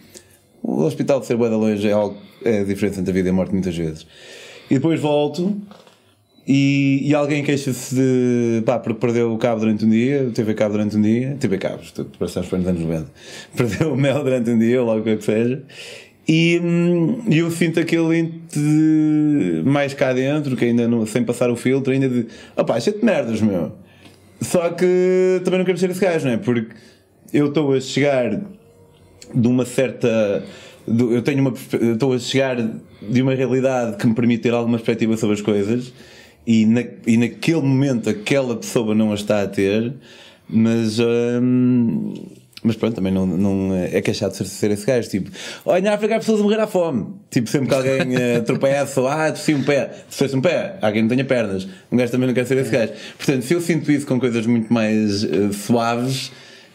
o 0.62 0.82
hospital 0.82 1.20
de 1.20 1.26
ser 1.26 1.36
de 1.36 1.44
longe 1.48 1.88
é 1.88 1.92
algo, 1.92 2.16
é 2.44 2.60
a 2.60 2.64
diferença 2.64 3.00
entre 3.00 3.10
a 3.10 3.14
vida 3.14 3.28
e 3.28 3.30
a 3.30 3.34
morte 3.34 3.52
muitas 3.52 3.76
vezes. 3.76 4.06
E 4.70 4.74
depois 4.74 5.00
volto 5.00 5.60
e, 6.46 7.02
e 7.04 7.14
alguém 7.14 7.42
queixa-se 7.44 7.94
de. 7.94 8.62
pá, 8.64 8.78
porque 8.78 8.98
perdeu 8.98 9.32
o 9.32 9.38
cabo 9.38 9.60
durante 9.60 9.84
um 9.84 9.90
dia, 9.90 10.30
teve 10.34 10.54
cabo 10.54 10.72
durante 10.72 10.96
um 10.96 11.02
dia, 11.02 11.36
teve 11.38 11.58
cabos, 11.58 11.92
passamos 12.18 12.48
para 12.48 12.58
os 12.58 12.66
anos 12.66 12.80
90, 12.80 13.06
perdeu 13.56 13.92
o 13.92 13.96
mel 13.96 14.22
durante 14.24 14.50
um 14.50 14.58
dia, 14.58 14.80
ou 14.80 14.86
logo 14.86 15.00
o 15.00 15.04
que 15.04 15.16
que 15.16 15.24
seja, 15.24 15.62
e, 16.32 16.60
hum, 16.62 17.22
eu 17.30 17.50
sinto 17.50 17.80
aquele 17.80 18.32
de 18.52 19.62
mais 19.64 19.94
cá 19.94 20.12
dentro, 20.12 20.56
que 20.56 20.64
ainda 20.64 20.86
não, 20.86 21.04
sem 21.04 21.24
passar 21.24 21.50
o 21.50 21.56
filtro, 21.56 21.92
ainda 21.92 22.08
de. 22.08 22.26
opá, 22.56 22.78
cheio 22.78 22.98
de 22.98 23.04
merdas, 23.04 23.40
meu. 23.40 23.72
Só 24.40 24.70
que 24.70 25.40
também 25.44 25.58
não 25.58 25.66
quero 25.66 25.76
ser 25.76 25.90
esse 25.90 26.00
gajo, 26.00 26.26
não 26.26 26.34
é? 26.34 26.36
Porque 26.36 26.68
eu 27.32 27.48
estou 27.48 27.72
a 27.72 27.80
chegar 27.80 28.40
de 29.34 29.48
uma 29.48 29.64
certa. 29.64 30.44
Eu 30.86 31.20
tenho 31.22 31.40
uma. 31.40 31.52
Estou 31.92 32.12
a 32.12 32.18
chegar 32.18 32.56
de 32.56 33.22
uma 33.22 33.34
realidade 33.34 33.96
que 33.96 34.06
me 34.06 34.14
permite 34.14 34.44
ter 34.44 34.54
alguma 34.54 34.78
perspectiva 34.78 35.16
sobre 35.16 35.34
as 35.34 35.42
coisas 35.42 35.92
e, 36.46 36.66
na, 36.66 36.84
e 37.06 37.16
naquele 37.16 37.62
momento 37.62 38.08
aquela 38.08 38.56
pessoa 38.56 38.94
não 38.94 39.12
a 39.12 39.14
está 39.14 39.42
a 39.42 39.48
ter, 39.48 39.92
mas. 40.48 40.98
Hum, 40.98 42.14
mas 42.62 42.76
pronto, 42.76 42.94
também 42.94 43.12
não, 43.12 43.26
não 43.26 43.74
é 43.74 44.02
queixado 44.02 44.36
de 44.36 44.46
ser 44.46 44.70
esse 44.70 44.84
gajo. 44.84 45.08
Tipo, 45.08 45.30
olha, 45.64 45.82
na 45.82 45.94
África 45.94 46.16
há 46.16 46.18
pessoas 46.18 46.40
a 46.40 46.42
morrer 46.42 46.60
à 46.60 46.66
fome. 46.66 47.06
Tipo, 47.30 47.48
sempre 47.48 47.68
que 47.68 47.74
alguém 47.74 48.00
uh, 48.14 48.42
tropeça 48.44 49.00
ou 49.00 49.08
ah, 49.08 49.32
tossi 49.32 49.54
um 49.54 49.62
pé, 49.62 49.90
se 50.10 50.36
um 50.36 50.42
pé, 50.42 50.76
há 50.82 50.92
quem 50.92 51.02
não 51.02 51.08
tenha 51.08 51.24
pernas. 51.24 51.66
Um 51.90 51.96
gajo 51.96 52.12
também 52.12 52.26
não 52.26 52.34
quer 52.34 52.44
ser 52.44 52.58
esse 52.58 52.70
gajo. 52.70 52.92
Portanto, 53.16 53.42
se 53.42 53.54
eu 53.54 53.62
sinto 53.62 53.90
isso 53.90 54.06
com 54.06 54.20
coisas 54.20 54.44
muito 54.46 54.70
mais 54.70 55.24
uh, 55.24 55.52
suaves 55.54 56.30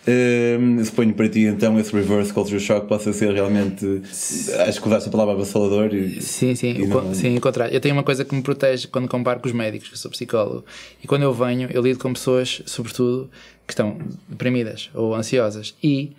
Uh, 0.08 0.86
suponho 0.86 1.16
para 1.16 1.28
ti 1.28 1.46
então 1.46 1.80
esse 1.80 1.92
reverse 1.92 2.32
culture 2.32 2.60
shock 2.60 2.88
possa 2.88 3.12
ser 3.12 3.34
realmente. 3.34 4.04
Acho 4.68 4.80
que 4.80 4.88
usaste 4.88 5.10
a 5.10 5.12
palavra 5.12 5.34
avassalador. 5.34 5.94
E, 5.96 6.22
sim, 6.22 6.54
sim, 6.54 6.76
e 6.76 6.86
não... 6.86 7.14
sim, 7.14 7.40
contrário. 7.40 7.74
Eu 7.74 7.82
tenho 7.82 7.96
uma 7.96 8.04
coisa 8.04 8.24
que 8.24 8.36
me 8.36 8.44
protege 8.44 8.88
quando 8.88 9.08
comparo 9.08 9.40
com 9.40 9.48
os 9.48 9.54
médicos, 9.54 9.88
que 9.88 9.96
eu 9.96 9.98
sou 9.98 10.12
psicólogo. 10.12 10.64
E 11.04 11.08
quando 11.08 11.24
eu 11.24 11.34
venho, 11.34 11.70
eu 11.72 11.82
lido 11.82 11.98
com 11.98 12.14
pessoas, 12.14 12.62
sobretudo, 12.68 13.30
que 13.66 13.74
estão 13.74 13.98
deprimidas 14.30 14.92
ou 14.94 15.16
ansiosas. 15.16 15.74
E, 15.84 16.16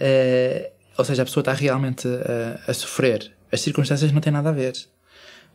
uh, 0.00 0.70
ou 0.98 1.04
seja, 1.04 1.22
a 1.22 1.24
pessoa 1.24 1.40
está 1.40 1.54
realmente 1.54 2.06
a, 2.06 2.70
a 2.70 2.74
sofrer. 2.74 3.30
As 3.50 3.62
circunstâncias 3.62 4.12
não 4.12 4.20
têm 4.20 4.32
nada 4.32 4.50
a 4.50 4.52
ver. 4.52 4.74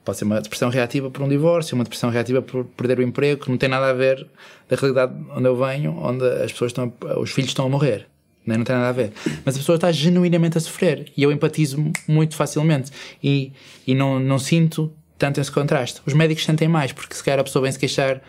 Pode 0.06 0.20
ser 0.20 0.26
uma 0.26 0.39
depressão 0.39 0.70
reativa 0.70 1.10
por 1.10 1.24
um 1.24 1.28
divórcio, 1.28 1.76
uma 1.76 1.84
depressão 1.84 2.10
reativa 2.10 2.41
por 2.41 2.63
perder 2.63 3.00
o 3.00 3.02
emprego, 3.02 3.44
que 3.44 3.50
não 3.50 3.58
tem 3.58 3.68
nada 3.68 3.89
a 3.89 3.94
ver 3.94 4.26
da 4.70 4.76
realidade 4.76 5.13
onde 5.36 5.48
eu 5.48 5.56
venho, 5.56 5.98
onde 5.98 6.24
as 6.26 6.52
pessoas 6.52 6.70
estão, 6.70 6.94
os 7.18 7.32
filhos 7.32 7.50
estão 7.50 7.65
a 7.65 7.70
morrer. 7.70 8.08
Não, 8.46 8.54
é? 8.54 8.58
não 8.58 8.63
tem 8.63 8.76
nada 8.76 8.89
a 8.89 8.91
ver. 8.91 9.12
Mas 9.44 9.56
a 9.56 9.60
pessoa 9.60 9.76
está 9.76 9.91
genuinamente 9.91 10.58
a 10.58 10.62
sofrer 10.62 11.12
e 11.18 11.24
eu 11.24 11.32
empatizo 11.32 11.91
muito 12.08 12.36
facilmente 12.36 12.91
e, 13.24 13.52
e 13.88 13.96
não, 13.96 14.20
não 14.20 14.38
sinto 14.38 14.94
tanto 15.18 15.41
esse 15.41 15.52
contraste. 15.52 16.02
Os 16.06 16.13
médicos 16.13 16.46
sentem 16.46 16.68
mais, 16.68 16.91
porque 16.91 17.15
se 17.15 17.24
calhar 17.24 17.39
a 17.39 17.44
pessoa 17.44 17.63
vem 17.63 17.72
se 17.72 17.80
queixar 17.80 18.22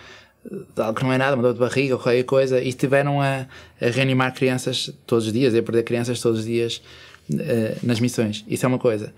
de 0.75 0.81
algo 0.81 0.95
que 0.99 1.05
não 1.05 1.13
é 1.13 1.19
nada, 1.19 1.35
uma 1.35 1.43
dor 1.43 1.55
de 1.55 1.61
barriga 1.61 1.95
ou 1.95 2.01
qualquer 2.01 2.23
coisa, 2.23 2.61
e 2.61 2.69
estiveram 2.69 3.21
a, 3.21 3.47
a 3.81 3.91
reanimar 3.91 4.33
crianças 4.35 4.93
todos 5.07 5.27
os 5.27 5.33
dias, 5.33 5.55
a 5.55 5.63
perder 5.63 5.83
crianças 5.83 6.21
todos 6.21 6.41
os 6.41 6.47
dias 6.47 6.81
uh, 7.31 7.77
nas 7.83 8.01
missões. 8.01 8.45
Isso 8.47 8.65
é 8.65 8.69
uma 8.69 8.79
coisa. 8.79 9.13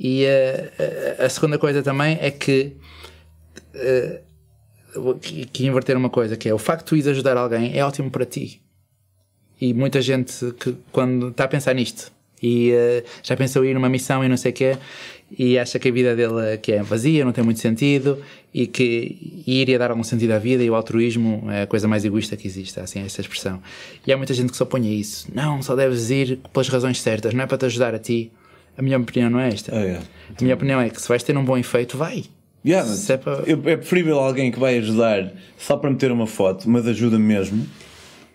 E 0.00 0.24
uh, 0.24 1.24
a 1.24 1.28
segunda 1.28 1.58
coisa 1.58 1.82
também 1.82 2.16
é 2.20 2.30
que. 2.30 2.72
Uh, 3.74 4.30
que 5.52 5.66
inverter 5.66 5.96
uma 5.96 6.10
coisa, 6.10 6.36
que 6.36 6.48
é 6.48 6.54
o 6.54 6.58
facto 6.58 6.80
de 6.80 6.88
tu 6.88 6.96
ires 6.96 7.06
ajudar 7.06 7.36
alguém 7.36 7.78
é 7.78 7.84
ótimo 7.84 8.10
para 8.10 8.24
ti. 8.24 8.60
E 9.60 9.72
muita 9.72 10.02
gente 10.02 10.52
que 10.58 10.74
quando 10.90 11.28
está 11.28 11.44
a 11.44 11.48
pensar 11.48 11.74
nisto 11.74 12.10
e 12.42 12.72
uh, 12.72 13.06
já 13.22 13.36
pensou 13.36 13.64
ir 13.64 13.74
numa 13.74 13.88
missão 13.88 14.24
e 14.24 14.28
não 14.28 14.36
sei 14.36 14.50
o 14.50 14.54
quê 14.54 14.76
e 15.38 15.58
acha 15.58 15.78
que 15.78 15.88
a 15.88 15.92
vida 15.92 16.16
dele 16.16 16.58
que 16.58 16.72
é 16.72 16.82
vazia, 16.82 17.24
não 17.24 17.30
tem 17.30 17.44
muito 17.44 17.60
sentido 17.60 18.18
e 18.52 18.66
que 18.66 19.44
iria 19.46 19.78
dar 19.78 19.90
algum 19.90 20.02
sentido 20.02 20.32
à 20.32 20.38
vida 20.38 20.62
e 20.64 20.70
o 20.70 20.74
altruísmo 20.74 21.48
é 21.50 21.62
a 21.62 21.66
coisa 21.66 21.86
mais 21.86 22.04
egoísta 22.04 22.36
que 22.36 22.48
existe, 22.48 22.80
assim, 22.80 23.00
essa 23.04 23.20
expressão. 23.20 23.62
E 24.04 24.12
há 24.12 24.16
muita 24.16 24.34
gente 24.34 24.50
que 24.50 24.56
se 24.56 24.62
opõe 24.62 24.88
a 24.88 24.92
isso. 24.92 25.28
Não, 25.32 25.62
só 25.62 25.76
deves 25.76 26.10
ir 26.10 26.40
pelas 26.52 26.68
razões 26.68 27.00
certas, 27.00 27.32
não 27.32 27.44
é 27.44 27.46
para 27.46 27.58
te 27.58 27.66
ajudar 27.66 27.94
a 27.94 27.98
ti, 27.98 28.32
a 28.80 28.82
minha 28.82 28.98
opinião 28.98 29.28
não 29.28 29.38
é 29.38 29.48
esta. 29.48 29.76
Yeah. 29.76 30.02
A 30.38 30.42
minha 30.42 30.54
opinião 30.54 30.80
é 30.80 30.88
que 30.88 31.00
se 31.00 31.06
vais 31.06 31.22
ter 31.22 31.36
um 31.36 31.44
bom 31.44 31.58
efeito, 31.58 31.98
vai. 31.98 32.24
Yeah, 32.64 32.90
é, 33.08 33.16
para... 33.18 33.42
é, 33.46 33.76
preferível 33.76 34.18
alguém 34.18 34.50
que 34.50 34.58
vai 34.58 34.78
ajudar 34.78 35.32
só 35.58 35.76
para 35.76 35.90
meter 35.90 36.10
uma 36.10 36.26
foto, 36.26 36.68
mas 36.68 36.86
ajuda 36.86 37.18
mesmo, 37.18 37.66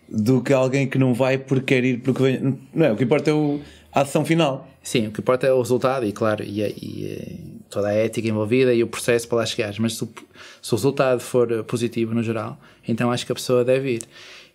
do 0.07 0.41
que 0.41 0.53
alguém 0.53 0.87
que 0.87 0.99
não 0.99 1.15
vai 1.15 1.39
porque 1.39 1.75
quer 1.75 1.83
ir 1.83 1.99
porque 2.01 2.21
vem. 2.21 2.59
Não 2.73 2.85
é? 2.85 2.91
O 2.91 2.95
que 2.95 3.03
importa 3.03 3.31
é 3.31 3.33
o, 3.33 3.59
a 3.91 4.01
ação 4.01 4.23
final. 4.23 4.69
Sim, 4.83 5.07
o 5.07 5.11
que 5.11 5.19
importa 5.19 5.47
é 5.47 5.51
o 5.51 5.59
resultado 5.59 6.05
e, 6.05 6.11
claro, 6.11 6.43
e, 6.43 6.61
e 6.61 7.61
toda 7.71 7.87
a 7.87 7.93
ética 7.93 8.27
envolvida 8.27 8.71
e 8.71 8.83
o 8.83 8.87
processo 8.87 9.27
para 9.27 9.39
lá 9.39 9.45
chegar. 9.47 9.73
Mas 9.79 9.97
se 9.97 10.03
o, 10.03 10.09
se 10.61 10.73
o 10.73 10.75
resultado 10.75 11.21
for 11.21 11.63
positivo 11.63 12.13
no 12.13 12.21
geral, 12.21 12.59
então 12.87 13.11
acho 13.11 13.25
que 13.25 13.31
a 13.31 13.35
pessoa 13.35 13.65
deve 13.65 13.95
ir. 13.95 14.03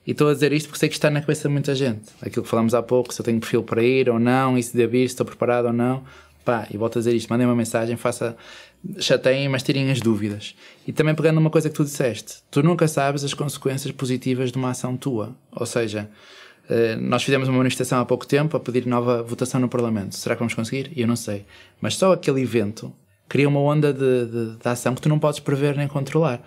E 0.07 0.13
estou 0.13 0.29
a 0.29 0.33
dizer 0.33 0.53
isto 0.53 0.67
porque 0.67 0.79
sei 0.79 0.89
que 0.89 0.95
está 0.95 1.11
na 1.11 1.21
cabeça 1.21 1.49
de 1.49 1.53
muita 1.53 1.75
gente. 1.75 2.11
Aquilo 2.23 2.43
que 2.43 2.49
falámos 2.49 2.75
há 2.75 2.83
pouco, 2.83 3.13
se 3.13 3.21
eu 3.21 3.25
tenho 3.25 3.39
perfil 3.39 3.63
para 3.63 3.83
ir 3.83 4.09
ou 4.09 4.19
não, 4.19 4.57
e 4.57 4.63
se 4.63 4.77
devo 4.77 4.97
ir, 4.97 5.09
se 5.09 5.15
estou 5.15 5.27
preparado 5.27 5.67
ou 5.67 5.73
não. 5.73 6.03
Pá, 6.45 6.67
e 6.71 6.77
volto 6.77 6.99
a 6.99 7.01
dizer 7.01 7.15
isto, 7.15 7.29
mandem 7.29 7.47
uma 7.47 7.55
mensagem, 7.55 7.97
faça, 7.97 8.37
chateiem, 8.99 9.49
mas 9.49 9.63
tirem 9.63 9.91
as 9.91 10.01
dúvidas. 10.01 10.55
E 10.87 10.93
também 10.93 11.15
pegando 11.15 11.39
uma 11.39 11.51
coisa 11.51 11.69
que 11.69 11.75
tu 11.75 11.85
disseste, 11.85 12.37
tu 12.51 12.63
nunca 12.63 12.89
sabes 12.89 13.23
as 13.25 13.35
consequências 13.35 13.93
positivas 13.93 14.51
de 14.51 14.57
uma 14.57 14.71
ação 14.71 14.97
tua. 14.97 15.37
Ou 15.53 15.67
seja, 15.67 16.09
eh, 16.69 16.97
nós 16.97 17.23
fizemos 17.23 17.49
uma 17.49 17.59
manifestação 17.59 18.01
há 18.01 18.07
pouco 18.07 18.27
tempo 18.27 18.57
a 18.57 18.61
pedir 18.61 18.87
nova 18.87 19.23
votação 19.23 19.61
no 19.61 19.69
Parlamento. 19.69 20.17
Será 20.17 20.35
que 20.35 20.39
vamos 20.39 20.55
conseguir? 20.55 20.91
Eu 20.97 21.07
não 21.07 21.17
sei. 21.17 21.45
Mas 21.81 21.97
só 21.97 22.13
aquele 22.13 22.41
evento 22.41 22.93
cria 23.29 23.49
uma 23.49 23.61
onda 23.61 23.93
de, 23.93 24.27
de, 24.27 24.57
de 24.57 24.69
ação 24.69 24.95
que 24.95 25.01
tu 25.01 25.09
não 25.09 25.19
podes 25.19 25.41
prever 25.41 25.77
nem 25.77 25.87
controlar. 25.87 26.43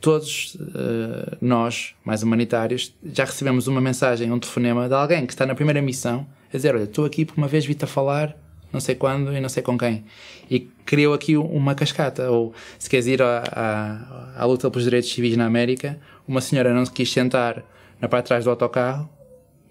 Todos 0.00 0.54
uh, 0.54 1.36
nós, 1.40 1.94
mais 2.04 2.22
humanitários, 2.22 2.94
já 3.12 3.24
recebemos 3.24 3.66
uma 3.66 3.80
mensagem, 3.80 4.30
um 4.32 4.38
telefonema 4.38 4.88
de 4.88 4.94
alguém 4.94 5.26
que 5.26 5.32
está 5.32 5.44
na 5.44 5.54
primeira 5.54 5.82
missão 5.82 6.26
a 6.52 6.56
dizer: 6.56 6.74
Olha, 6.74 6.84
estou 6.84 7.04
aqui 7.04 7.24
porque 7.24 7.40
uma 7.40 7.48
vez 7.48 7.64
vi-te 7.66 7.84
a 7.84 7.86
falar, 7.86 8.36
não 8.72 8.80
sei 8.80 8.94
quando 8.94 9.32
e 9.32 9.40
não 9.40 9.48
sei 9.48 9.62
com 9.62 9.76
quem. 9.76 10.04
E 10.50 10.60
criou 10.84 11.12
aqui 11.14 11.36
uma 11.36 11.74
cascata. 11.74 12.30
Ou 12.30 12.54
se 12.78 12.88
queres 12.88 13.06
ir 13.06 13.22
à, 13.22 13.42
à, 13.52 14.42
à 14.42 14.44
luta 14.46 14.70
pelos 14.70 14.84
direitos 14.84 15.12
civis 15.12 15.36
na 15.36 15.46
América, 15.46 15.98
uma 16.26 16.40
senhora 16.40 16.72
não 16.72 16.84
se 16.84 16.92
quis 16.92 17.12
sentar 17.12 17.62
na 18.00 18.08
parte 18.08 18.24
de 18.24 18.28
trás 18.28 18.44
do 18.44 18.50
autocarro 18.50 19.08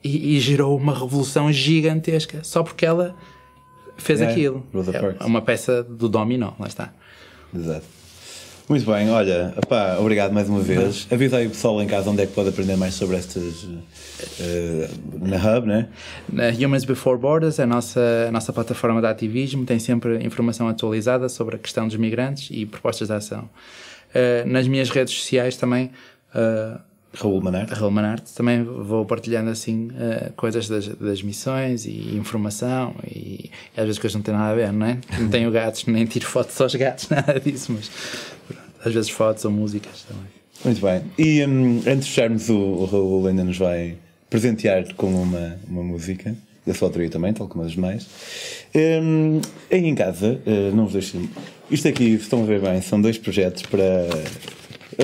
e, 0.03 0.35
e 0.35 0.39
gerou 0.39 0.77
uma 0.77 0.93
revolução 0.93 1.51
gigantesca 1.51 2.43
só 2.43 2.63
porque 2.63 2.85
ela 2.85 3.15
fez 3.97 4.21
É, 4.21 4.27
aquilo. 4.29 4.65
É 5.19 5.25
uma 5.25 5.41
peça 5.41 5.83
do 5.83 6.07
dominó, 6.07 6.51
lá 6.59 6.67
está. 6.67 6.93
Exato. 7.53 7.98
Muito 8.69 8.85
bem, 8.85 9.09
olha, 9.09 9.51
opá, 9.57 9.97
obrigado 9.97 10.31
mais 10.31 10.47
uma 10.47 10.59
vez. 10.59 11.07
Avisa 11.09 11.37
aí 11.37 11.47
o 11.47 11.49
pessoal 11.49 11.81
em 11.81 11.87
casa 11.87 12.07
onde 12.11 12.21
é 12.21 12.27
que 12.27 12.33
pode 12.33 12.49
aprender 12.49 12.75
mais 12.75 12.93
sobre 12.93 13.17
estas. 13.17 13.67
eh, 14.39 14.87
na 15.19 15.37
Hub, 15.37 15.67
né? 15.67 15.87
Na 16.31 16.49
Humans 16.49 16.85
Before 16.85 17.17
Borders, 17.17 17.59
a 17.59 17.65
nossa, 17.65 18.27
a 18.27 18.31
nossa 18.31 18.53
plataforma 18.53 19.01
de 19.01 19.07
ativismo, 19.07 19.65
tem 19.65 19.79
sempre 19.79 20.23
informação 20.23 20.67
atualizada 20.67 21.27
sobre 21.29 21.55
a 21.55 21.59
questão 21.59 21.87
dos 21.87 21.97
migrantes 21.97 22.49
e 22.51 22.63
propostas 22.63 23.07
de 23.07 23.13
ação. 23.15 23.49
Uh, 24.13 24.47
nas 24.47 24.67
minhas 24.67 24.91
redes 24.91 25.15
sociais 25.15 25.57
também, 25.57 25.89
uh, 26.35 26.79
Raul 27.13 27.41
Manarte. 27.41 27.73
Raul 27.73 27.91
Manarte, 27.91 28.33
também 28.33 28.63
vou 28.63 29.05
partilhando 29.05 29.49
assim 29.49 29.87
uh, 29.87 30.31
coisas 30.35 30.67
das, 30.67 30.87
das 30.87 31.21
missões 31.21 31.85
e 31.85 32.15
informação 32.15 32.95
e, 33.05 33.49
às 33.75 33.85
vezes 33.85 33.99
coisas 33.99 34.15
não 34.15 34.21
têm 34.21 34.33
nada 34.33 34.51
a 34.51 34.55
ver, 34.55 34.71
não 34.71 34.85
é? 34.85 34.97
Não 35.19 35.29
tenho 35.29 35.51
gatos, 35.51 35.85
nem 35.85 36.05
tiro 36.05 36.25
fotos 36.25 36.59
aos 36.61 36.75
gatos, 36.75 37.09
nada 37.09 37.39
disso, 37.39 37.71
mas 37.71 37.89
pronto, 38.47 38.63
às 38.85 38.93
vezes 38.93 39.09
fotos 39.09 39.43
ou 39.45 39.51
músicas 39.51 40.03
também. 40.03 40.25
Muito 40.63 40.81
bem. 40.81 41.01
E 41.17 41.45
hum, 41.45 41.81
antes 41.87 42.05
de 42.05 42.13
fecharmos, 42.13 42.49
o, 42.49 42.57
o 42.57 42.85
Raul 42.85 43.27
ainda 43.27 43.43
nos 43.43 43.57
vai 43.57 43.95
presentear 44.29 44.93
com 44.93 45.07
uma, 45.07 45.57
uma 45.67 45.83
música, 45.83 46.35
da 46.65 46.73
sua 46.73 46.87
autoria 46.87 47.09
também, 47.09 47.33
tal 47.33 47.47
como 47.47 47.65
as 47.65 47.71
demais. 47.71 48.07
Aí 49.71 49.85
em 49.85 49.95
casa, 49.95 50.39
eh, 50.45 50.71
não 50.73 50.83
vos 50.85 50.93
deixo. 50.93 51.19
Isto 51.69 51.87
aqui, 51.87 52.11
se 52.17 52.23
estão 52.23 52.43
a 52.43 52.45
ver 52.45 52.61
bem, 52.61 52.81
são 52.81 53.01
dois 53.01 53.17
projetos 53.17 53.63
para. 53.63 54.07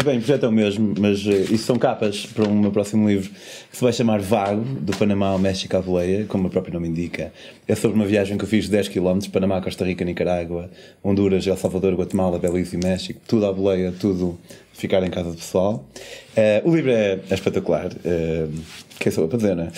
Bem, 0.04 0.20
projeto 0.20 0.46
é 0.46 0.50
o 0.50 0.52
mesmo, 0.52 0.94
mas 1.00 1.26
eh, 1.26 1.54
isso 1.54 1.64
são 1.64 1.78
capas 1.78 2.26
para 2.26 2.48
um 2.48 2.60
meu 2.60 2.70
próximo 2.70 3.08
livro 3.08 3.32
que 3.72 3.78
se 3.78 3.82
vai 3.82 3.94
chamar 3.94 4.20
Vago, 4.20 4.62
do 4.62 4.96
Panamá 4.96 5.30
ao 5.30 5.40
México 5.40 5.76
à 5.78 5.82
boleia, 5.82 6.26
como 6.26 6.48
o 6.48 6.52
próprio 6.52 6.74
nome 6.74 6.90
indica. 6.90 7.32
É 7.66 7.74
sobre 7.76 7.96
uma 7.96 8.06
viagem 8.06 8.38
que 8.38 8.44
eu 8.44 8.48
fiz 8.48 8.66
de 8.66 8.72
10 8.72 8.90
km, 8.90 9.20
Panamá, 9.32 9.62
Costa 9.62 9.86
Rica, 9.86 10.04
Nicarágua, 10.04 10.70
Honduras, 11.02 11.48
El 11.48 11.56
Salvador, 11.56 11.96
Guatemala, 11.96 12.38
Belize 12.38 12.76
e 12.76 12.80
México, 12.80 13.22
tudo 13.26 13.46
à 13.46 13.54
boleia, 13.54 13.94
tudo 13.98 14.38
ficar 14.74 15.02
em 15.02 15.10
casa 15.10 15.32
do 15.32 15.38
pessoal. 15.38 15.88
Eh, 16.36 16.62
o 16.66 16.76
livro 16.76 16.92
é, 16.92 17.20
é 17.30 17.34
espetacular, 17.34 17.88
uh, 17.88 18.54
que 19.00 19.08
é 19.08 19.12
só 19.12 19.26
para 19.28 19.38
dizer, 19.38 19.56
não 19.56 19.64
é? 19.64 19.72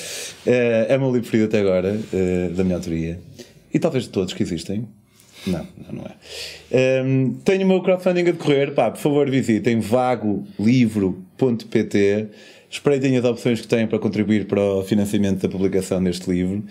Eh, 0.47 0.88
é 0.89 0.97
o 0.97 0.99
meu 0.99 1.11
livro 1.11 1.30
preferido 1.30 1.47
até 1.47 1.59
agora, 1.59 1.99
eh, 2.11 2.49
da 2.55 2.63
minha 2.63 2.76
autoria, 2.76 3.20
e 3.72 3.78
talvez 3.78 4.05
de 4.05 4.09
todos 4.09 4.34
que 4.34 4.41
existem. 4.41 4.88
Não, 5.47 5.65
não, 5.91 6.03
é. 6.03 7.01
Um, 7.03 7.33
tenho 7.45 7.63
o 7.63 7.67
meu 7.67 7.81
crowdfunding 7.81 8.21
a 8.21 8.31
decorrer. 8.31 8.73
Pá, 8.73 8.89
por 8.91 8.99
favor, 8.99 9.29
visitem 9.29 9.79
vagolivro.pt. 9.79 12.27
Espreitem 12.69 13.15
as 13.15 13.23
opções 13.23 13.61
que 13.61 13.67
têm 13.67 13.87
para 13.87 13.97
contribuir 13.97 14.45
para 14.45 14.59
o 14.61 14.83
financiamento 14.83 15.41
da 15.41 15.47
publicação 15.47 16.03
deste 16.03 16.29
livro. 16.29 16.61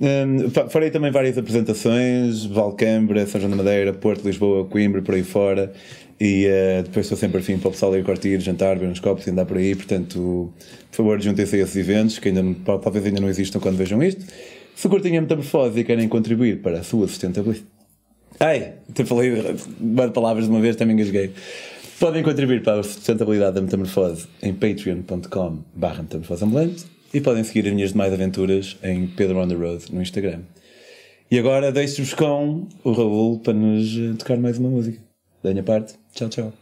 Um, 0.00 0.48
fa- 0.50 0.68
farei 0.70 0.90
também 0.90 1.10
várias 1.10 1.36
apresentações: 1.36 2.44
Valcambra, 2.46 3.26
São 3.26 3.38
João 3.40 3.50
da 3.50 3.56
Madeira, 3.58 3.92
Porto, 3.92 4.24
Lisboa, 4.24 4.64
Coimbra, 4.64 5.02
por 5.02 5.14
aí 5.14 5.22
fora. 5.22 5.70
E 6.18 6.46
uh, 6.46 6.82
depois 6.84 7.04
estou 7.04 7.18
sempre 7.18 7.40
afim 7.40 7.58
para 7.58 7.68
o 7.68 7.72
pessoal 7.72 7.94
ir 7.96 8.02
curtir, 8.04 8.40
jantar, 8.40 8.78
ver 8.78 8.86
uns 8.88 9.00
copos 9.00 9.26
e 9.26 9.30
andar 9.30 9.44
por 9.44 9.58
aí. 9.58 9.74
Portanto, 9.74 10.50
por 10.90 10.96
favor, 10.96 11.20
juntem-se 11.20 11.56
a 11.56 11.58
esses 11.58 11.76
eventos 11.76 12.18
que 12.18 12.28
ainda 12.28 12.42
talvez 12.80 13.04
ainda 13.04 13.20
não 13.20 13.28
existam 13.28 13.60
quando 13.60 13.76
vejam 13.76 14.02
isto. 14.02 14.24
Se 14.74 14.88
curtem 14.88 15.18
a 15.18 15.20
metamorfose 15.20 15.78
e 15.78 15.84
querem 15.84 16.08
contribuir 16.08 16.62
para 16.62 16.78
a 16.78 16.82
sua 16.82 17.06
sustentabilidade. 17.06 17.66
Ai, 18.40 18.74
te 18.92 19.04
falei 19.04 19.30
de 19.32 20.10
palavras 20.12 20.44
de 20.44 20.50
uma 20.50 20.60
vez, 20.60 20.76
também 20.76 20.96
engasguei. 20.96 21.32
Podem 21.98 22.22
contribuir 22.22 22.62
para 22.62 22.80
a 22.80 22.82
sustentabilidade 22.82 23.54
da 23.54 23.60
metamorfose 23.62 24.26
em 24.42 24.52
patreon.com 24.52 25.58
barra 25.74 26.02
metamorfose 26.02 26.44
ambulante 26.44 26.84
e 27.12 27.20
podem 27.20 27.44
seguir 27.44 27.68
as 27.68 27.72
minhas 27.72 27.92
demais 27.92 28.12
aventuras 28.12 28.76
em 28.82 29.06
Pedro 29.06 29.38
on 29.38 29.48
the 29.48 29.54
Road 29.54 29.84
no 29.92 30.02
Instagram. 30.02 30.40
E 31.30 31.38
agora 31.38 31.72
deixo-vos 31.72 32.12
com 32.14 32.66
o 32.82 32.92
Raul 32.92 33.38
para 33.38 33.54
nos 33.54 34.18
tocar 34.18 34.36
mais 34.36 34.58
uma 34.58 34.68
música. 34.68 34.98
Da 35.42 35.50
minha 35.50 35.62
parte, 35.62 35.94
tchau, 36.12 36.28
tchau. 36.28 36.52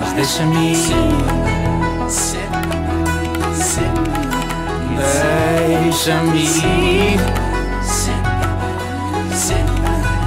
Mas 0.00 0.12
deixa-me 0.12 0.72
ir, 0.72 0.78
deixa-me 5.84 6.42
ir. 6.44 7.20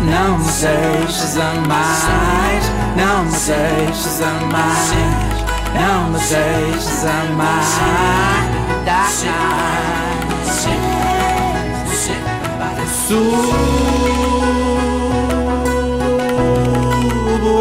Não 0.03 0.37
me 0.37 0.45
deixes 0.45 1.37
amar, 1.37 2.61
não 2.97 3.23
me 3.25 3.31
deixes 3.31 4.21
amar. 4.21 4.75
Não 5.73 6.09
me 6.09 6.19
deixes 6.19 7.05
amar 7.05 8.11
Subo 13.11 13.27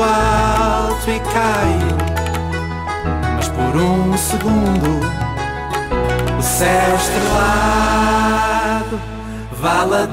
alto 0.01 1.11
e 1.11 1.19
caio 1.19 1.99
Mas 3.35 3.49
por 3.49 3.77
um 3.77 4.17
segundo 4.17 5.01
O 6.39 6.43
céu 6.43 6.95
estrelado 6.95 8.31
Vale 9.61 10.07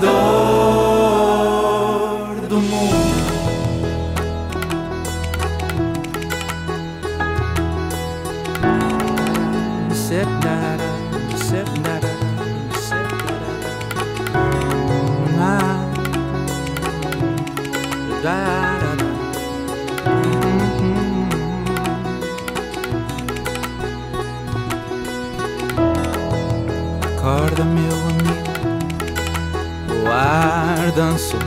ar 30.98 31.12
dançou, 31.12 31.39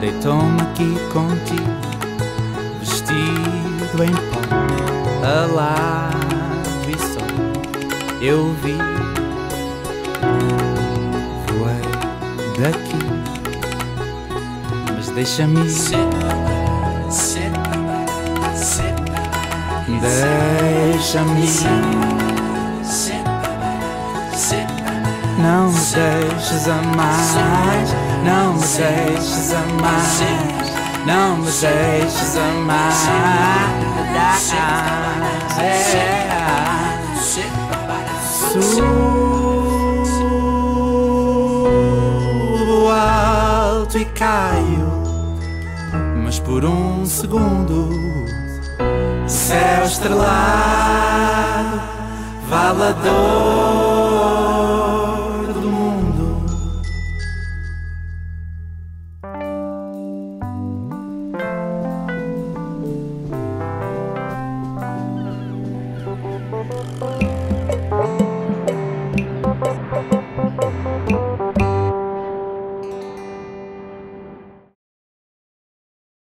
deitou-me 0.00 0.60
aqui 0.60 0.94
contigo, 1.12 1.62
vestido 2.80 4.04
em 4.04 4.12
pó, 4.30 4.40
alado 5.26 6.18
e 6.88 6.98
só 6.98 7.24
eu 8.20 8.54
vi. 8.62 8.76
Voei 11.46 11.82
daqui, 12.58 13.02
mas 14.94 15.08
deixa-me. 15.10 15.62
Deixa-me 20.00 21.46
Não 25.38 25.70
deixes 25.70 26.68
amar 26.68 28.07
Não 28.28 28.52
me 28.52 28.60
deixes 28.60 29.52
amar 29.54 30.02
Não 31.06 31.38
me 31.38 31.50
deixes 31.50 32.36
amar 32.36 32.92
Subo 38.60 39.30
alto 42.90 43.96
e 43.96 44.04
caio 44.04 44.92
Mas 46.22 46.38
por 46.38 46.66
um 46.66 47.06
segundo 47.06 47.88
céu 49.26 49.84
estrelado, 49.84 51.80
valador. 52.48 53.97